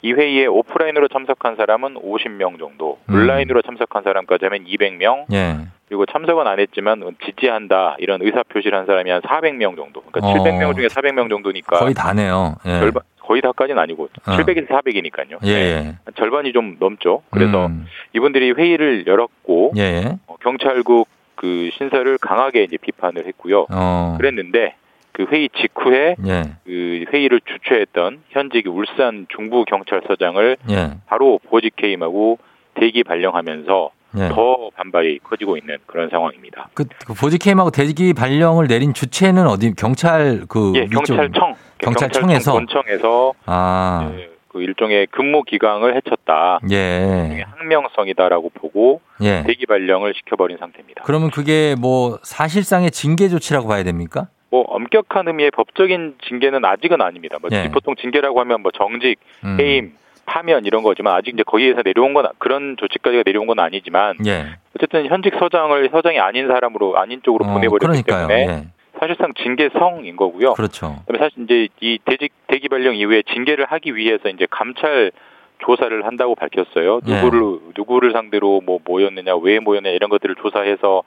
이 0.00 0.12
회의에 0.12 0.46
오프라인으로 0.46 1.08
참석한 1.08 1.56
사람은 1.56 1.94
50명 1.94 2.58
정도, 2.58 2.98
음. 3.08 3.14
온라인으로 3.14 3.62
참석한 3.62 4.02
사람까지 4.04 4.44
하면 4.46 4.64
200명, 4.64 5.32
예. 5.32 5.56
그리고 5.88 6.06
참석은 6.06 6.46
안 6.46 6.58
했지만 6.58 7.02
지지한다 7.24 7.96
이런 7.98 8.22
의사 8.22 8.42
표시를 8.44 8.78
한 8.78 8.86
사람이 8.86 9.10
한 9.10 9.20
400명 9.20 9.76
정도. 9.76 10.02
그러니까 10.02 10.26
어. 10.26 10.44
700명 10.44 10.74
중에 10.74 10.86
400명 10.86 11.28
정도니까 11.28 11.78
거의 11.78 11.94
다네요. 11.94 12.56
예. 12.64 12.78
절반 12.78 13.02
거의 13.32 13.40
다까지는 13.40 13.80
아니고 13.82 14.10
어. 14.26 14.30
700에서 14.36 14.68
400이니까요. 14.68 15.38
예, 15.46 15.50
예. 15.50 15.94
절반이 16.16 16.52
좀 16.52 16.76
넘죠. 16.78 17.22
그래서 17.30 17.66
음. 17.66 17.86
이분들이 18.14 18.52
회의를 18.52 19.06
열었고 19.06 19.72
예, 19.78 19.80
예. 19.80 20.18
어, 20.26 20.36
경찰국 20.42 21.08
그 21.34 21.70
신설을 21.78 22.18
강하게 22.18 22.64
이제 22.64 22.76
비판을 22.76 23.26
했고요. 23.26 23.66
어. 23.70 24.16
그랬는데 24.18 24.74
그 25.12 25.24
회의 25.32 25.48
직후에 25.58 26.16
예. 26.26 26.42
그 26.66 27.04
회의를 27.10 27.40
주최했던 27.46 28.20
현직 28.28 28.66
울산 28.68 29.26
중부 29.34 29.64
경찰서장을 29.64 30.56
예. 30.70 30.90
바로 31.06 31.40
보직 31.48 31.74
해임하고 31.82 32.38
대기 32.74 33.02
발령하면서 33.02 33.90
예. 34.18 34.28
더 34.28 34.68
반발이 34.76 35.20
커지고 35.24 35.56
있는 35.56 35.78
그런 35.86 36.10
상황입니다. 36.10 36.68
그, 36.74 36.84
그 37.06 37.14
보직 37.14 37.46
해임하고 37.46 37.70
대기 37.70 38.12
발령을 38.12 38.66
내린 38.66 38.92
주체는 38.92 39.46
어디 39.46 39.74
경찰 39.74 40.42
그 40.48 40.72
예, 40.76 40.82
위쪽- 40.82 41.04
경찰청, 41.06 41.54
경찰청에서 41.82 42.52
본청에서 42.52 43.32
아. 43.46 44.12
그 44.48 44.62
일종의 44.62 45.06
근무 45.10 45.42
기강을 45.44 45.96
해쳤다. 45.96 46.60
예. 46.70 47.44
항명성이다라고 47.56 48.50
보고 48.50 49.00
예. 49.22 49.42
대기 49.44 49.64
발령을 49.66 50.12
시켜버린 50.14 50.58
상태입니다. 50.58 51.04
그러면 51.04 51.30
그게 51.30 51.74
뭐 51.78 52.18
사실상의 52.22 52.90
징계 52.90 53.28
조치라고 53.28 53.66
봐야 53.66 53.82
됩니까? 53.82 54.28
뭐 54.50 54.62
엄격한 54.68 55.28
의미의 55.28 55.50
법적인 55.52 56.16
징계는 56.28 56.64
아직은 56.64 57.00
아닙니다. 57.00 57.38
뭐 57.40 57.48
예. 57.52 57.70
보통 57.70 57.94
징계라고 57.96 58.38
하면 58.40 58.60
뭐 58.60 58.70
정직, 58.72 59.16
음. 59.44 59.56
해임, 59.58 59.94
파면 60.26 60.66
이런 60.66 60.82
거지만 60.82 61.14
아직 61.14 61.34
이제 61.34 61.42
거기에서 61.42 61.80
내려온 61.82 62.12
건 62.14 62.26
그런 62.38 62.76
조치까지가 62.78 63.22
내려온 63.24 63.46
건 63.46 63.58
아니지만 63.58 64.16
예. 64.26 64.56
어쨌든 64.76 65.06
현직 65.06 65.32
서장을 65.38 65.88
서장이 65.90 66.20
아닌 66.20 66.46
사람으로 66.46 66.98
아닌 66.98 67.20
쪽으로 67.22 67.46
어, 67.46 67.52
보내버렸기 67.54 68.02
그러니까요. 68.02 68.28
때문에 68.28 68.52
예. 68.52 68.66
사실상 69.02 69.32
징계성인 69.34 70.14
거고요. 70.14 70.52
그렇죠. 70.54 71.02
그다음에 71.06 71.18
사실 71.18 71.42
이제 71.42 71.68
이 71.80 71.98
대직 72.04 72.32
대기 72.46 72.68
발령 72.68 72.94
이후에 72.94 73.22
징계를 73.34 73.64
하기 73.64 73.96
위해서 73.96 74.28
이제 74.28 74.46
감찰 74.48 75.10
조사를 75.58 76.06
한다고 76.06 76.36
밝혔어요. 76.36 77.00
예. 77.08 77.14
누구를 77.22 77.58
누구를 77.76 78.12
상대로 78.12 78.60
뭐 78.64 78.78
모였느냐, 78.84 79.34
왜 79.36 79.58
모였느냐 79.58 79.92
이런 79.92 80.08
것들을 80.08 80.36
조사해서 80.36 81.02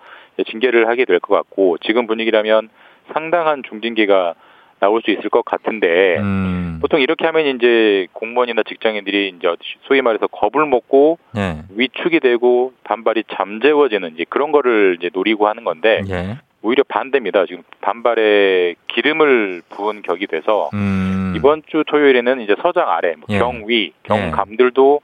징계를 0.49 0.89
하게 0.89 1.05
될 1.05 1.19
것 1.21 1.33
같고 1.35 1.77
지금 1.85 2.05
분위기라면 2.05 2.67
상당한 3.13 3.63
중징계가 3.63 4.35
나올 4.81 5.01
수 5.01 5.11
있을 5.11 5.29
것 5.29 5.45
같은데 5.45 6.17
음. 6.17 6.79
보통 6.81 6.99
이렇게 6.99 7.25
하면 7.25 7.55
이제 7.55 8.07
공무원이나 8.11 8.63
직장인들이 8.67 9.35
이제 9.37 9.47
소위 9.87 10.01
말해서 10.01 10.27
겁을 10.27 10.65
먹고 10.67 11.17
예. 11.37 11.59
위축이 11.69 12.19
되고 12.19 12.73
반발이 12.83 13.23
잠재워지는 13.33 14.15
이제 14.15 14.25
그런 14.27 14.51
거를 14.51 14.97
이제 14.99 15.09
노리고 15.13 15.47
하는 15.47 15.63
건데 15.63 16.01
예. 16.09 16.37
오히려 16.65 16.83
반대입니다. 16.87 17.45
지금 17.45 17.61
반발에 17.81 18.73
기름을 18.87 19.61
부은 19.69 20.01
격이 20.01 20.25
돼서 20.25 20.71
음. 20.73 21.33
이번 21.37 21.61
주 21.67 21.83
토요일에는 21.85 22.41
이제 22.41 22.55
서장 22.59 22.89
아래 22.89 23.13
뭐 23.15 23.27
예. 23.29 23.37
경위, 23.37 23.93
경감들도 24.01 25.01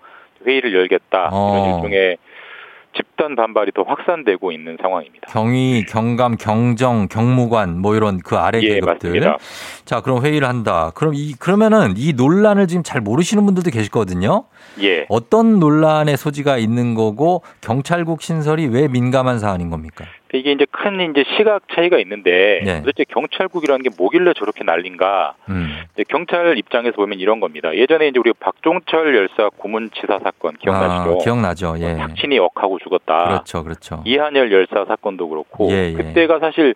회의를 0.47 0.73
열겠다 0.73 1.29
어. 1.31 1.53
이런 1.53 1.75
일종의 1.75 2.17
집단 2.97 3.35
반발이 3.35 3.73
더 3.73 3.83
확산되고 3.83 4.51
있는 4.51 4.75
상황입니다. 4.81 5.27
경위, 5.31 5.85
경감, 5.85 6.35
경정, 6.37 7.07
경무관 7.07 7.77
뭐 7.77 7.95
이런 7.95 8.17
그 8.17 8.37
아래 8.37 8.59
예, 8.63 8.67
계급들. 8.79 9.09
맞습니다. 9.11 9.37
자, 9.85 10.01
그럼 10.01 10.25
회의를 10.25 10.47
한다. 10.47 10.91
그럼 10.95 11.13
이 11.15 11.33
그러면은 11.33 11.93
이 11.95 12.13
논란을 12.13 12.67
지금 12.67 12.81
잘 12.81 13.01
모르시는 13.01 13.45
분들도 13.45 13.69
계실 13.69 13.91
거거든요. 13.91 14.45
예. 14.81 15.05
어떤 15.09 15.59
논란의 15.59 16.17
소지가 16.17 16.57
있는 16.57 16.95
거고 16.95 17.43
경찰국 17.61 18.23
신설이 18.23 18.67
왜 18.67 18.87
민감한 18.87 19.37
사안인 19.37 19.69
겁니까? 19.69 20.05
이게 20.33 20.51
이제 20.51 20.65
큰 20.71 20.99
이제 21.01 21.23
시각 21.37 21.63
차이가 21.73 21.97
있는데 21.99 22.61
네. 22.63 22.79
도대체 22.81 23.03
경찰국이라는 23.05 23.83
게 23.83 23.89
뭐길래 23.97 24.33
저렇게 24.33 24.63
난린가? 24.63 25.35
음. 25.49 25.77
이제 25.93 26.03
경찰 26.07 26.57
입장에서 26.57 26.95
보면 26.95 27.19
이런 27.19 27.39
겁니다. 27.39 27.75
예전에 27.75 28.07
이제 28.07 28.19
우리 28.19 28.31
박종철 28.33 29.15
열사 29.15 29.49
고문치사 29.57 30.19
사건 30.23 30.55
기억나시죠? 30.57 31.17
아, 31.19 31.23
기억나죠. 31.23 31.75
예. 31.79 31.97
박친이 31.97 32.39
억하고 32.39 32.79
죽었다. 32.79 33.25
그렇죠. 33.25 33.63
그렇죠. 33.63 34.03
이한열 34.05 34.51
열사 34.51 34.85
사건도 34.85 35.27
그렇고 35.27 35.69
예, 35.71 35.89
예. 35.89 35.93
그때가 35.93 36.39
사실 36.39 36.75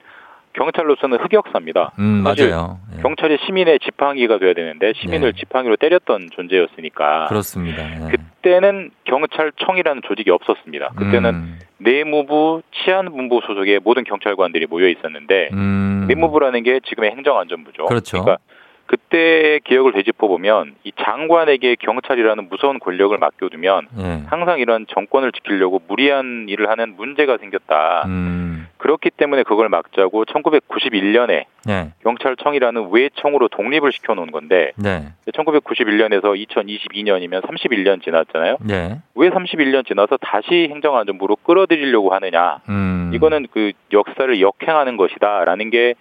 경찰로서는 0.55 1.17
흑역사입니다. 1.19 1.91
음, 1.99 2.23
사실 2.23 2.49
맞아요. 2.49 2.79
예. 2.95 3.01
경찰이 3.01 3.37
시민의 3.45 3.79
지팡이가 3.79 4.39
돼야 4.39 4.53
되는데 4.53 4.93
시민을 4.95 5.33
지팡이로 5.33 5.75
때렸던 5.75 6.29
존재였으니까 6.33 7.25
그렇습니다. 7.27 7.83
예. 7.83 8.11
그때는 8.11 8.91
경찰청이라는 9.03 10.01
조직이 10.05 10.31
없었습니다. 10.31 10.89
그때는 10.95 11.29
음. 11.35 11.59
내무부 11.77 12.61
치안본부 12.71 13.41
소속의 13.45 13.81
모든 13.83 14.03
경찰관들이 14.05 14.67
모여 14.67 14.87
있었는데 14.87 15.49
음. 15.53 16.05
내무부라는 16.07 16.63
게 16.63 16.79
지금의 16.87 17.11
행정안전부죠. 17.11 17.85
그렇죠. 17.85 18.21
그러니까 18.23 18.37
그때의 18.85 19.61
기억을 19.61 19.93
되짚어 19.93 20.27
보면 20.27 20.75
이 20.83 20.91
장관에게 21.03 21.75
경찰이라는 21.79 22.47
무서운 22.49 22.79
권력을 22.79 23.17
맡겨두면 23.17 23.87
예. 23.99 24.21
항상 24.27 24.59
이런 24.59 24.85
정권을 24.87 25.31
지키려고 25.31 25.81
무리한 25.87 26.45
일을 26.47 26.69
하는 26.69 26.95
문제가 26.95 27.37
생겼다. 27.37 28.03
음. 28.05 28.54
그렇기 28.85 29.09
때문에 29.09 29.41
그걸 29.41 29.67
막자고 29.67 30.25
1991년에 30.25 31.45
예. 31.69 31.91
경찰청이라는 32.03 32.89
외청으로 32.91 33.47
독립을 33.47 33.91
시켜놓은 33.91 34.29
건데 34.29 34.73
네. 34.75 35.07
1991년에서 35.33 36.39
2022년이면 36.47 37.41
31년 37.41 38.03
지났잖아요. 38.03 38.57
예. 38.69 38.99
왜 39.15 39.29
31년 39.31 39.87
지나서 39.87 40.17
다시 40.17 40.67
행정안전부로 40.69 41.37
끌어들이려고 41.37 42.13
하느냐? 42.13 42.59
음. 42.69 43.09
이거는 43.15 43.47
그 43.51 43.71
역사를 43.91 44.39
역행하는 44.39 44.97
것이다라는 44.97 45.71
게 45.71 45.95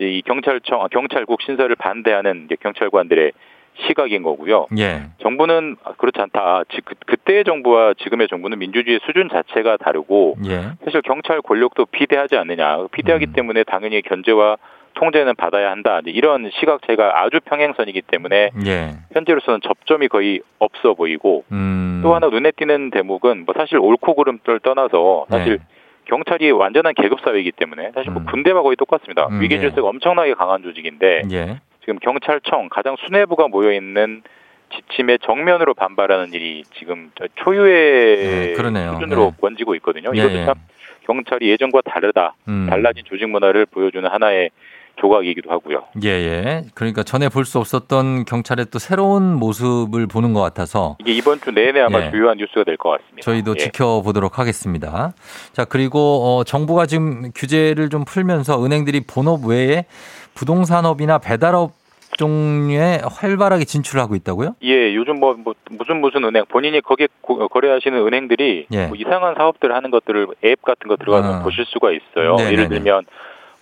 이 0.00 0.22
경찰청 0.26 0.82
아, 0.82 0.88
경찰국 0.88 1.40
신설을 1.42 1.76
반대하는 1.76 2.48
경찰관들의 2.60 3.32
시각인 3.86 4.22
거고요. 4.22 4.66
예. 4.78 5.02
정부는 5.18 5.76
아, 5.84 5.92
그렇지 5.96 6.20
않다. 6.20 6.62
지- 6.70 6.80
그, 6.84 6.94
그때의 7.06 7.44
정부와 7.44 7.94
지금의 7.94 8.28
정부는 8.28 8.58
민주주의 8.58 9.00
수준 9.04 9.28
자체가 9.28 9.76
다르고 9.78 10.36
예. 10.46 10.70
사실 10.84 11.02
경찰 11.02 11.42
권력도 11.42 11.86
비대하지 11.86 12.36
않느냐. 12.36 12.86
비대하기 12.92 13.26
음. 13.28 13.32
때문에 13.32 13.64
당연히 13.64 14.00
견제와 14.02 14.56
통제는 14.94 15.34
받아야 15.34 15.72
한다. 15.72 16.00
이런 16.06 16.48
시각 16.60 16.86
차이가 16.86 17.20
아주 17.24 17.40
평행선이기 17.44 18.02
때문에 18.02 18.50
예. 18.64 18.90
현재로서는 19.12 19.60
접점이 19.62 20.06
거의 20.06 20.40
없어 20.60 20.94
보이고 20.94 21.42
음. 21.50 22.00
또 22.04 22.14
하나 22.14 22.28
눈에 22.28 22.52
띄는 22.52 22.90
대목은 22.90 23.44
뭐 23.44 23.54
사실 23.58 23.78
옳고 23.78 24.14
그름을 24.14 24.60
떠나서 24.62 25.26
사실 25.28 25.58
네. 25.58 25.64
경찰이 26.04 26.50
완전한 26.52 26.94
계급 26.94 27.20
사회이기 27.24 27.50
때문에 27.52 27.90
사실 27.92 28.12
뭐 28.12 28.22
음. 28.22 28.26
군대와 28.26 28.62
거의 28.62 28.76
똑같습니다. 28.76 29.26
음, 29.32 29.40
위계 29.40 29.56
예. 29.56 29.60
질서가 29.60 29.88
엄청나게 29.88 30.34
강한 30.34 30.62
조직인데 30.62 31.22
예. 31.32 31.58
지금 31.84 31.98
경찰청 32.00 32.68
가장 32.70 32.96
수뇌부가 33.04 33.48
모여 33.48 33.72
있는 33.72 34.22
지침에 34.74 35.18
정면으로 35.18 35.74
반발하는 35.74 36.32
일이 36.32 36.64
지금 36.78 37.10
저 37.18 37.26
초유의 37.36 38.16
네. 38.16 38.54
수준으로 38.54 39.30
네. 39.30 39.36
번지고 39.40 39.74
있거든요. 39.76 40.10
예, 40.14 40.20
이것도 40.20 40.34
예. 40.34 40.44
참 40.46 40.54
경찰이 41.06 41.48
예전과 41.50 41.82
다르다, 41.82 42.34
음. 42.48 42.66
달라진 42.68 43.04
조직 43.04 43.28
문화를 43.28 43.66
보여주는 43.66 44.08
하나의 44.08 44.50
조각이기도 44.96 45.50
하고요. 45.50 45.84
예, 46.04 46.08
예. 46.08 46.62
그러니까 46.74 47.02
전에 47.02 47.28
볼 47.28 47.44
수 47.44 47.58
없었던 47.58 48.24
경찰의 48.24 48.66
또 48.70 48.78
새로운 48.78 49.34
모습을 49.34 50.06
보는 50.06 50.32
것 50.32 50.40
같아서 50.40 50.96
이게 51.00 51.12
이번 51.12 51.40
주 51.40 51.50
내내 51.50 51.80
아마 51.80 52.06
예. 52.06 52.10
주요한 52.10 52.38
뉴스가 52.38 52.64
될 52.64 52.76
것 52.76 52.90
같습니다. 52.90 53.20
저희도 53.22 53.54
예. 53.58 53.64
지켜보도록 53.64 54.38
하겠습니다. 54.38 55.12
자, 55.52 55.64
그리고 55.64 56.38
어, 56.38 56.44
정부가 56.44 56.86
지금 56.86 57.32
규제를 57.34 57.90
좀 57.90 58.04
풀면서 58.04 58.64
은행들이 58.64 59.00
본업 59.00 59.44
외에 59.46 59.84
부동산업이나 60.34 61.18
배달업 61.18 61.72
종류에 62.16 63.00
활발하게 63.04 63.64
진출하고 63.64 64.14
있다고요? 64.14 64.54
예, 64.62 64.94
요즘 64.94 65.18
뭐, 65.18 65.34
뭐 65.34 65.54
무슨 65.70 66.00
무슨 66.00 66.24
은행 66.24 66.44
본인이 66.48 66.80
거기에 66.80 67.08
고- 67.20 67.48
거래하시는 67.48 68.06
은행들이 68.06 68.66
예. 68.72 68.86
뭐 68.86 68.96
이상한 68.96 69.34
사업들을 69.34 69.74
하는 69.74 69.90
것들을 69.90 70.28
앱 70.44 70.62
같은 70.62 70.88
거 70.88 70.96
들어가서 70.96 71.34
아. 71.34 71.42
보실 71.42 71.64
수가 71.66 71.90
있어요. 71.90 72.36
네네네. 72.36 72.52
예를 72.52 72.68
들면 72.68 73.04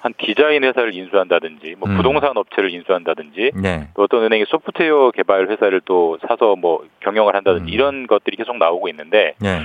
한 0.00 0.12
디자인 0.18 0.64
회사를 0.64 0.94
인수한다든지 0.94 1.76
뭐 1.78 1.88
음. 1.88 1.96
부동산 1.96 2.36
업체를 2.36 2.74
인수한다든지 2.74 3.52
네. 3.54 3.88
또 3.94 4.02
어떤 4.02 4.24
은행이 4.24 4.44
소프트웨어 4.48 5.12
개발 5.12 5.48
회사를 5.48 5.80
또 5.84 6.18
사서 6.28 6.56
뭐 6.56 6.84
경영을 7.00 7.34
한다든지 7.36 7.70
음. 7.70 7.72
이런 7.72 8.06
것들이 8.06 8.36
계속 8.36 8.56
나오고 8.58 8.88
있는데 8.88 9.34
네. 9.38 9.60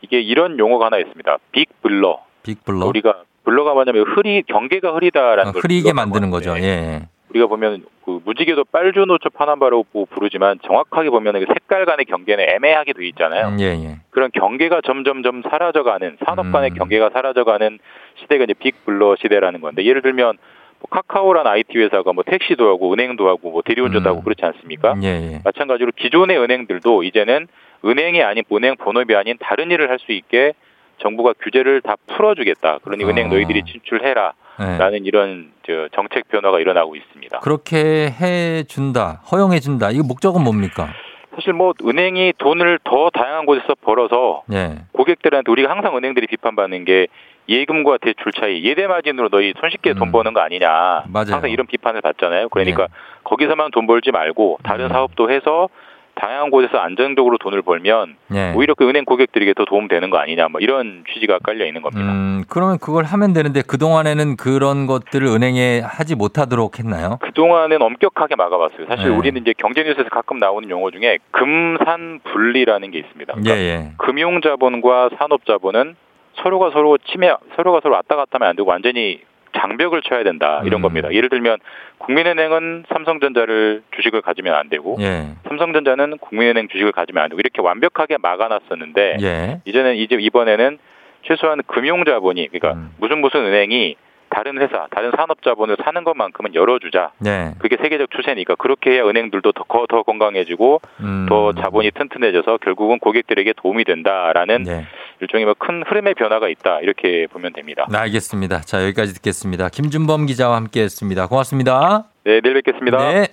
이게 0.00 0.20
이런 0.20 0.58
용어가 0.58 0.86
하나 0.86 0.98
있습니다. 0.98 1.36
빅 1.52 1.68
블러. 1.82 2.20
빅블러. 2.42 2.86
우리가 2.86 3.22
블러가 3.44 3.74
뭐냐면 3.74 4.04
흐리 4.06 4.42
경계가 4.42 4.94
흐리다라는 4.94 5.48
아, 5.48 5.52
걸 5.52 5.62
흐리게 5.62 5.92
만드는 5.92 6.30
거죠. 6.30 6.50
하는데 6.50 6.68
예. 6.68 7.08
우리가 7.30 7.46
보면 7.46 7.84
그 8.04 8.20
무지개도 8.24 8.64
빨주노초 8.64 9.30
파남바라고 9.30 10.06
부르지만 10.10 10.58
정확하게 10.66 11.10
보면 11.10 11.32
그 11.40 11.46
색깔 11.48 11.86
간의 11.86 12.04
경계는 12.04 12.44
애매하게 12.48 12.92
돼 12.92 13.06
있잖아요. 13.08 13.48
음, 13.48 13.60
예, 13.60 13.64
예. 13.68 13.96
그런 14.10 14.30
경계가 14.32 14.82
점점점 14.84 15.42
사라져가는 15.48 16.18
산업 16.26 16.52
간의 16.52 16.70
음. 16.72 16.74
경계가 16.78 17.10
사라져가는 17.10 17.78
시대가 18.16 18.44
이제 18.44 18.54
빅블러 18.54 19.16
시대라는 19.20 19.60
건데 19.60 19.84
예를 19.84 20.02
들면 20.02 20.36
뭐 20.80 20.88
카카오라는 20.90 21.50
IT 21.50 21.78
회사가 21.78 22.12
뭐 22.12 22.22
택시도 22.26 22.68
하고 22.68 22.92
은행도 22.92 23.28
하고 23.28 23.50
뭐 23.50 23.62
대리운전도 23.64 24.08
음. 24.08 24.10
하고 24.10 24.22
그렇지 24.22 24.44
않습니까? 24.44 24.94
예, 25.02 25.06
예. 25.06 25.40
마찬가지로 25.42 25.92
기존의 25.96 26.38
은행들도 26.38 27.02
이제는 27.04 27.48
은행이 27.84 28.22
아닌 28.22 28.44
은행 28.52 28.76
본업이 28.76 29.16
아닌 29.16 29.36
다른 29.40 29.70
일을 29.70 29.88
할 29.88 29.98
수 30.00 30.12
있게 30.12 30.52
정부가 30.98 31.34
규제를 31.40 31.80
다 31.80 31.96
풀어주겠다. 32.06 32.78
그러니 32.78 33.04
아. 33.04 33.08
은행 33.08 33.28
너희들이 33.28 33.62
진출해라. 33.64 34.34
라는 34.58 35.06
이런 35.06 35.50
저 35.66 35.88
정책 35.92 36.28
변화가 36.28 36.60
일어나고 36.60 36.94
있습니다. 36.94 37.40
그렇게 37.40 38.10
해준다, 38.10 39.22
허용해준다. 39.32 39.90
이거 39.90 40.04
목적은 40.06 40.44
뭡니까? 40.44 40.88
사실 41.34 41.52
뭐 41.54 41.72
은행이 41.82 42.34
돈을 42.38 42.78
더 42.84 43.10
다양한 43.10 43.46
곳에서 43.46 43.74
벌어서 43.80 44.42
예. 44.52 44.82
고객들한테 44.92 45.50
우리가 45.50 45.70
항상 45.70 45.96
은행들이 45.96 46.26
비판받는 46.26 46.84
게 46.84 47.06
예금과 47.48 47.98
대출 47.98 48.30
차이, 48.32 48.62
예대 48.62 48.86
마진으로 48.86 49.30
너희 49.30 49.52
손쉽게 49.58 49.94
돈 49.94 50.12
버는 50.12 50.34
거 50.34 50.40
아니냐. 50.40 51.04
음. 51.06 51.12
맞아요. 51.12 51.24
네. 51.24 51.32
항상 51.32 51.50
이런 51.50 51.66
비판을 51.66 52.02
받잖아요. 52.02 52.50
그러니까 52.50 52.88
거기서만 53.24 53.70
돈 53.72 53.86
벌지 53.86 54.10
말고 54.12 54.58
다른 54.62 54.84
음. 54.84 54.88
사업도 54.90 55.30
해서 55.30 55.68
다양한 56.14 56.50
곳에서 56.50 56.78
안정적으로 56.78 57.38
돈을 57.38 57.62
벌면 57.62 58.16
예. 58.34 58.52
오히려 58.54 58.74
그 58.74 58.88
은행 58.88 59.04
고객들에게 59.04 59.54
더 59.54 59.64
도움 59.64 59.88
되는 59.88 60.10
거 60.10 60.18
아니냐. 60.18 60.48
뭐 60.48 60.60
이런 60.60 61.04
취지가 61.12 61.38
깔려 61.40 61.66
있는 61.66 61.82
겁니다. 61.82 62.12
음, 62.12 62.44
그러면 62.48 62.78
그걸 62.78 63.04
하면 63.04 63.32
되는데 63.32 63.62
그 63.66 63.78
동안에는 63.78 64.36
그런 64.36 64.86
것들을 64.86 65.26
은행에 65.26 65.80
하지 65.80 66.14
못하도록 66.14 66.78
했나요? 66.78 67.18
그 67.20 67.32
동안은 67.32 67.80
엄격하게 67.80 68.36
막아봤어요. 68.36 68.86
사실 68.88 69.10
네. 69.10 69.16
우리는 69.16 69.40
이제 69.40 69.54
경제 69.56 69.82
뉴스에서 69.82 70.10
가끔 70.10 70.38
나오는 70.38 70.68
용어 70.70 70.90
중에 70.90 71.18
금산 71.30 72.20
분리라는 72.24 72.90
게 72.90 72.98
있습니다. 72.98 73.34
예, 73.46 73.50
예. 73.50 73.92
금융자본과 73.98 75.10
산업자본은 75.18 75.96
서로가 76.42 76.70
서로 76.70 76.98
침해, 76.98 77.32
서로가 77.56 77.80
서로 77.82 77.94
왔다 77.94 78.16
갔다 78.16 78.36
하면 78.36 78.48
안 78.48 78.56
되고 78.56 78.68
완전히 78.68 79.20
장벽을 79.58 80.02
쳐야 80.02 80.24
된다 80.24 80.62
이런 80.64 80.80
음. 80.80 80.82
겁니다. 80.82 81.08
예를 81.12 81.28
들면 81.28 81.58
국민은행은 81.98 82.84
삼성전자를 82.92 83.82
주식을 83.96 84.22
가지면 84.22 84.54
안 84.54 84.68
되고 84.68 84.96
예. 85.00 85.28
삼성전자는 85.48 86.18
국민은행 86.18 86.68
주식을 86.68 86.92
가지면 86.92 87.22
안 87.22 87.28
되고 87.30 87.38
이렇게 87.40 87.60
완벽하게 87.62 88.18
막아놨었는데 88.18 89.18
예. 89.22 89.60
이제는 89.64 89.96
이제 89.96 90.16
이번에는 90.18 90.78
최소한 91.26 91.62
금융자본이 91.66 92.48
그러니까 92.48 92.72
음. 92.80 92.90
무슨 92.98 93.20
무슨 93.20 93.44
은행이 93.46 93.96
다른 94.34 94.56
회사, 94.62 94.86
다른 94.90 95.10
산업자본을 95.14 95.76
사는 95.84 96.04
것만큼은 96.04 96.54
열어주자. 96.54 97.10
네. 97.18 97.50
그게 97.58 97.76
세계적 97.76 98.10
추세니까 98.12 98.54
그렇게 98.54 98.92
해야 98.92 99.06
은행들도 99.06 99.52
더, 99.52 99.62
거- 99.64 99.86
더 99.86 100.02
건강해지고 100.02 100.80
음. 101.00 101.26
더 101.28 101.52
자본이 101.52 101.90
튼튼해져서 101.90 102.56
결국은 102.62 102.98
고객들에게 102.98 103.52
도움이 103.58 103.84
된다라는 103.84 104.62
네. 104.62 104.86
일종의 105.22 105.44
뭐 105.46 105.54
큰 105.54 105.82
흐름의 105.86 106.14
변화가 106.14 106.48
있다 106.48 106.80
이렇게 106.80 107.26
보면 107.32 107.52
됩니다. 107.52 107.86
네, 107.90 107.96
알겠습니다. 107.98 108.60
자, 108.62 108.82
여기까지 108.84 109.14
듣겠습니다. 109.14 109.68
김준범 109.68 110.26
기자와 110.26 110.56
함께 110.56 110.82
했습니다. 110.82 111.26
고맙습니다. 111.28 112.04
네, 112.24 112.40
내일 112.42 112.54
뵙겠습니다. 112.54 112.98
네. 113.12 113.28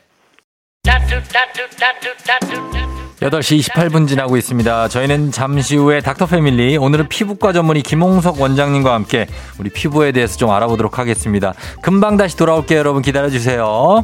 8시 3.20 3.60
28분 3.60 4.08
지나고 4.08 4.38
있습니다. 4.38 4.88
저희는 4.88 5.32
잠시 5.32 5.76
후에 5.76 6.00
닥터 6.00 6.26
패밀리 6.28 6.78
오늘은 6.78 7.10
피부과 7.10 7.52
전문의 7.52 7.82
김홍석 7.84 8.40
원장님과 8.40 8.94
함께 8.94 9.26
우리 9.60 9.70
피부에 9.70 10.12
대해서 10.14 10.38
좀 10.38 10.52
알아보도록 10.52 11.00
하겠습니다. 11.00 11.54
금방 11.82 12.16
다시 12.16 12.38
돌아올게요. 12.38 12.80
여러분 12.80 13.02
기다려 13.02 13.30
주세요. 13.30 14.04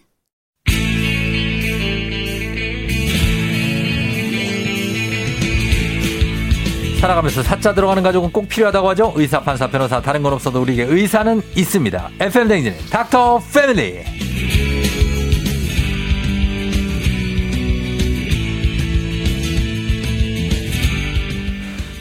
살아가면서 7.01 7.41
사자 7.41 7.73
들어가는 7.73 8.03
가족은 8.03 8.31
꼭 8.31 8.47
필요하다고 8.47 8.89
하죠. 8.89 9.13
의사, 9.15 9.39
판사, 9.41 9.65
변호사 9.67 9.99
다른 9.99 10.21
건 10.21 10.33
없어도 10.33 10.61
우리에게 10.61 10.83
의사는 10.83 11.41
있습니다. 11.55 12.09
FM 12.19 12.47
댕진의 12.47 12.77
닥터 12.91 13.41
패밀리. 13.51 14.03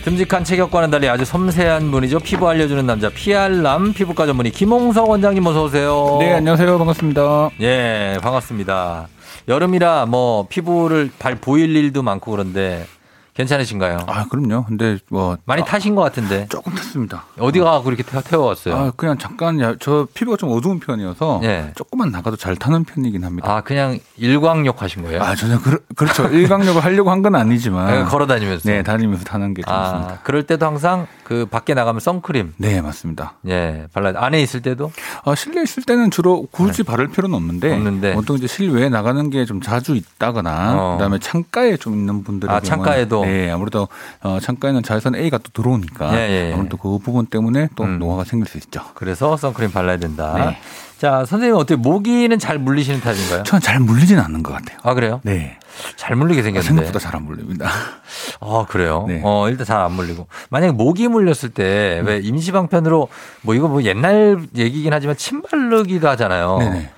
듬직한 0.05 0.45
체격과는 0.45 0.91
달리 0.91 1.09
아주 1.09 1.25
섬세한 1.25 1.91
분이죠. 1.91 2.19
피부 2.21 2.47
알려주는 2.47 2.85
남자 2.85 3.09
피알남 3.09 3.95
피부과 3.95 4.27
전문의 4.27 4.53
김홍석 4.53 5.09
원장님 5.09 5.47
어서 5.47 5.65
오세요. 5.65 6.19
네, 6.21 6.35
안녕하세요. 6.35 6.77
반갑습니다. 6.77 7.51
예, 7.63 8.19
반갑습니다. 8.21 9.09
여름이라 9.49 10.05
뭐 10.07 10.47
피부를 10.51 11.11
발 11.19 11.37
보일 11.37 11.75
일도 11.75 12.03
많고 12.03 12.31
그런데 12.33 12.85
괜찮으신가요? 13.35 13.99
아, 14.07 14.27
그럼요. 14.29 14.65
근데 14.65 14.99
뭐 15.09 15.37
많이 15.45 15.65
타신 15.65 15.95
것 15.95 16.03
같은데. 16.03 16.47
조금 16.49 16.75
탔습니다. 16.75 17.25
어디 17.39 17.61
가고 17.61 17.85
그렇게 17.85 18.03
태- 18.03 18.21
태워왔어요? 18.23 18.75
아, 18.77 18.93
그냥 18.97 19.17
잠깐 19.19 19.61
야, 19.61 19.75
저 19.81 20.07
피부가 20.13 20.37
좀 20.37 20.51
어두운 20.53 20.81
편이어서 20.81 21.41
예. 21.45 21.73
조금만 21.77 22.11
나가도 22.11 22.37
잘 22.37 22.57
타는 22.57 22.85
편이긴 22.85 23.25
합니다. 23.25 23.51
아, 23.53 23.61
그냥 23.61 23.99
일광욕 24.17 24.83
하신 24.83 25.03
거예요? 25.03 25.23
아, 25.23 25.35
전혀 25.35 25.59
그, 25.61 25.79
그렇죠. 25.95 26.27
일광욕을 26.29 26.83
하려고 26.85 27.11
한 27.11 27.21
건 27.21 27.35
아니지만 27.35 27.87
네, 27.93 28.05
걸어 28.05 28.27
다니면서. 28.27 28.67
네, 28.67 28.83
다니면서 28.83 29.25
타는 29.25 29.53
게좀 29.53 29.71
아, 29.73 29.85
있습니다. 29.85 30.19
그럴 30.23 30.43
때도 30.45 30.65
항상 30.65 31.07
그 31.23 31.45
밖에 31.45 31.75
나가면 31.75 32.01
선크림. 32.01 32.55
네, 32.57 32.81
맞습니다. 32.81 33.35
예, 33.47 33.87
발라. 33.93 34.13
안에 34.17 34.41
있을 34.41 34.63
때도? 34.63 34.91
아, 35.27 35.35
실내 35.35 35.63
있을 35.63 35.83
때는 35.83 36.11
주로 36.11 36.47
굳이 36.51 36.83
바를 36.83 37.09
필요는 37.09 37.35
없는데, 37.37 37.69
네. 37.69 37.75
없는데. 37.77 38.15
보통 38.15 38.37
이제 38.37 38.47
실외에 38.47 38.89
나가는 38.89 39.29
게 39.29 39.45
좀 39.45 39.61
자주 39.61 39.97
있다거나 39.97 40.75
어. 40.77 40.93
그다음에 40.93 41.19
창가에 41.19 41.77
좀 41.77 41.95
있는 41.95 42.23
분들의 42.25 42.55
아, 42.55 42.61
창가에도? 42.61 43.20
네, 43.25 43.51
아무래도 43.51 43.89
어, 44.23 44.39
창가에는 44.41 44.83
자외선 44.83 45.15
A가 45.15 45.39
또 45.39 45.51
들어오니까 45.53 46.15
예, 46.15 46.29
예, 46.29 46.49
예. 46.51 46.53
아무래도 46.55 46.77
그 46.77 46.99
부분 46.99 47.27
때문에 47.27 47.69
또 47.77 47.85
음. 47.85 47.99
노화가 47.99 48.25
생길 48.25 48.49
수 48.49 48.59
있죠. 48.59 48.83
그래서 48.95 49.37
선크림 49.37 49.71
발라야 49.73 49.97
된다. 49.99 50.35
네. 50.37 50.59
자, 50.99 51.25
선생님 51.25 51.57
어떻게 51.57 51.77
모기는 51.77 52.39
잘 52.39 52.59
물리시는 52.59 53.01
타입인가요? 53.01 53.43
저는 53.45 53.63
잘 53.63 53.81
물리진 53.81 54.19
않는 54.19 54.43
것 54.43 54.53
같아요. 54.53 54.79
아, 54.83 54.93
그래요? 54.93 55.21
네. 55.25 55.57
잘 55.97 56.15
물리게 56.15 56.43
생겼는데. 56.43 56.67
생각보다 56.67 56.99
잘 56.99 57.17
안 57.17 57.25
물립니다. 57.25 57.71
아, 58.41 58.67
그래요? 58.69 59.07
네. 59.09 59.23
어, 59.25 59.49
일단 59.49 59.65
잘 59.65 59.81
안 59.81 59.93
물리고. 59.93 60.27
만약에 60.51 60.73
모기 60.73 61.09
물렸을 61.09 61.51
음. 61.51 61.55
때왜 61.55 62.19
임시방편으로 62.23 63.09
뭐 63.43 63.55
이거 63.55 63.67
뭐 63.69 63.83
옛날 63.85 64.41
얘기긴 64.57 64.93
하지만 64.93 65.17
침 65.17 65.41
바르기도 65.41 66.07
하잖아요. 66.11 66.59
네네. 66.59 66.91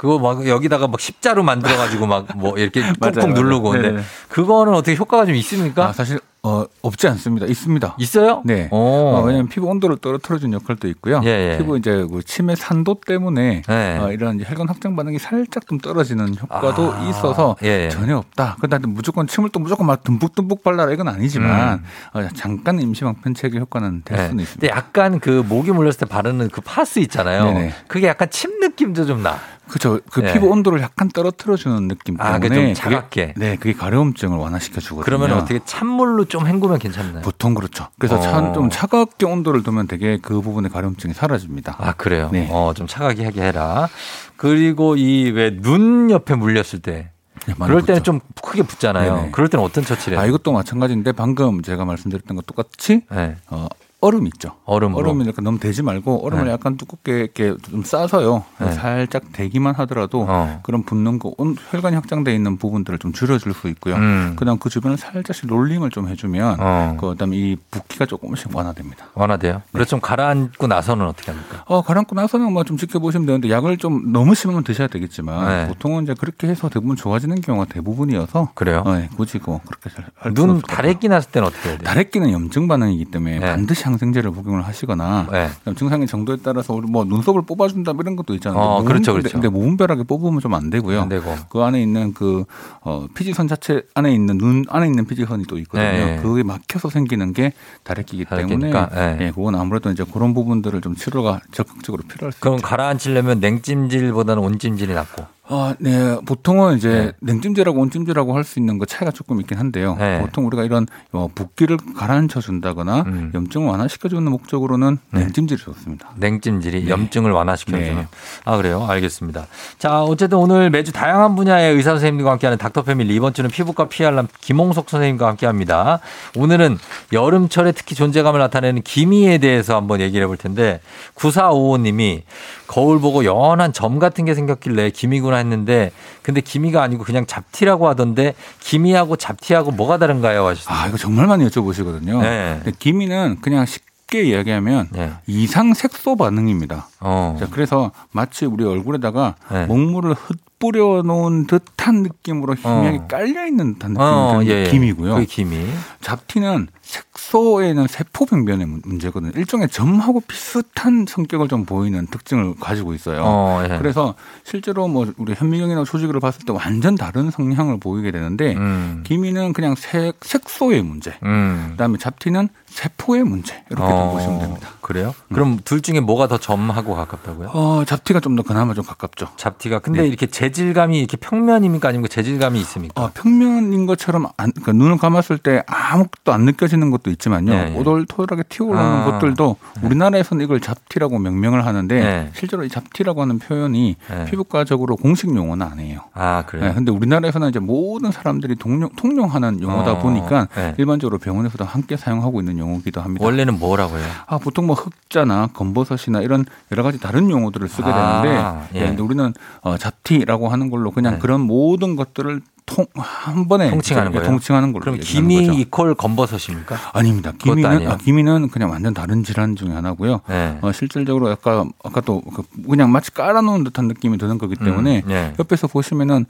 그거 0.00 0.18
막 0.18 0.48
여기다가 0.48 0.88
막 0.88 0.98
십자로 0.98 1.42
만들어 1.42 1.76
가지고 1.76 2.06
막 2.06 2.24
뭐 2.34 2.56
이렇게 2.56 2.80
꾹꾹. 2.98 3.26
누르고. 3.34 3.70
근데 3.70 3.90
네네. 3.90 4.02
그거는 4.30 4.72
어떻게 4.72 4.96
효과가 4.96 5.26
좀 5.26 5.34
있습니까? 5.34 5.88
아, 5.88 5.92
사실 5.92 6.18
어, 6.42 6.64
없지 6.80 7.06
않습니다. 7.08 7.44
있습니다. 7.44 7.96
있어요? 7.98 8.40
네. 8.46 8.68
오. 8.70 8.76
어, 8.76 9.22
왜냐하면 9.26 9.48
피부 9.50 9.66
온도를 9.66 9.98
떨어뜨려주는 9.98 10.54
역할도 10.54 10.88
있고요. 10.88 11.20
예, 11.24 11.28
예. 11.52 11.58
피부 11.58 11.76
이제 11.76 12.06
그 12.10 12.22
침의 12.22 12.56
산도 12.56 13.00
때문에 13.06 13.60
네. 13.68 13.98
어, 13.98 14.10
이런 14.10 14.40
혈관 14.42 14.70
확장 14.70 14.96
반응이 14.96 15.18
살짝 15.18 15.66
좀 15.66 15.76
떨어지는 15.78 16.34
효과도 16.40 16.94
아, 16.94 17.06
있어서 17.10 17.56
예, 17.62 17.84
예. 17.84 17.88
전혀 17.90 18.16
없다. 18.16 18.56
그런데 18.58 18.86
무조건 18.88 19.26
침을 19.26 19.50
또 19.50 19.60
무조건 19.60 19.86
막 19.86 20.02
듬뿍듬뿍 20.02 20.62
발라라 20.62 20.92
이건 20.92 21.08
아니지만 21.08 21.82
음. 22.14 22.18
어, 22.18 22.28
잠깐 22.34 22.80
임시방편책의 22.80 23.60
효과는 23.60 24.00
될 24.06 24.16
네. 24.16 24.28
수는 24.28 24.42
있습니다. 24.44 24.60
근데 24.66 24.74
약간 24.74 25.20
그 25.20 25.44
모기 25.46 25.72
물렸을 25.72 26.00
때 26.00 26.06
바르는 26.06 26.48
그 26.48 26.62
파스 26.62 27.00
있잖아요. 27.00 27.44
네네. 27.44 27.74
그게 27.86 28.06
약간 28.06 28.30
침 28.30 28.60
느낌도 28.60 29.04
좀 29.04 29.22
나. 29.22 29.36
그렇죠. 29.70 30.00
그 30.10 30.20
네. 30.20 30.32
피부 30.32 30.48
온도를 30.48 30.80
약간 30.82 31.08
떨어뜨려 31.08 31.56
주는 31.56 31.86
느낌 31.88 32.16
때문에 32.16 32.34
아, 32.36 32.38
그게 32.40 32.54
좀 32.54 32.62
그게- 32.64 32.74
차갑게. 32.74 33.34
네, 33.36 33.56
그게 33.56 33.72
가려움증을 33.72 34.36
완화시켜 34.36 34.80
주거든요. 34.80 35.04
그러면 35.04 35.32
어떻게 35.38 35.60
찬물로 35.64 36.24
좀 36.24 36.46
헹구면 36.48 36.78
괜찮나요? 36.80 37.22
보통 37.22 37.54
그렇죠. 37.54 37.86
그래서 37.98 38.16
어. 38.16 38.20
차- 38.20 38.52
좀 38.52 38.68
차갑게 38.68 39.26
온도를 39.26 39.62
두면 39.62 39.86
되게 39.86 40.18
그 40.20 40.40
부분의 40.40 40.70
가려움증이 40.70 41.14
사라집니다. 41.14 41.76
아, 41.78 41.92
그래요? 41.92 42.30
네. 42.32 42.48
어, 42.50 42.72
좀 42.74 42.86
차가게 42.88 43.24
하게 43.24 43.42
해라. 43.42 43.88
그리고 44.36 44.96
이 44.96 45.30
왜 45.32 45.50
눈 45.62 46.10
옆에 46.10 46.34
물렸을 46.34 46.80
때. 46.80 47.10
네, 47.46 47.54
그럴 47.54 47.80
때는 47.82 48.00
붙죠. 48.00 48.02
좀 48.02 48.20
크게 48.42 48.62
붙잖아요. 48.64 49.14
네네. 49.16 49.30
그럴 49.30 49.48
때는 49.48 49.64
어떤 49.64 49.82
처치를 49.84 50.18
해요? 50.18 50.24
아, 50.24 50.26
이것도 50.26 50.52
마찬가지인데 50.52 51.12
방금 51.12 51.62
제가 51.62 51.84
말씀드렸던 51.86 52.36
것 52.36 52.44
똑같이 52.44 53.02
네. 53.10 53.36
어, 53.48 53.66
얼음 54.02 54.26
있죠. 54.28 54.52
얼음으로. 54.64 54.98
얼음을 55.00 55.26
약간 55.26 55.44
너무 55.44 55.58
대지 55.58 55.82
말고 55.82 56.24
얼음을 56.26 56.46
네. 56.46 56.52
약간 56.52 56.76
두껍게 56.78 57.12
이렇게 57.20 57.54
좀 57.70 57.82
싸서요. 57.82 58.44
네. 58.58 58.72
살짝 58.72 59.24
대기만 59.32 59.74
하더라도 59.74 60.24
어. 60.26 60.60
그런 60.62 60.84
붓는 60.84 61.18
거 61.18 61.34
온- 61.36 61.54
혈관이 61.70 61.96
확장돼 61.96 62.34
있는 62.34 62.56
부분들을 62.56 62.98
좀 62.98 63.12
줄여줄 63.12 63.52
수 63.52 63.68
있고요. 63.68 63.96
음. 63.96 64.36
그다음 64.36 64.58
그 64.58 64.70
주변을 64.70 64.96
살짝씩 64.96 65.48
롤링을 65.48 65.90
좀 65.90 66.08
해주면 66.08 66.56
어. 66.60 66.96
그다음에 66.98 67.36
이 67.36 67.56
붓기가 67.70 68.06
조금씩 68.06 68.54
완화됩니다. 68.56 69.06
완화돼요? 69.14 69.60
그래서 69.72 69.84
네. 69.86 69.90
좀 69.90 70.00
가라앉고 70.00 70.66
나서는 70.66 71.06
어떻게 71.06 71.30
합니까? 71.30 71.62
어, 71.66 71.82
가라앉고 71.82 72.14
나서는 72.14 72.52
뭐 72.52 72.64
좀 72.64 72.76
지켜보시면 72.76 73.26
되는데 73.26 73.50
약을 73.50 73.78
좀 73.78 74.12
너무 74.12 74.34
심하면 74.34 74.62
드셔야 74.64 74.86
되겠지만 74.88 75.48
네. 75.48 75.68
보통은 75.68 76.04
이제 76.04 76.14
그렇게 76.14 76.46
해서 76.46 76.68
대부분 76.68 76.94
좋아지는 76.94 77.40
경우가 77.40 77.66
대부분이어서 77.66 78.50
그래요? 78.54 78.82
어, 78.86 78.94
네, 78.96 79.08
굳이 79.16 79.40
뭐 79.44 79.60
그렇게 79.66 79.90
잘할눈 79.90 80.36
수는 80.36 80.50
없을 80.56 80.62
것 80.62 80.74
다래끼 80.76 81.08
났을 81.08 81.30
때는 81.32 81.48
어떻게 81.48 81.68
해야 81.70 81.78
돼요? 81.78 81.84
다래끼는 81.86 82.30
염증 82.32 82.68
반응이기 82.68 83.06
때문에 83.06 83.38
네. 83.40 83.46
반드시 83.46 83.84
항생제를 83.90 84.30
복용을 84.30 84.62
하시거나 84.66 85.26
그다음 85.58 85.74
증상의 85.76 86.06
정도에 86.06 86.36
따라서 86.42 86.74
우리 86.74 86.86
뭐 86.90 87.04
눈썹을 87.04 87.42
뽑아준다 87.42 87.92
이런 88.00 88.16
것도 88.16 88.34
있잖아요. 88.34 88.60
어, 88.60 88.82
그렇죠, 88.84 89.12
그렇죠. 89.12 89.30
근데 89.32 89.48
무분별하게 89.48 90.02
뽑으면 90.04 90.40
좀 90.40 90.50
안 90.54 90.68
되고요. 90.68 91.02
안 91.02 91.08
되고. 91.08 91.34
그 91.48 91.60
안에 91.60 91.80
있는 91.80 92.12
그 92.12 92.44
어, 92.80 93.06
피지선 93.14 93.46
자체 93.48 93.82
안에 93.94 94.12
있는 94.12 94.36
눈 94.36 94.64
안에 94.68 94.86
있는 94.86 95.06
피지선이 95.06 95.44
또 95.46 95.58
있거든요. 95.58 95.90
네. 95.90 96.18
그게 96.22 96.42
막혀서 96.42 96.90
생기는 96.90 97.32
게 97.32 97.52
다래끼기 97.84 98.24
때문에 98.24 98.70
네. 98.72 99.16
예, 99.20 99.32
그건 99.34 99.54
아무래도 99.54 99.90
이제 99.90 100.04
그런 100.12 100.34
부분들을 100.34 100.80
좀 100.80 100.94
치료가 100.96 101.40
적극적으로 101.52 102.02
필요할 102.02 102.32
수 102.32 102.40
그럼 102.40 102.60
가라앉히려면 102.60 103.40
냉찜질보다는 103.40 104.42
온찜질이 104.42 104.92
낫고. 104.94 105.24
아, 105.52 105.74
네. 105.80 106.16
보통은 106.24 106.76
이제 106.76 107.12
냉찜질하고 107.20 107.80
온찜질하고 107.80 108.36
할 108.36 108.44
수 108.44 108.58
있는 108.58 108.78
거 108.78 108.86
차이가 108.86 109.10
조금 109.10 109.40
있긴 109.40 109.58
한데요. 109.58 109.96
네. 109.98 110.20
보통 110.20 110.46
우리가 110.46 110.64
이런 110.64 110.86
어, 111.12 111.28
붓기를 111.34 111.76
가라앉혀 111.96 112.40
준다거나 112.40 113.02
음. 113.06 113.30
염증을 113.34 113.66
완화시켜 113.66 114.08
주는 114.08 114.28
목적으로는 114.30 114.98
네. 115.12 115.20
냉찜질이 115.20 115.60
좋습니다. 115.60 116.10
냉찜질이 116.16 116.88
염증을 116.88 117.30
완화시켜 117.32 117.72
주는. 117.72 117.96
네. 117.96 118.06
아 118.44 118.56
그래요? 118.56 118.86
알겠습니다. 118.88 119.46
자 119.78 120.02
어쨌든 120.02 120.38
오늘 120.38 120.70
매주 120.70 120.92
다양한 120.92 121.36
분야의 121.36 121.74
의사 121.74 121.90
선생님들과 121.90 122.30
함께하는 122.32 122.58
닥터 122.58 122.82
패밀리 122.82 123.14
이번 123.14 123.34
주는 123.34 123.50
피부과 123.50 123.88
피알람 123.88 124.28
김홍석 124.40 124.88
선생님과 124.88 125.26
함께 125.28 125.46
합니다. 125.46 126.00
오늘은 126.36 126.78
여름철에 127.12 127.72
특히 127.72 127.94
존재감을 127.94 128.40
나타내는 128.40 128.82
기미에 128.82 129.38
대해서 129.38 129.76
한번 129.76 130.00
얘기를 130.00 130.24
해볼 130.24 130.36
텐데 130.38 130.80
9455님이 131.16 132.22
거울 132.70 133.00
보고 133.00 133.24
연한 133.24 133.72
점 133.72 133.98
같은 133.98 134.24
게 134.24 134.32
생겼길래 134.32 134.90
기미구나 134.90 135.38
했는데 135.38 135.90
근데 136.22 136.40
기미가 136.40 136.80
아니고 136.84 137.02
그냥 137.02 137.26
잡티라고 137.26 137.88
하던데 137.88 138.34
기미하고 138.60 139.16
잡티하고 139.16 139.72
뭐가 139.72 139.98
다른가요? 139.98 140.46
하셨습니다. 140.46 140.80
아, 140.80 140.86
이거 140.86 140.96
정말 140.96 141.26
많이 141.26 141.44
여쭤보시거든요. 141.48 142.20
네. 142.20 142.60
근데 142.62 142.72
기미는 142.78 143.38
그냥 143.40 143.66
쉽게 143.66 144.22
이야기하면 144.22 144.86
네. 144.92 145.10
이상 145.26 145.74
색소 145.74 146.14
반응입니다. 146.14 146.86
어. 147.00 147.36
자, 147.40 147.48
그래서 147.50 147.90
마치 148.12 148.46
우리 148.46 148.64
얼굴에다가 148.64 149.34
네. 149.50 149.66
먹물을 149.66 150.14
흩 150.14 150.38
뿌려 150.64 151.00
놓은 151.02 151.46
듯한 151.46 152.02
느낌으로 152.02 152.54
희미하게 152.54 152.98
어. 152.98 153.06
깔려 153.08 153.46
있는 153.46 153.72
듯한 153.74 153.92
느낌이 153.94 154.06
어, 154.06 154.40
예, 154.44 154.66
예. 154.66 154.70
기미고요. 154.70 155.14
그게 155.14 155.24
기미. 155.26 155.64
잡티는 156.02 156.68
색소에는 156.82 157.86
세포 157.86 158.26
병변의 158.26 158.66
문- 158.66 158.82
문제거든요. 158.84 159.32
일종의 159.36 159.70
점하고 159.70 160.20
비슷한 160.20 161.06
성격을 161.08 161.48
좀 161.48 161.64
보이는 161.64 162.06
특징을 162.06 162.56
가지고 162.60 162.92
있어요. 162.92 163.22
어, 163.24 163.62
예. 163.64 163.78
그래서 163.78 164.14
실제로 164.44 164.86
뭐 164.86 165.10
우리 165.16 165.32
현미경이나 165.34 165.84
조직으로 165.84 166.20
봤을 166.20 166.44
때 166.44 166.52
완전 166.52 166.94
다른 166.94 167.30
성향을 167.30 167.80
보이게 167.80 168.10
되는데 168.10 168.54
음. 168.56 169.02
기미는 169.06 169.54
그냥 169.54 169.74
색, 169.76 170.16
색소의 170.20 170.82
문제. 170.82 171.16
음. 171.22 171.68
그다음에 171.70 171.96
잡티는 171.96 172.50
세포의 172.66 173.24
문제. 173.24 173.64
이렇게 173.70 173.88
좀 173.88 173.98
어, 173.98 174.12
보시면 174.12 174.38
됩니다. 174.40 174.68
그래요? 174.90 175.14
그럼 175.32 175.58
둘 175.64 175.80
중에 175.82 176.00
뭐가 176.00 176.26
더 176.26 176.36
점하고 176.36 176.96
가깝다고요? 176.96 177.50
어, 177.52 177.84
잡티가 177.86 178.18
좀 178.18 178.34
더 178.34 178.42
그나마 178.42 178.74
좀 178.74 178.84
가깝죠. 178.84 179.28
잡티가 179.36 179.80
근데 179.80 180.02
네. 180.02 180.06
이렇게 180.08 180.26
재질감이 180.26 180.98
이렇게 180.98 181.16
평면입니까 181.16 181.88
아니면 181.88 182.08
재질감이 182.08 182.58
있습니까? 182.60 183.02
어, 183.02 183.10
평면인 183.12 183.86
것처럼 183.86 184.26
안, 184.36 184.52
그러니까 184.52 184.72
눈을 184.72 184.98
감았을 184.98 185.38
때 185.38 185.62
아무것도 185.66 186.32
안 186.32 186.42
느껴지는 186.44 186.90
것도 186.90 187.10
있지만요. 187.10 187.52
예, 187.52 187.72
예. 187.72 187.78
오돌토돌하게 187.78 188.44
튀어올라오는 188.48 189.00
아. 189.00 189.04
것들도 189.10 189.56
우리나라에서는 189.82 190.44
이걸 190.44 190.60
잡티라고 190.60 191.18
명명을 191.18 191.66
하는데 191.66 191.94
네. 192.00 192.30
실제로 192.34 192.64
이 192.64 192.68
잡티라고 192.68 193.20
하는 193.22 193.38
표현이 193.38 193.96
네. 194.08 194.24
피부과적으로 194.26 194.96
공식 194.96 195.34
용어는 195.34 195.66
아니에요. 195.66 196.00
아 196.14 196.44
그래요? 196.46 196.68
네, 196.68 196.74
근데 196.74 196.90
우리나라에서는 196.92 197.48
이제 197.48 197.58
모든 197.58 198.10
사람들이 198.12 198.56
통용, 198.56 198.90
통용하는 198.96 199.60
용어다 199.60 199.92
어, 199.92 199.98
보니까 199.98 200.48
네. 200.54 200.74
일반적으로 200.78 201.18
병원에서도 201.18 201.64
함께 201.64 201.96
사용하고 201.96 202.40
있는 202.40 202.58
용어기도 202.58 203.00
합니다. 203.00 203.24
원래는 203.24 203.58
뭐라고 203.58 203.96
해요? 203.98 204.06
아, 204.26 204.38
보통 204.38 204.66
뭐 204.66 204.76
흑자나 204.80 205.48
검버섯이나 205.52 206.22
이런 206.22 206.44
여러 206.72 206.82
가지 206.82 206.98
다른 206.98 207.30
용어들을 207.30 207.68
쓰게 207.68 207.88
아, 207.88 208.22
되는데 208.22 208.78
예. 208.78 208.82
예, 208.82 208.86
근데 208.88 209.02
우리는 209.02 209.32
어, 209.62 209.76
잡티라고 209.76 210.48
하는 210.48 210.70
걸로 210.70 210.90
그냥 210.90 211.14
네. 211.14 211.18
그런 211.18 211.40
모든 211.40 211.96
것들을 211.96 212.40
통 212.70 212.86
한 212.94 213.48
번에 213.48 213.70
통칭하는 213.70 214.12
거예요? 214.12 214.26
통칭하는 214.26 214.72
걸로 214.72 214.80
그럼 214.82 214.98
기미 215.00 215.46
거죠. 215.46 215.58
이퀄 215.58 215.94
검버섯입니까? 215.94 216.76
아닙니다. 216.92 217.32
기미는? 217.38 217.88
아, 217.88 217.96
기미는 217.96 218.48
그냥 218.48 218.70
완전 218.70 218.94
다른 218.94 219.24
질환 219.24 219.56
중에 219.56 219.70
하나고요. 219.70 220.20
네. 220.28 220.58
어, 220.62 220.70
실질적으로 220.72 221.28
아까 221.30 221.64
아까 221.84 222.00
또 222.00 222.20
그- 222.22 222.42
그냥 222.68 222.92
마치 222.92 223.10
깔아놓은 223.12 223.64
듯한 223.64 223.88
느낌이 223.88 224.18
드는 224.18 224.38
거기 224.38 224.54
때문에 224.56 225.02
음, 225.04 225.08
네. 225.08 225.32
옆에서 225.38 225.66
보시면은 225.66 226.26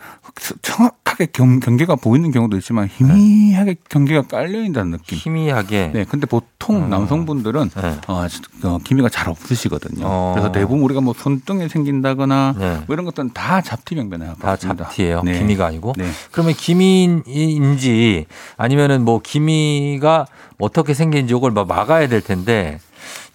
정확하게 0.62 1.28
경, 1.32 1.60
경계가 1.60 1.96
보이는 1.96 2.30
경우도 2.30 2.56
있지만 2.58 2.88
희미하게 2.90 3.76
경계가 3.88 4.22
깔려 4.22 4.62
있다는 4.64 4.92
느낌. 4.92 5.18
희미하게. 5.18 5.90
네, 5.92 6.04
근데 6.08 6.26
보통 6.26 6.84
어. 6.84 6.88
남성분들은 6.88 7.70
네. 7.70 7.98
어, 8.08 8.26
어, 8.64 8.78
기미가 8.84 9.08
잘 9.08 9.28
없으시거든요. 9.28 10.02
어. 10.06 10.32
그래서 10.34 10.52
대부분 10.52 10.80
우리가 10.80 11.00
뭐 11.00 11.14
손등에 11.16 11.68
생긴다거나 11.68 12.54
네. 12.58 12.74
뭐 12.86 12.94
이런 12.94 13.04
것들은 13.04 13.30
다 13.34 13.60
잡티 13.60 13.94
병변에 13.94 14.26
다 14.26 14.34
가깝습니다. 14.40 14.84
잡티예요. 14.84 15.22
네. 15.24 15.38
기미가 15.38 15.66
아니고. 15.66 15.92
네. 16.30 16.32
그러면 16.32 16.54
기미인지 16.54 18.26
아니면은 18.56 19.04
뭐 19.04 19.20
기미가 19.20 20.26
어떻게 20.58 20.94
생긴지 20.94 21.34
이걸 21.34 21.50
막 21.50 21.66
막아야 21.66 22.08
될 22.08 22.20
텐데 22.20 22.78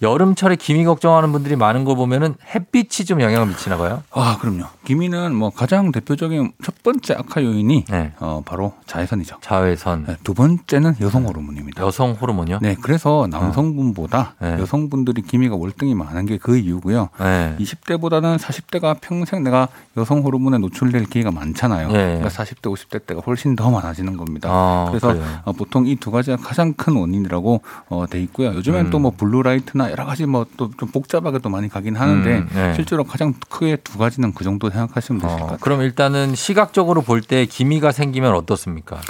여름철에 0.02 0.56
기미 0.56 0.84
걱정하는 0.84 1.32
분들이 1.32 1.56
많은 1.56 1.84
걸 1.84 1.96
보면은 1.96 2.34
햇빛이 2.54 3.06
좀 3.06 3.20
영향을 3.20 3.46
미치나 3.48 3.76
봐요. 3.78 4.02
아, 4.12 4.36
그럼요. 4.40 4.64
기미는 4.84 5.34
뭐 5.34 5.50
가장 5.50 5.90
대표적인 5.90 6.52
첫 6.62 6.82
번째 6.82 7.14
악화 7.14 7.42
요인이 7.42 7.84
네. 7.88 8.12
어, 8.20 8.42
바로 8.44 8.74
자외선이죠. 8.86 9.36
자외선, 9.40 10.04
네, 10.06 10.16
두 10.22 10.34
번째는 10.34 10.96
여성 11.00 11.26
호르몬입니다. 11.26 11.82
여성 11.82 12.12
호르몬이요? 12.12 12.58
네, 12.62 12.76
그래서 12.80 13.26
남성분보다 13.30 14.34
네. 14.40 14.58
여성분들이 14.58 15.22
기미가 15.22 15.56
월등히 15.56 15.94
많은 15.94 16.26
게 16.26 16.36
그 16.38 16.56
이유고요. 16.58 17.08
네. 17.18 17.56
20대보다는 17.58 18.38
40대가 18.38 18.98
평생 19.00 19.42
내가 19.42 19.68
여성 19.96 20.20
호르몬에 20.20 20.58
노출될 20.58 21.06
기회가 21.06 21.30
많잖아요. 21.30 21.88
네. 21.88 22.18
그러니까 22.18 22.28
40대, 22.28 22.62
50대 22.72 23.06
때가 23.06 23.22
훨씬 23.26 23.56
더 23.56 23.70
많아지는 23.70 24.16
겁니다. 24.18 24.48
아, 24.52 24.86
그래서 24.90 25.08
그래요. 25.14 25.24
어, 25.44 25.52
보통 25.52 25.86
이 25.86 25.96
두 25.96 26.10
가지가 26.10 26.36
가장 26.36 26.74
큰 26.74 26.94
원인이라고 26.94 27.62
어, 27.88 28.04
돼 28.08 28.20
있고요. 28.22 28.48
요즘엔 28.54 28.86
음. 28.86 28.90
또뭐 28.90 29.12
blue 29.16 29.41
light나 29.41 29.85
여러 29.90 30.04
가지 30.04 30.26
뭐 30.26 30.44
또 30.56 30.70
좀 30.78 30.88
복잡하게 30.90 31.38
또 31.38 31.48
많이 31.48 31.68
가긴 31.68 31.96
하는데 31.96 32.38
음, 32.38 32.48
네. 32.52 32.74
실제로 32.74 33.04
가장 33.04 33.34
크게 33.48 33.76
두 33.76 33.98
가지는 33.98 34.32
그 34.34 34.44
정도 34.44 34.68
생각하시면 34.70 35.20
되실 35.22 35.36
것 35.36 35.42
어, 35.42 35.46
같아요. 35.46 35.58
그럼 35.60 35.82
일단은 35.82 36.34
시각적으로 36.34 37.02
볼 37.02 37.20
때 37.22 37.46
기미가 37.46 37.92
생기면 37.92 38.34
어떻습니까? 38.34 39.00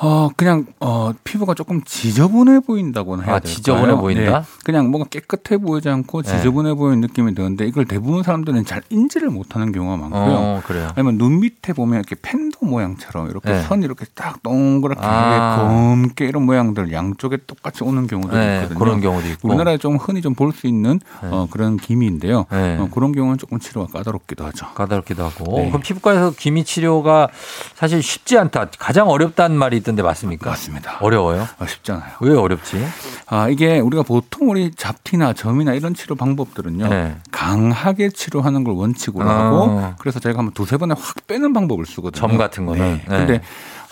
어, 0.00 0.28
그냥, 0.36 0.64
어, 0.78 1.10
피부가 1.24 1.54
조금 1.54 1.82
지저분해 1.84 2.60
보인다고는 2.60 3.24
해야 3.24 3.34
아, 3.34 3.38
될까요? 3.40 3.52
지저분해 3.56 3.96
보인다? 3.96 4.40
네. 4.42 4.46
그냥 4.64 4.90
뭔가 4.92 5.08
깨끗해 5.08 5.56
보이지 5.58 5.88
않고 5.88 6.22
네. 6.22 6.36
지저분해 6.36 6.74
보이는 6.74 7.00
느낌이 7.00 7.34
드는데 7.34 7.66
이걸 7.66 7.84
대부분 7.84 8.22
사람들은 8.22 8.64
잘 8.64 8.82
인지를 8.90 9.28
못하는 9.30 9.72
경우가 9.72 9.96
많고요. 9.96 10.36
어, 10.36 10.62
그래요. 10.64 10.92
아니면 10.94 11.18
눈 11.18 11.40
밑에 11.40 11.72
보면 11.72 11.98
이렇게 11.98 12.14
팬더 12.60 12.66
모양처럼 12.70 13.30
이렇게 13.30 13.50
네. 13.50 13.62
선이 13.62 13.84
이렇게 13.84 14.04
딱 14.14 14.42
동그랗게 14.42 15.00
아. 15.04 15.56
검게 15.58 16.26
이런 16.26 16.44
모양들 16.44 16.92
양쪽에 16.92 17.38
똑같이 17.46 17.84
오는 17.84 18.06
경우도 18.06 18.36
네, 18.36 18.56
있거든요. 18.56 18.78
그런 18.78 19.00
경우도 19.00 19.28
있고. 19.28 19.48
우리나라에 19.48 19.78
좀 19.78 19.96
흔히 19.96 20.20
좀 20.22 20.34
볼 20.38 20.52
수 20.52 20.66
있는 20.66 21.00
네. 21.22 21.28
어, 21.30 21.46
그런 21.50 21.76
기미인데요. 21.76 22.46
네. 22.50 22.78
어, 22.78 22.88
그런 22.92 23.12
경우는 23.12 23.38
조금 23.38 23.58
치료가 23.58 23.92
까다롭기도 23.98 24.44
하죠. 24.46 24.66
까다롭기도 24.74 25.24
하고. 25.24 25.58
네. 25.58 25.68
그럼 25.68 25.82
피부과에서 25.82 26.30
기미 26.32 26.64
치료가 26.64 27.28
사실 27.74 28.02
쉽지 28.02 28.38
않다. 28.38 28.66
가장 28.78 29.08
어렵다는 29.08 29.56
말이 29.56 29.76
있던데 29.78 30.02
맞습니까? 30.02 30.50
맞습니다. 30.50 30.98
어려워요? 31.00 31.46
아, 31.58 31.66
쉽잖아요. 31.66 32.12
왜 32.20 32.34
어렵지? 32.36 32.82
아, 33.26 33.48
이게 33.48 33.78
우리가 33.80 34.02
보통 34.04 34.50
우리 34.50 34.70
잡티나 34.70 35.32
점이나 35.32 35.74
이런 35.74 35.92
치료 35.94 36.14
방법들은요. 36.14 36.88
네. 36.88 37.16
강하게 37.30 38.10
치료하는 38.10 38.64
걸 38.64 38.74
원칙으로 38.74 39.28
어. 39.28 39.30
하고 39.32 39.94
그래서 39.98 40.20
저희가 40.20 40.38
한번 40.38 40.54
두세 40.54 40.76
번에 40.76 40.94
확 40.98 41.26
빼는 41.26 41.52
방법을 41.52 41.84
쓰거든요. 41.86 42.20
점 42.50 42.66
같은 42.66 42.66
거는. 42.66 42.80
네. 42.82 43.02
네. 43.08 43.16
근데 43.18 43.40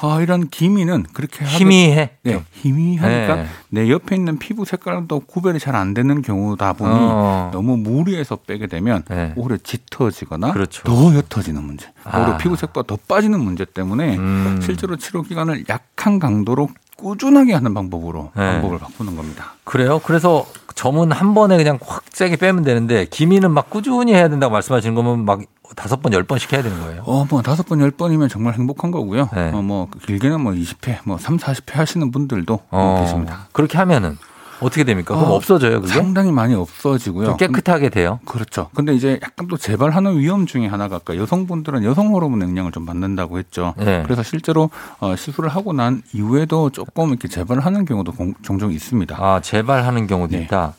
아, 0.03 0.21
이런 0.21 0.49
기미는 0.49 1.05
그렇게 1.15 1.43
희미해. 1.47 2.11
네, 2.23 2.43
희미하니까 2.53 3.35
네. 3.37 3.47
내 3.71 3.89
옆에 3.91 4.15
있는 4.15 4.39
피부 4.39 4.67
색깔도 4.67 5.21
구별이 5.21 5.59
잘 5.59 5.75
안 5.77 5.95
되는 5.95 6.21
경우다 6.23 6.75
보니 6.75 6.93
어. 6.95 7.51
너무 7.53 7.77
무리해서 7.79 8.37
빼게 8.37 8.67
되면 8.67 9.03
네. 9.09 9.33
오히려 9.37 9.57
짙어지거나 9.57 10.53
그렇죠. 10.53 10.83
더 10.85 11.15
옅어지는 11.15 11.63
문제, 11.63 11.91
아. 12.05 12.19
오히려 12.19 12.37
피부색보다 12.39 12.87
더 12.87 12.99
빠지는 13.09 13.41
문제 13.41 13.65
때문에 13.65 14.17
음. 14.17 14.61
실제로 14.63 14.97
치료 14.97 15.23
기간을 15.23 15.65
약한 15.71 16.19
강도로 16.19 16.69
꾸준하게 16.97 17.55
하는 17.55 17.75
방법으로 17.75 18.33
네. 18.35 18.53
방법을 18.53 18.79
바꾸는 18.79 19.17
겁니다. 19.17 19.55
그래요? 19.65 20.01
그래서 20.05 20.47
점은 20.75 21.13
한 21.13 21.35
번에 21.35 21.57
그냥 21.57 21.79
확 21.83 22.05
세게 22.11 22.37
빼면 22.37 22.65
되는데 22.65 23.07
기미는 23.07 23.51
막 23.51 23.71
꾸준히 23.71 24.15
해야 24.15 24.29
된다고 24.29 24.53
말씀하시는 24.53 24.95
거면 24.95 25.25
막 25.25 25.41
다섯 25.75 26.01
번, 26.01 26.13
열 26.13 26.23
번씩 26.23 26.53
해야 26.53 26.63
되는 26.63 26.81
거예요. 26.81 27.03
어, 27.05 27.27
뭐, 27.29 27.43
다섯 27.43 27.67
번, 27.67 27.81
열 27.81 27.91
번이면 27.91 28.29
정말 28.29 28.55
행복한 28.55 28.93
거고요. 28.93 29.29
네. 29.35 29.51
어, 29.53 29.63
뭐, 29.63 29.89
길게는 30.07 30.41
뭐, 30.41 30.53
20회, 30.53 30.99
뭐, 31.05 31.19
3, 31.19 31.39
40회 31.39 31.75
하시는 31.75 32.11
분들도 32.13 32.61
어, 32.71 33.01
계십니다. 33.03 33.49
그렇게 33.53 33.77
하면은 33.79 34.17
어떻게 34.61 34.85
됩니까? 34.85 35.15
그럼 35.15 35.31
어, 35.31 35.35
없어져요, 35.35 35.81
그게? 35.81 35.93
상당히 35.93 36.33
많이 36.33 36.55
없어지고요. 36.55 37.27
좀 37.27 37.37
깨끗하게 37.37 37.89
돼요. 37.91 38.21
그렇죠. 38.25 38.71
근데 38.75 38.95
이제 38.95 39.19
약간 39.23 39.47
또 39.49 39.57
재발하는 39.57 40.19
위험 40.19 40.47
중에 40.47 40.67
하나가 40.67 40.97
아까 40.97 41.17
여성분들은 41.17 41.85
여성 41.85 42.09
호르몬 42.15 42.41
영향을 42.43 42.73
좀 42.73 42.87
받는다고 42.87 43.39
했죠. 43.39 43.75
네. 43.77 44.03
그래서 44.05 44.23
실제로 44.23 44.71
어, 45.01 45.15
시술을 45.17 45.49
하고 45.51 45.73
난 45.73 46.03
이후에도 46.13 46.71
조금 46.71 47.11
이렇게 47.11 47.29
재발하는 47.29 47.85
경우도 47.85 48.13
공- 48.13 48.35
종종 48.43 48.73
있습니다. 48.73 49.17
아, 49.19 49.41
재발하는 49.41 50.07
경우도 50.07 50.37
네. 50.37 50.45
있다. 50.45 50.75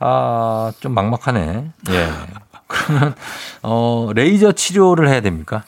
아, 0.00 0.72
좀 0.80 0.92
막막하네. 0.92 1.70
예. 1.90 2.08
그러면 2.66 3.14
어, 3.62 4.10
레이저 4.14 4.50
치료를 4.52 5.08
해야 5.08 5.20
됩니까? 5.20 5.62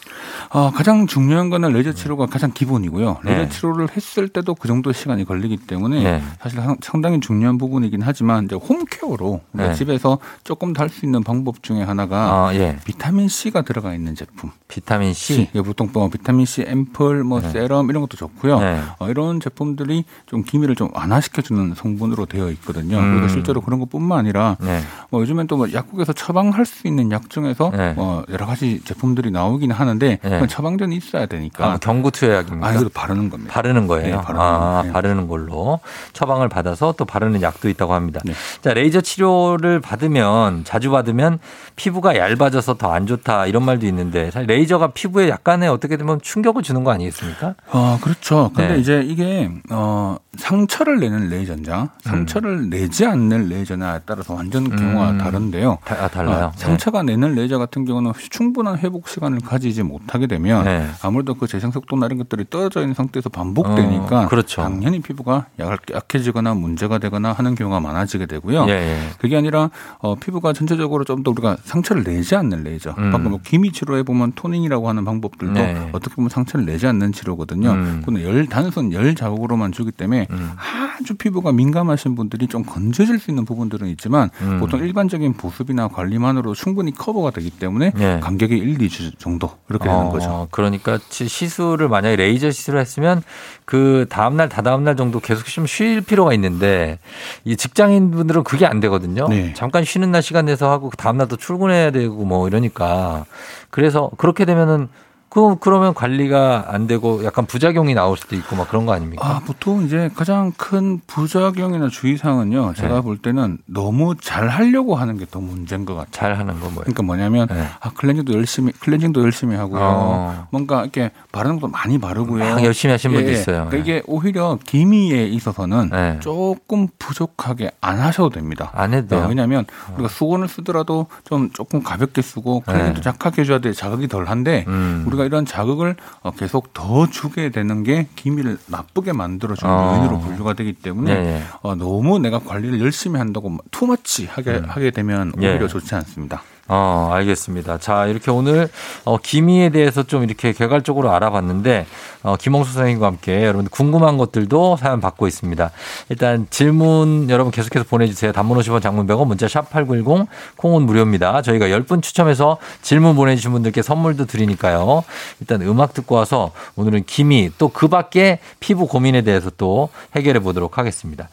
어, 0.51 0.71
가장 0.75 1.07
중요한 1.07 1.49
거는 1.51 1.73
레이저 1.73 1.93
치료가 1.93 2.27
가장 2.27 2.51
기본이고요. 2.53 3.19
레이저 3.23 3.43
네. 3.43 3.49
치료를 3.49 3.89
했을 3.97 4.29
때도 4.29 4.55
그 4.57 4.67
정도 4.67 4.93
시간이 4.93 5.25
걸리기 5.25 5.59
때문에 5.59 6.03
네. 6.03 6.23
사실 6.41 6.61
상- 6.61 6.77
상당히 6.81 7.21
중요한 7.21 7.57
부분이긴 7.59 8.03
하지만 8.03 8.47
이제 8.47 8.57
home 8.57 8.90
care로 8.90 9.41
네. 9.53 9.75
집에서 9.75 10.19
조금 10.45 10.73
더 10.73 10.83
할 10.83 10.89
수 10.89 11.05
있는 11.05 11.23
방법 11.23 11.63
중에 11.63 11.83
하나가 11.83 12.49
아, 12.49 12.55
예. 12.55 12.79
비타민 12.85 13.29
C가 13.29 13.63
들어가 13.63 13.93
있는 13.95 14.15
제품. 14.15 14.51
비타민 14.69 15.13
C. 15.13 15.49
예, 15.55 15.61
보통 15.61 15.91
뭐 15.93 16.09
비타민 16.09 16.47
C 16.47 16.63
앰플, 16.63 17.25
뭐 17.25 17.41
세럼 17.43 17.91
이런 17.91 18.01
것도 18.03 18.17
좋고요. 18.17 18.59
네. 18.59 18.81
어, 18.99 19.09
이런 19.11 19.39
제품들이 19.39 20.05
좀 20.27 20.43
기미를 20.45 20.75
좀 20.75 20.89
완화시켜주는 20.95 21.75
성분으로 21.75 22.25
되어 22.27 22.51
있거든요. 22.53 22.99
음. 22.99 23.17
그래서 23.17 23.35
실제로 23.35 23.61
그런 23.61 23.79
것뿐만 23.81 24.19
아니라 24.19 24.57
네. 24.61 24.81
뭐 25.11 25.21
요즘엔 25.21 25.47
또 25.47 25.59
뭐 25.59 25.71
약국에서 25.73 26.13
처방할 26.13 26.65
수 26.65 26.87
있는 26.89 27.13
약 27.13 27.31
중에서 27.31 27.71
네. 27.73 27.93
뭐 27.93 28.25
여러 28.31 28.45
가지 28.47 28.81
제품들이 28.85 29.31
나오긴 29.31 29.71
하는데 29.71 30.19
네. 30.21 30.47
처방전이 30.49 30.97
있어야 30.97 31.27
되니까. 31.27 31.65
아, 31.73 31.77
경구투여 31.79 32.35
약입니까? 32.35 32.67
아, 32.67 32.73
이거 32.73 32.89
바르는 32.93 33.31
겁니다. 33.31 33.53
바르는 33.55 33.87
거예요. 33.87 34.17
네, 34.17 34.23
바르는 34.23 34.41
아. 34.45 34.83
네. 34.85 34.93
바르는 34.93 35.29
걸로 35.29 35.79
처방을 36.15 36.49
받아서 36.49 36.95
또 36.97 37.05
바르는 37.05 37.43
약도 37.43 37.69
있다고 37.69 37.95
합니다. 37.95 38.21
네. 38.25 38.33
자, 38.63 38.75
레이저 38.75 39.01
치료를 39.01 39.81
받으면 39.81 40.65
자주 40.65 40.91
받으면 40.91 41.39
피부가 41.77 42.17
얇아져서 42.17 42.75
더 42.75 42.89
안 42.89 43.07
좋다 43.07 43.45
이런 43.45 43.65
말도 43.67 43.87
있는데 43.87 44.31
사실 44.31 44.47
레이저가 44.47 44.89
피부에 44.93 45.29
약간의 45.29 45.69
어떻게 45.69 45.99
되면 45.99 46.19
충격을 46.23 46.63
주는 46.63 46.85
거 46.85 46.91
아니겠습니까? 46.91 47.55
어, 47.71 47.99
그렇죠. 48.01 48.51
근데 48.57 48.75
네. 48.75 48.81
이제 48.81 49.03
이게, 49.07 49.51
어, 49.71 50.17
상처를 50.39 51.01
내는 51.01 51.29
레이저냐, 51.29 51.89
상처를 52.01 52.71
내지 52.71 53.05
않는 53.05 53.49
레이저냐에 53.49 54.01
따라서 54.07 54.35
완전 54.35 54.69
경우가 54.75 55.11
음. 55.11 55.19
다른데요. 55.19 55.79
다, 55.85 55.97
아, 56.05 56.09
달라요. 56.09 56.47
어, 56.47 56.53
상처가 56.57 57.03
내는 57.03 57.35
레이저 57.35 57.59
같은 57.59 57.85
경우는 57.85 58.13
충분한 58.31 58.79
회복 58.79 59.09
시간을 59.09 59.41
가지지 59.41 59.83
못하게 59.83 60.27
되면 60.29 60.65
네. 60.65 60.87
아무래도 61.03 61.35
그 61.35 61.47
재생 61.49 61.71
속도나 61.73 62.07
이런 62.07 62.19
것들이 62.19 62.45
떨어져 62.49 62.81
있는 62.83 62.95
상태에서 62.95 63.29
반복되니까 63.31 64.23
어, 64.23 64.29
그렇죠. 64.29 64.63
당연히 64.63 65.01
피부가 65.01 65.47
약- 65.59 65.83
약해지거나 65.93 66.55
문제가 66.55 66.99
되거나 66.99 67.33
하는 67.33 67.55
경우가 67.57 67.81
많아지게 67.81 68.27
되고요. 68.27 68.67
예, 68.69 68.73
예. 68.73 68.99
그게 69.19 69.37
아니라 69.37 69.71
어, 69.99 70.15
피부가 70.15 70.53
전체적으로 70.53 71.05
좀 71.05 71.19
더 71.25 71.33
우리가 71.33 71.57
상처를 71.65 72.05
내지 72.05 72.37
않는 72.37 72.63
레이저. 72.63 72.95
음. 72.97 73.11
방금 73.11 73.33
뭐 73.33 73.41
기미 73.43 73.73
치료해 73.73 74.05
보면 74.05 74.33
toning이라고 74.37 74.89
하는 74.89 75.05
방법들도 75.05 75.53
네. 75.55 75.89
어떻게 75.93 76.15
보면 76.15 76.29
상처를 76.29 76.65
내지 76.65 76.87
않는 76.87 77.11
치료거든요. 77.11 77.73
음. 77.73 78.03
그는 78.07 78.23
열 78.23 78.47
단순 78.47 78.93
열 78.93 79.17
자국으로만 79.17 79.73
주기 79.73 79.91
때문에 79.91 80.28
아주 80.31 81.15
피부가 81.15 81.53
민감하신 81.53 82.15
분들이 82.15 82.47
좀 82.47 82.63
건조해질 82.65 83.19
수 83.19 83.31
있는 83.31 83.45
부분들은 83.45 83.87
있지만 83.89 84.31
음. 84.43 84.59
보통 84.61 84.81
일반적인 84.81 85.35
보습이나 85.35 85.89
관리만으로 85.89 86.55
충분히 86.55 86.93
커버가 86.93 87.31
되기 87.31 87.51
때문에 87.51 87.93
네. 87.95 88.21
간격이 88.21 88.57
1, 88.57 88.79
2주 88.79 89.19
정도 89.19 89.51
이렇게 89.71 89.85
되는 89.89 90.07
어, 90.07 90.11
거죠. 90.11 90.49
그러니까 90.51 90.99
치- 91.09 91.29
시술을 91.29 91.89
만약에 91.89 92.17
레이저 92.17 92.51
시술을 92.51 92.81
했으면 92.81 93.23
그 93.65 94.07
다음날 94.09 94.49
다다음날 94.49 94.97
정도 94.97 95.21
계속 95.21 95.47
좀 95.47 95.67
쉴 95.67 96.01
필요가 96.01 96.33
있는데 96.35 96.99
이 97.45 97.57
직장인 97.57 98.11
분들은 98.11 98.43
그게 98.45 98.65
안 98.67 98.81
되거든요. 98.81 99.29
네. 99.29 99.53
잠깐 99.55 99.85
쉬는 99.85 100.11
날 100.13 100.23
시간 100.23 100.47
내서 100.47 100.71
하고 100.71 100.89
그 100.91 100.97
다음날 100.97 101.29
또 101.29 101.37
출근해야 101.37 101.91
되고 101.91 102.25
뭐 102.25 102.49
이러니까 102.49 103.25
그래서 103.71 104.11
그렇게 104.17 104.45
되면은 104.45 104.89
그 105.31 105.57
그러면 105.61 105.95
관리가 105.95 106.67
안 106.69 106.87
되고 106.87 107.25
약간 107.25 107.47
부작용이 107.47 107.95
나올 107.95 108.17
수도 108.17 108.35
있고 108.35 108.57
막 108.57 108.69
그런 108.69 108.87
거 108.87 108.93
아닙니까? 108.93 109.25
아, 109.25 109.41
보통 109.45 109.85
이제 109.85 110.11
가장 110.15 110.53
큰 110.57 111.01
부작용이나 111.07 111.89
주의사항은요. 111.89 112.75
제가 112.75 112.95
네. 112.97 113.01
볼 113.03 113.19
때는 113.19 113.59
너무 113.67 114.15
잘 114.21 114.49
하려고 114.49 114.97
하는 114.97 115.17
게 115.17 115.29
더 115.31 115.41
문제인 115.41 115.85
것 115.85 115.95
같아요. 115.95 116.11
잘 116.11 116.39
하는 116.39 116.55
거 116.55 116.67
뭐예요? 116.69 116.81
그러니까 116.85 117.03
뭐냐면 117.03 117.47
네. 117.49 117.67
아, 117.81 117.91
클렌징도 117.91 118.33
열심히 118.33 118.73
클렌징도 118.73 119.23
열심히 119.23 119.57
하고요. 119.57 119.81
어. 119.83 120.47
뭔가 120.51 120.83
이렇게 120.83 121.11
바르는 121.33 121.61
것도 121.61 121.71
많이 121.71 121.99
바르고요. 121.99 122.43
막 122.43 122.65
열심히 122.65 122.93
하신 122.93 123.13
분도 123.13 123.29
예, 123.29 123.33
있어요. 123.33 123.67
그러니까 123.69 123.77
이게 123.77 124.03
오히려 124.07 124.59
기미에 124.65 125.27
있어서는 125.27 125.91
네. 125.91 126.19
조금 126.21 126.89
부족하게 126.99 127.71
안 127.83 127.99
하셔도 127.99 128.31
됩니다. 128.31 128.71
안 128.75 128.95
해도 128.95 129.09
돼요. 129.09 129.25
어, 129.25 129.29
왜냐하면 129.29 129.67
우리가 129.95 130.09
수건을 130.09 130.49
쓰더라도 130.49 131.07
좀 131.25 131.51
조금 131.53 131.83
가볍게 131.83 132.23
쓰고 132.23 132.61
클렌징도 132.61 133.03
네. 133.03 133.09
약하게 133.09 133.43
해줘야 133.43 133.59
돼 133.59 133.73
자극이 133.75 134.09
덜한데 134.09 134.65
음. 134.67 135.05
우리가 135.07 135.18
이런 135.25 135.45
자극을 135.45 135.97
어, 136.23 136.31
계속 136.33 136.73
더 136.73 137.09
주게 137.09 137.51
되는 137.51 137.83
게 137.83 138.09
기미를 138.17 138.59
나쁘게 138.67 139.13
만들어주는 139.13 139.73
어. 139.73 139.97
요인으로 139.97 140.21
분류가 140.21 140.55
되기 140.55 140.73
때문에 140.73 141.13
예, 141.13 141.17
예. 141.17 141.43
어, 141.63 141.75
너무 141.75 142.19
내가 142.19 142.39
관리를 142.39 142.81
열심히 142.81 143.19
한다고 143.19 143.57
투머치 143.71 144.27
하게 144.27 144.61
하게 144.67 144.91
되면 144.91 145.33
예. 145.41 145.53
오히려 145.53 145.69
좋지 145.69 145.95
않습니다. 145.95 146.43
어, 146.69 147.09
알겠습니다. 147.13 147.79
자, 147.79 148.05
이렇게 148.07 148.31
오늘 148.31 148.69
어, 149.05 149.17
기미에 149.17 149.71
대해서 149.71 150.03
좀 150.03 150.25
이렇게 150.25 150.53
개괄적으로 150.53 151.11
알아봤는데 151.13 151.87
어, 152.23 152.37
김홍수 152.37 152.73
선생님과 152.75 153.07
함께 153.07 153.45
여러분 153.45 153.67
궁금한 153.69 154.19
것들도 154.19 154.77
사연 154.77 155.01
받고 155.01 155.27
있습니다. 155.27 155.71
일단 156.11 156.47
질문 156.51 157.31
여러분 157.31 157.51
계속해서 157.51 157.87
보내주세요. 157.89 158.33
단문 158.33 158.59
50원 158.59 158.83
장문 158.83 159.07
100원 159.07 159.27
문자 159.27 159.47
샵8910 159.47 160.27
콩은 160.57 160.83
무료입니다. 160.83 161.41
저희가 161.41 161.69
10분 161.69 162.03
추첨해서 162.03 162.59
질문 162.83 163.17
보내주신 163.17 163.53
분들께 163.53 163.81
선물도 163.81 164.27
드리니까요. 164.27 165.05
일단 165.41 165.63
음악 165.63 165.95
듣고 165.95 166.17
와서 166.17 166.53
오늘은 166.77 167.05
기미 167.07 167.51
또 167.57 167.69
그 167.79 167.87
밖에 167.87 168.41
피부 168.59 168.89
고민에 168.89 169.23
대해서 169.23 169.51
또 169.57 169.89
해결해 170.17 170.41
보도록 170.41 170.79
하겠습니다. 170.79 171.29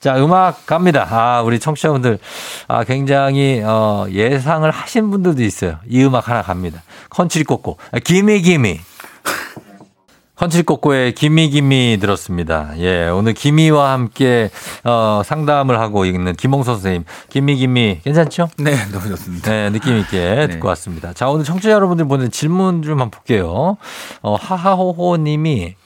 자, 0.00 0.16
음악 0.16 0.66
갑니다. 0.66 1.06
아, 1.08 1.40
우리 1.42 1.60
청취자분들, 1.60 2.18
아, 2.66 2.82
굉장히, 2.82 3.62
어, 3.64 4.06
예상을 4.10 4.68
하신 4.82 5.10
분들도 5.10 5.42
있어요. 5.42 5.78
이 5.88 6.02
음악 6.04 6.28
하나 6.28 6.42
갑니다. 6.42 6.82
컨츄리 7.10 7.44
꼬꼬. 7.44 7.76
아, 7.92 7.98
기미, 7.98 8.40
기미. 8.40 8.80
컨츄리 10.36 10.64
꼬꼬의 10.64 11.14
기미, 11.14 11.48
기미 11.48 11.96
들었습니다. 12.00 12.72
예, 12.78 13.06
오늘 13.06 13.34
기미와 13.34 13.92
함께, 13.92 14.50
어, 14.82 15.22
상담을 15.24 15.78
하고 15.78 16.04
있는 16.04 16.34
김홍서 16.34 16.72
선생님. 16.72 17.04
기미, 17.28 17.54
기미. 17.54 18.00
괜찮죠? 18.02 18.48
네, 18.58 18.74
너무 18.90 19.08
좋습니다. 19.10 19.50
네, 19.50 19.70
느낌 19.70 19.96
있게 19.98 20.48
듣고 20.50 20.66
왔습니다. 20.68 21.12
자, 21.12 21.28
오늘 21.28 21.44
청취자 21.44 21.70
여러분들 21.70 22.08
보낸 22.08 22.32
질문 22.32 22.82
좀 22.82 23.00
한번 23.00 23.10
볼게요. 23.10 23.76
어, 24.22 24.34
하하호호 24.34 25.18
님이 25.18 25.76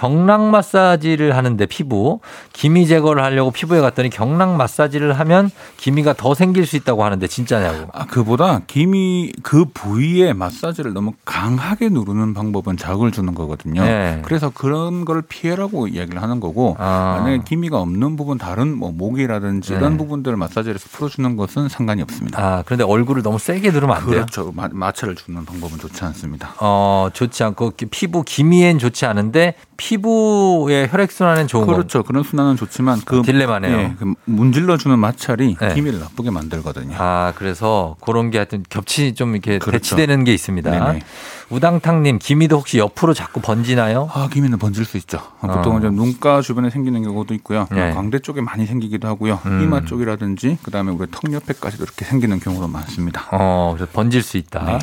경락 0.00 0.42
마사지를 0.50 1.34
하는데 1.34 1.64
피부 1.64 2.20
기미 2.52 2.86
제거를 2.86 3.22
하려고 3.22 3.50
피부에 3.50 3.80
갔더니 3.80 4.10
경락 4.10 4.56
마사지를 4.56 5.18
하면 5.18 5.50
기미가 5.78 6.12
더 6.12 6.34
생길 6.34 6.66
수 6.66 6.76
있다고 6.76 7.02
하는데 7.02 7.26
진짜냐고. 7.26 7.88
아, 7.94 8.04
그보다 8.04 8.60
기미 8.66 9.32
그 9.42 9.64
부위에 9.72 10.34
마사지를 10.34 10.92
너무 10.92 11.12
강하게 11.24 11.88
누르는 11.88 12.34
방법은 12.34 12.76
자극을 12.76 13.10
주는 13.10 13.34
거거든요. 13.34 13.82
네. 13.82 14.20
그래서 14.26 14.50
그런 14.50 15.06
걸 15.06 15.22
피해라고 15.22 15.88
이야기를 15.88 16.20
하는 16.22 16.40
거고 16.40 16.76
아. 16.78 17.18
만약에 17.22 17.42
기미가 17.46 17.78
없는 17.80 18.16
부분 18.16 18.36
다른 18.36 18.76
뭐 18.76 18.90
목이라든지 18.92 19.72
네. 19.72 19.78
이런 19.78 19.96
부분들을 19.96 20.36
마사지를 20.36 20.74
해서 20.74 20.88
풀어주는 20.92 21.36
것은 21.36 21.70
상관이 21.70 22.02
없습니다. 22.02 22.38
아, 22.38 22.62
그런데 22.66 22.84
얼굴을 22.84 23.22
너무 23.22 23.38
세게 23.38 23.70
누르면 23.70 23.96
안 23.96 24.02
돼요? 24.04 24.10
그렇죠. 24.26 24.52
마, 24.54 24.68
마찰을 24.70 25.14
주는 25.14 25.42
방법은 25.46 25.78
좋지 25.78 26.04
않습니다. 26.04 26.52
어, 26.60 27.08
좋지 27.14 27.42
않고 27.44 27.70
기- 27.78 27.86
피부 27.86 28.22
기미엔 28.22 28.78
좋지 28.78 29.06
않은데 29.06 29.54
피부의 29.76 30.88
혈액순환엔 30.90 31.46
좋은 31.46 31.66
거. 31.66 31.74
그렇죠. 31.74 32.02
그런 32.02 32.22
순환은 32.22 32.56
좋지만 32.56 33.00
그 33.04 33.22
딜레마네요. 33.22 33.76
예, 33.76 33.94
그 33.98 34.14
문질러주는 34.24 34.98
마찰이 34.98 35.56
네. 35.60 35.74
기미를 35.74 36.00
나쁘게 36.00 36.30
만들거든요. 36.30 36.96
아, 36.98 37.32
그래서 37.36 37.96
그런 38.00 38.30
게 38.30 38.38
하여튼 38.38 38.64
겹치 38.68 39.14
좀 39.14 39.32
이렇게 39.32 39.58
그렇죠. 39.58 39.72
배치되는 39.72 40.24
게 40.24 40.34
있습니다. 40.34 40.70
네네. 40.70 41.00
우당탕님, 41.48 42.18
기미도 42.18 42.56
혹시 42.56 42.78
옆으로 42.78 43.14
자꾸 43.14 43.40
번지나요? 43.40 44.10
아, 44.12 44.28
기미는 44.32 44.58
번질 44.58 44.84
수 44.84 44.96
있죠. 44.96 45.18
어. 45.40 45.46
보통은 45.46 45.80
좀 45.80 45.94
눈가 45.94 46.40
주변에 46.40 46.70
생기는 46.70 47.02
경우도 47.04 47.34
있고요. 47.34 47.68
네. 47.70 47.92
광대 47.92 48.18
쪽에 48.18 48.40
많이 48.40 48.66
생기기도 48.66 49.06
하고요. 49.06 49.38
음. 49.46 49.60
이마 49.62 49.84
쪽이라든지 49.84 50.58
그다음에 50.62 50.90
우리 50.90 51.06
턱 51.10 51.32
옆에까지도 51.32 51.84
이렇게 51.84 52.04
생기는 52.04 52.40
경우도 52.40 52.66
많습니다. 52.66 53.28
어, 53.30 53.74
그래서 53.76 53.90
번질 53.92 54.22
수 54.22 54.36
있다. 54.38 54.64
네. 54.64 54.78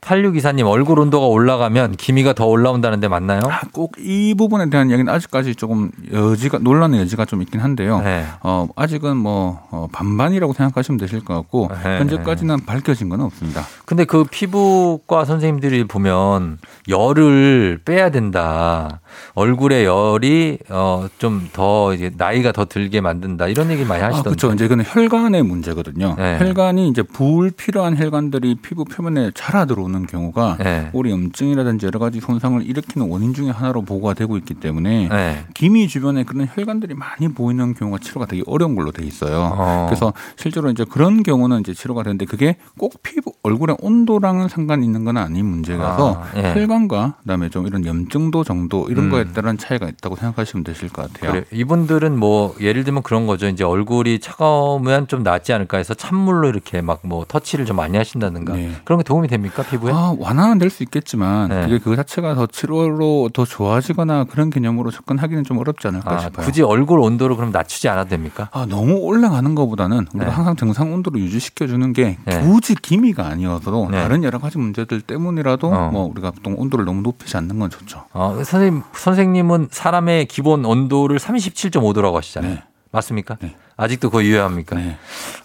8624님, 0.00 0.66
얼굴 0.66 0.98
온도가 0.98 1.26
올라가면 1.26 1.96
기미가 1.96 2.32
더 2.32 2.46
올라온다는데 2.46 3.06
맞나요? 3.06 3.42
아, 3.44 3.60
꼭이 3.72 4.34
부분에 4.34 4.70
대한 4.70 4.90
이야기는 4.90 5.12
아직까지 5.12 5.54
조금 5.54 5.90
여지가 6.12 6.58
논란의 6.58 7.00
여지가 7.00 7.26
좀 7.26 7.42
있긴 7.42 7.60
한데요. 7.60 8.00
네. 8.00 8.24
어, 8.42 8.66
아직은 8.74 9.16
뭐 9.16 9.60
어, 9.70 9.86
반반이라고 9.92 10.52
생각하시면 10.52 10.98
되실 10.98 11.24
것 11.24 11.34
같고 11.34 11.70
네. 11.84 11.98
현재까지는 11.98 12.64
밝혀진 12.66 13.08
건 13.08 13.20
없습니다. 13.20 13.62
근데 13.84 14.04
그 14.04 14.24
피부과 14.24 15.24
선생님들이 15.24 15.84
보면 15.84 16.07
보면 16.08 16.58
열을 16.88 17.80
빼야 17.84 18.10
된다. 18.10 19.00
얼굴에 19.34 19.84
열이 19.84 20.58
어 20.70 21.08
좀 21.18 21.48
더 21.52 21.94
이제 21.94 22.10
나이가 22.16 22.52
더 22.52 22.64
들게 22.64 23.00
만든다. 23.00 23.48
이런 23.48 23.70
얘기 23.70 23.84
많이 23.84 24.02
아, 24.02 24.06
하시던데. 24.08 24.30
그렇죠. 24.30 24.52
이제 24.54 24.64
이거는 24.66 24.84
혈관의 24.86 25.42
문제거든요. 25.42 26.14
네. 26.18 26.38
혈관이 26.38 26.88
이제 26.88 27.02
불필요한 27.02 27.96
혈관들이 27.96 28.56
피부 28.56 28.84
표면에 28.84 29.30
자라 29.34 29.64
들어오는 29.64 30.06
경우가 30.06 30.58
네. 30.60 30.90
우리 30.92 31.10
염증이라든지 31.10 31.86
여러 31.86 31.98
가지 31.98 32.20
손상을 32.20 32.62
일으키는 32.64 33.08
원인 33.08 33.34
중에 33.34 33.50
하나로 33.50 33.82
보고가 33.82 34.14
되고 34.14 34.36
있기 34.36 34.54
때문에 34.54 35.08
네. 35.08 35.44
기미 35.54 35.88
주변에 35.88 36.24
그런 36.24 36.48
혈관들이 36.54 36.94
많이 36.94 37.28
보이는 37.32 37.74
경우가 37.74 37.98
치료가 37.98 38.26
되게 38.26 38.42
어려운 38.46 38.74
걸로 38.76 38.90
돼 38.92 39.04
있어요. 39.04 39.52
어. 39.56 39.86
그래서 39.88 40.12
실제로 40.36 40.70
이제 40.70 40.84
그런 40.88 41.22
경우는 41.22 41.60
이제 41.60 41.74
치료가 41.74 42.02
되는데 42.02 42.24
그게 42.26 42.56
꼭 42.78 43.02
피부 43.02 43.32
얼굴의 43.42 43.76
온도랑은 43.80 44.48
상관 44.48 44.82
있는 44.84 45.04
건 45.04 45.16
아닌 45.16 45.46
문제라서 45.46 46.22
아, 46.22 46.38
예. 46.38 46.54
혈관과 46.54 47.16
그다음에 47.22 47.48
좀 47.48 47.66
이런 47.66 47.84
염증도 47.84 48.44
정도 48.44 48.86
이런 48.90 49.07
음. 49.08 49.10
거에 49.10 49.24
따른 49.32 49.58
차이가 49.58 49.88
있다고 49.88 50.16
생각하시면 50.16 50.64
되실 50.64 50.88
것 50.88 51.12
같아요. 51.12 51.32
그래. 51.32 51.44
이분들은 51.52 52.18
뭐 52.18 52.54
예를 52.60 52.84
들면 52.84 53.02
그런 53.02 53.26
거죠. 53.26 53.48
이제 53.48 53.64
얼굴이 53.64 54.20
차가우면 54.20 55.08
좀 55.08 55.22
낫지 55.22 55.52
않을까 55.52 55.78
해서 55.78 55.94
찬물로 55.94 56.48
이렇게 56.48 56.80
막 56.82 56.98
뭐 57.02 57.24
터치를 57.26 57.64
좀 57.64 57.76
많이 57.76 57.96
하신다든가 57.96 58.54
네. 58.54 58.72
그런 58.84 58.98
게 58.98 59.04
도움이 59.04 59.28
됩니까 59.28 59.62
피부에? 59.62 59.92
아, 59.92 60.14
완화는 60.18 60.58
될 60.58 60.68
수 60.68 60.82
있겠지만 60.82 61.48
네. 61.48 61.62
그게 61.62 61.78
그 61.78 61.96
자체가 61.96 62.34
더 62.34 62.46
치료로 62.46 63.30
더 63.32 63.44
좋아지거나 63.46 64.24
그런 64.24 64.50
개념으로 64.50 64.90
접근하기는 64.90 65.44
좀 65.44 65.58
어렵지 65.58 65.86
않을까 65.88 66.12
아, 66.14 66.18
싶어요. 66.18 66.44
굳이 66.44 66.62
얼굴 66.62 67.00
온도를 67.00 67.36
그럼 67.36 67.50
낮추지 67.52 67.88
않아도 67.88 68.10
됩니까? 68.10 68.48
아, 68.52 68.66
너무 68.68 68.94
올라가는 68.96 69.54
것보다는 69.54 70.06
우리가 70.12 70.24
네. 70.26 70.30
항상 70.30 70.56
정상 70.56 70.92
온도를 70.92 71.20
유지시켜 71.20 71.66
주는 71.66 71.92
게 71.94 72.18
네. 72.26 72.40
굳이 72.40 72.74
기미가 72.74 73.26
아니어서도 73.26 73.88
네. 73.90 74.02
다른 74.02 74.22
여러 74.24 74.38
가지 74.38 74.58
문제들 74.58 75.00
때문이라도 75.00 75.68
어. 75.68 75.90
뭐 75.90 76.04
우리가 76.10 76.32
보통 76.32 76.54
온도를 76.58 76.84
너무 76.84 77.00
높이지 77.02 77.36
않는 77.38 77.58
건 77.58 77.70
좋죠. 77.70 78.04
어, 78.12 78.34
선생님, 78.44 78.82
선생님은 78.94 79.68
사람의 79.70 80.26
기본 80.26 80.64
온도를 80.64 81.18
37.5도라고 81.18 82.14
하시잖아요. 82.14 82.54
네. 82.54 82.62
맞습니까? 82.90 83.36
아직도 83.76 84.10
그거 84.10 84.24
유효합니까? 84.24 84.76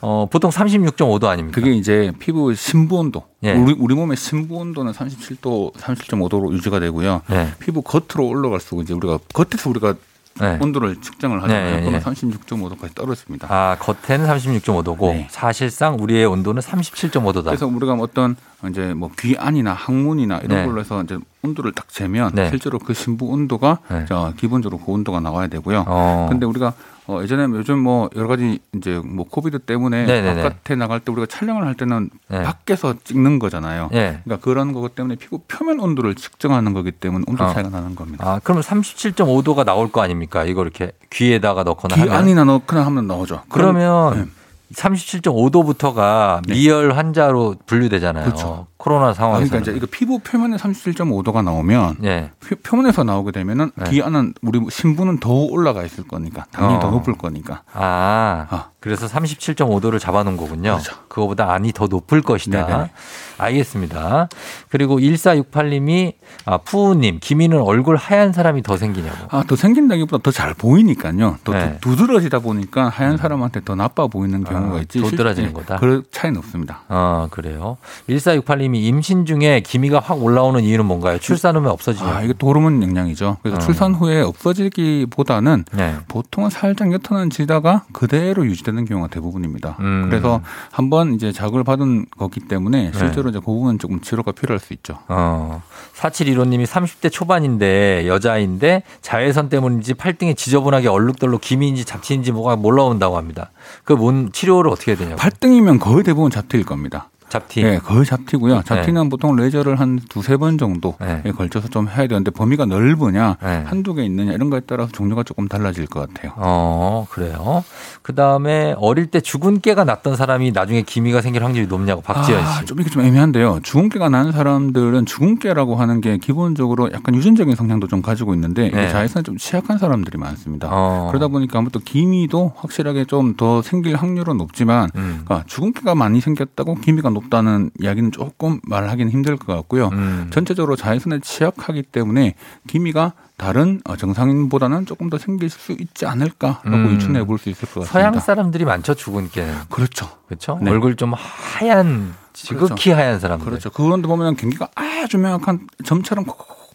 어, 0.02 0.28
보통 0.32 0.50
36.5도 0.50 1.26
아닙니까? 1.26 1.60
그게 1.60 1.74
이제 1.74 2.12
피부 2.18 2.56
심부 2.56 2.98
온도. 2.98 3.24
예. 3.44 3.54
우리 3.54 3.76
우리 3.78 3.96
몸의 3.96 4.18
심부 4.18 4.56
온도는 4.56 4.92
37도, 4.94 5.74
37.5도로 5.74 6.52
유지가 6.54 6.80
되고요. 6.80 7.22
네. 7.30 7.54
피부 7.60 7.82
겉으로 7.82 8.28
올라갈수록 8.28 8.84
이제 8.84 8.94
우리가 8.94 9.20
겉에서 9.34 9.70
우리가 9.70 9.96
네. 10.40 10.58
온도를 10.60 11.00
측정을 11.00 11.44
하잖아요. 11.44 11.66
네, 11.66 11.72
네, 11.76 11.80
그러면 11.82 12.02
네. 12.02 12.12
36.5도까지 12.12 12.96
떨어집니다. 12.96 13.48
아, 13.50 13.78
겉에는 13.80 14.28
36.5도고 14.28 15.26
사실상 15.30 15.98
우리의 16.00 16.26
온도는 16.26 16.62
37.5도다. 16.62 17.46
그래서 17.46 17.68
우리가 17.68 17.94
어떤 17.94 18.36
이제 18.70 18.94
뭐 18.94 19.12
귀 19.18 19.36
안이나 19.38 19.74
항문이나 19.74 20.38
이런 20.40 20.60
네. 20.60 20.66
걸로 20.66 20.80
해서 20.80 21.04
이제 21.04 21.18
온도를 21.44 21.72
딱 21.74 21.88
재면 21.90 22.32
네. 22.34 22.50
실제로 22.50 22.80
그 22.80 22.94
심부 22.94 23.28
온도가 23.28 23.80
네. 23.90 24.06
저 24.08 24.34
기본적으로 24.38 24.82
그 24.84 24.92
온도가 24.92 25.20
나와야 25.20 25.48
되고요. 25.48 25.86
어. 25.88 26.28
근데 26.30 26.46
우리가 26.46 26.74
어 27.08 27.20
예전에 27.22 27.44
요즘 27.58 27.80
뭐 27.80 28.10
여러 28.16 28.28
가지 28.28 28.60
이제 28.76 29.02
뭐 29.04 29.26
코비드 29.30 29.60
때문에 29.60 30.06
네네네. 30.06 30.42
바깥에 30.44 30.76
나갈 30.76 31.02
때 31.02 31.12
우리가 31.12 31.26
촬영을 31.28 31.66
할 31.66 31.76
때는 31.76 32.10
네. 32.30 32.44
밖에서 32.44 32.96
찍는 33.04 33.40
거잖아요. 33.40 33.90
네. 33.92 34.22
그러니까 34.24 34.44
그런 34.44 34.72
것 34.72 34.96
때문에 34.96 35.16
피부 35.16 35.40
표면 35.40 35.80
온도를 35.82 36.16
측정하는 36.16 36.74
거기 36.74 36.92
때문에 36.92 37.26
온도 37.28 37.44
어. 37.44 37.54
차이가 37.54 37.70
나는 37.70 37.96
겁니다. 37.96 38.26
아, 38.26 38.40
그러면 38.42 38.64
37.5도가 38.64 39.66
나올 39.66 39.92
거 39.92 40.02
아닙니까? 40.02 40.46
이거 40.46 40.62
이렇게 40.62 40.92
귀에다가 41.10 41.64
넣거나 41.64 41.96
귀 41.96 42.02
하면. 42.02 42.16
안이나 42.16 42.44
넣거나 42.46 42.86
하면 42.86 43.08
나오죠. 43.08 43.42
그러면 43.50 44.32
37.5도부터가 44.74 46.48
미열 46.48 46.94
환자로 46.94 47.56
분류되잖아요. 47.66 48.26
네. 48.26 48.32
그렇죠. 48.32 48.68
코로나 48.84 49.08
아, 49.10 49.14
상황에서. 49.14 49.50
그러니까 49.50 49.72
이제 49.72 49.78
이거 49.78 49.88
피부 49.90 50.20
표면에 50.20 50.58
37.5도가 50.58 51.42
나오면 51.42 51.96
네. 52.00 52.32
표- 52.46 52.58
표면에서 52.58 53.06
나오게 53.06 53.32
되면은 53.32 53.72
네. 53.76 53.90
귀 53.90 54.02
안은 54.02 54.34
우리 54.42 54.60
신부는 54.70 55.20
더 55.20 55.32
올라가 55.32 55.84
있을 55.84 56.06
거니까 56.06 56.46
당연히 56.52 56.76
어. 56.76 56.80
더 56.80 56.92
높을 56.92 57.14
거니까. 57.18 57.62
아, 57.72 58.66
그래서 58.82 59.08
37.5도를 59.08 60.00
잡아놓은 60.00 60.36
거군요. 60.36 60.80
그거보다 61.08 61.54
안이 61.54 61.72
더 61.72 61.88
높을 61.88 62.22
것이다. 62.22 62.66
그렇죠. 62.66 62.78
네네. 62.78 62.92
알겠습니다. 63.38 64.28
그리고 64.70 65.00
1468님이 65.00 66.14
아, 66.46 66.58
푸우님, 66.58 67.20
김이는 67.22 67.62
얼굴 67.62 67.96
하얀 67.96 68.34
사람이 68.34 68.64
더 68.64 68.76
생기냐고. 68.76 69.16
아, 69.30 69.44
더 69.48 69.56
생긴다기보다 69.56 70.22
더 70.22 70.32
잘 70.34 70.54
보이니까요. 70.56 71.38
더 71.44 71.54
네. 71.54 71.78
두- 71.80 71.96
두드러지다 71.96 72.40
보니까 72.40 72.90
하얀 72.90 73.16
사람한테 73.18 73.62
더 73.64 73.76
나빠 73.76 74.08
보이는 74.08 74.44
경우가 74.44 74.78
아, 74.78 74.82
있지. 74.82 75.00
도드라지는 75.00 75.54
거다? 75.54 75.78
그럴 75.78 76.04
차이는 76.12 76.40
없습니다. 76.40 76.82
아, 76.90 77.28
그래요. 77.32 77.78
1468님이 78.10 78.73
임신 78.82 79.26
중에 79.26 79.62
기미가 79.62 80.00
확 80.00 80.24
올라오는 80.24 80.64
이유는 80.64 80.86
뭔가요? 80.86 81.18
출산 81.20 81.56
후에 81.56 81.70
없어지냐고. 81.70 82.16
아, 82.18 82.22
이게 82.22 82.34
또 82.38 82.48
호르몬 82.48 82.82
영향이죠. 82.84 83.38
그래서 83.42 83.58
어. 83.58 83.60
출산 83.60 83.94
후에 83.96 84.22
없어지기보다는 84.22 85.66
네. 85.74 85.96
보통은 86.08 86.50
살짝 86.50 86.92
옅어지다가 86.92 87.86
그대로 87.92 88.46
유지되는 88.46 88.86
경우가 88.86 89.08
대부분입니다. 89.10 89.78
음. 89.80 90.08
그래서 90.10 90.42
한번 90.72 91.14
이제 91.16 91.32
자극을 91.32 91.64
받은 91.64 92.06
거기 92.18 92.40
때문에 92.40 92.92
네. 92.92 92.98
실제로 92.98 93.30
이제 93.30 93.40
그 93.40 93.46
부분은 93.46 93.80
조금 93.80 94.02
치료가 94.02 94.32
필요할 94.32 94.60
수 94.60 94.74
있죠. 94.74 95.00
어, 95.08 95.62
4715님이 95.96 96.66
30대 96.66 97.12
초반인데 97.12 98.08
여자인데 98.08 98.84
자외선 99.02 99.50
때문인지 99.50 99.94
팔등이 99.96 100.36
지저분하게 100.36 100.88
얼룩덜룩 100.88 101.42
기미인지 101.42 101.86
잡티인지 101.86 102.32
뭐가 102.32 102.56
몰라온다고 102.56 103.18
합니다. 103.18 103.52
그 103.84 103.96
뭔 104.04 104.32
치료를 104.34 104.70
어떻게 104.70 104.92
해야 104.92 104.98
되냐고. 104.98 105.16
발등이면 105.18 105.80
거의 105.80 106.04
대부분 106.04 106.30
잡티일 106.30 106.66
겁니다. 106.66 107.10
잡티. 107.34 107.64
네, 107.64 107.78
거의 107.80 108.06
잡티고요. 108.06 108.62
잡티는 108.64 109.10
보통 109.10 109.36
레이저를 109.36 109.80
한 109.80 110.00
두세 110.10 110.38
번 110.38 110.58
정도에 110.58 111.22
네. 111.24 111.32
걸쳐서 111.32 111.68
좀 111.68 111.90
해야 111.90 112.08
되는데 112.08 112.32
범위가 112.32 112.66
넓으냐, 112.66 113.38
네. 113.42 113.64
한두 113.66 113.94
개 113.94 114.04
있느냐 114.06 114.32
이런 114.32 114.50
거에 114.50 114.62
따라서 114.62 114.92
종류가 114.92 115.24
조금 115.24 115.48
달라질 115.48 115.86
것 115.88 116.00
같아요. 116.08 116.32
어, 116.38 117.06
그래요. 117.10 117.64
그 118.02 118.16
다음에 118.16 118.74
어릴 118.78 119.08
때 119.08 119.20
죽은 119.20 119.62
깨가 119.62 119.84
났던 119.84 120.16
사람이 120.16 120.52
나중에 120.52 120.84
기미가 120.84 121.22
생길 121.22 121.44
확률이 121.44 121.68
높냐고 121.68 122.02
박지현 122.02 122.40
씨. 122.40 122.60
아, 122.60 122.66
좀 122.66 122.80
이게 122.80 122.90
좀 122.90 123.04
애매한데요. 123.04 123.60
주근깨가 123.64 124.10
난 124.10 124.32
사람들은 124.32 125.06
주근깨라고 125.06 125.76
하는 125.76 126.00
게 126.02 126.18
기본적으로 126.18 126.92
약간 126.94 127.16
유전적인 127.16 127.56
성향도 127.56 127.88
좀 127.88 128.02
가지고 128.02 128.34
있는데 128.36 128.70
네. 128.72 128.90
자외선에 128.90 129.24
좀 129.24 129.38
취약한 129.38 129.78
사람들이 129.78 130.18
많습니다. 130.18 130.70
어. 130.72 131.08
그러다 131.10 131.28
보니까 131.28 131.60
아무튼 131.60 131.82
기미도 131.82 132.54
확실하게 132.56 133.06
좀 133.06 133.34
더 133.38 133.62
생길 133.62 133.96
확률은 133.96 134.38
높지만 134.38 134.90
음. 134.96 135.22
그러니까 135.26 135.44
주근깨가 135.48 135.96
많이 135.96 136.22
생겼다고 136.22 136.76
기미가 136.76 137.10
높 137.10 137.23
다는 137.30 137.70
이야기는 137.80 138.12
조금 138.12 138.60
말하기는 138.64 139.12
힘들 139.12 139.38
것 139.38 139.54
같고요. 139.56 139.90
음. 139.94 140.30
전체적으로 140.32 140.76
자외선에 140.76 141.20
취약하기 141.22 141.84
때문에 141.84 142.36
기미가 142.68 143.14
다른 143.38 143.82
어, 143.86 143.96
정상인보다는 143.96 144.86
조금 144.86 145.10
더 145.10 145.18
생길 145.18 145.50
수 145.50 145.72
있지 145.74 146.06
않을까라고 146.06 146.70
음. 146.70 146.94
유추해 146.96 147.24
볼 147.26 147.38
수 147.38 147.50
있을 147.50 147.68
것 147.68 147.82
같습니다. 147.82 147.92
서양 147.92 148.20
사람들이 148.20 148.64
많죠 148.66 148.94
죽은 148.94 149.30
깨는. 149.32 149.54
그렇죠. 149.70 150.08
그렇죠. 150.28 150.60
네. 150.62 150.70
얼굴 150.72 150.96
좀 150.96 151.14
하얀 151.16 152.14
지극히 152.34 152.66
그렇죠. 152.76 152.94
하얀 152.96 153.20
사람들. 153.20 153.46
그렇죠. 153.46 153.70
그런데 153.72 154.08
보면 154.08 154.36
경기가 154.36 154.70
아주 154.76 155.18
명확한 155.18 155.68
점처럼 155.84 156.26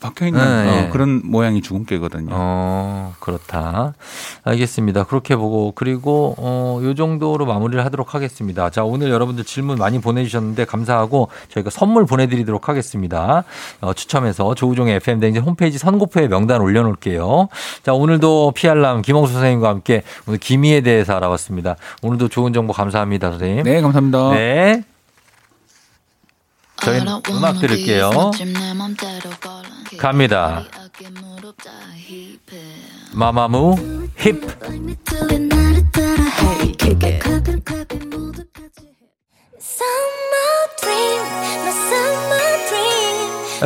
박혀 0.01 0.27
있는 0.27 0.41
네, 0.41 0.83
네. 0.83 0.89
그런 0.91 1.21
모양이 1.25 1.61
주근깨거든요. 1.61 2.31
어, 2.33 3.15
그렇다. 3.21 3.95
알겠습니다. 4.45 5.05
그렇게 5.05 5.37
보고 5.37 5.73
그리고 5.75 6.35
어, 6.39 6.81
요 6.83 6.95
정도로 6.95 7.47
마무리를 7.47 7.85
하도록 7.85 8.15
하겠습니다. 8.15 8.71
자, 8.71 8.85
오늘 8.85 9.11
여러분들 9.11 9.45
질문 9.45 9.79
많이 9.79 10.01
보내 10.01 10.25
주셨는데 10.25 10.65
감사하고 10.65 11.29
저희가 11.51 11.71
선물 11.71 12.07
보내 12.07 12.27
드리도록 12.27 12.69
하겠습니다. 12.69 13.45
어, 13.81 13.93
추첨해서 13.93 14.55
조우종의 14.55 14.97
FM 14.97 15.21
댕진 15.21 15.43
홈페이지 15.43 15.79
선고표에 15.79 16.29
명단 16.29 16.61
올려 16.61 16.83
놓을게요. 16.83 17.49
자, 17.83 17.93
오늘도 17.93 18.53
피알람 18.55 19.03
김홍수 19.03 19.33
선생님과 19.33 19.69
함께 19.69 20.03
오늘 20.27 20.39
기미에 20.39 20.81
대해서 20.81 21.15
알아봤습니다. 21.17 21.77
오늘도 22.03 22.29
좋은 22.29 22.53
정보 22.53 22.73
감사합니다, 22.73 23.31
선생님. 23.31 23.65
네, 23.65 23.81
감사합니다. 23.81 24.31
네. 24.33 24.83
저희 26.81 27.01
음악 27.31 27.59
들을게요. 27.59 28.11
갑니다. 29.99 30.65
마마무 33.13 33.77
힙. 34.17 34.41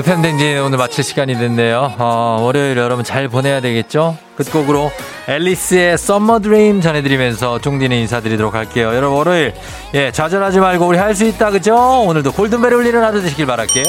팬댕진 0.05 0.59
오늘 0.61 0.79
마칠 0.79 1.05
시간이 1.05 1.37
됐네요. 1.37 1.95
어, 1.99 2.39
월요일 2.41 2.79
여러분 2.79 3.05
잘 3.05 3.29
보내야 3.29 3.61
되겠죠? 3.61 4.17
끝곡으로 4.37 4.91
앨리스의 5.29 5.99
Summer 5.99 6.39
Dream 6.41 6.81
전해드리면서 6.81 7.61
종디는 7.61 7.99
인사드리도록 7.99 8.55
할게요. 8.55 8.95
여러분 8.95 9.19
월요일 9.19 9.53
예 9.95 10.11
좌절하지 10.11 10.61
말고 10.61 10.87
우리 10.87 10.97
할 10.99 11.13
수 11.15 11.27
있다 11.27 11.51
그죠? 11.51 11.77
오늘도 12.07 12.33
골든벨 12.33 12.73
울리는 12.73 13.03
하루 13.05 13.21
되시길 13.21 13.45
바랄게요. 13.45 13.85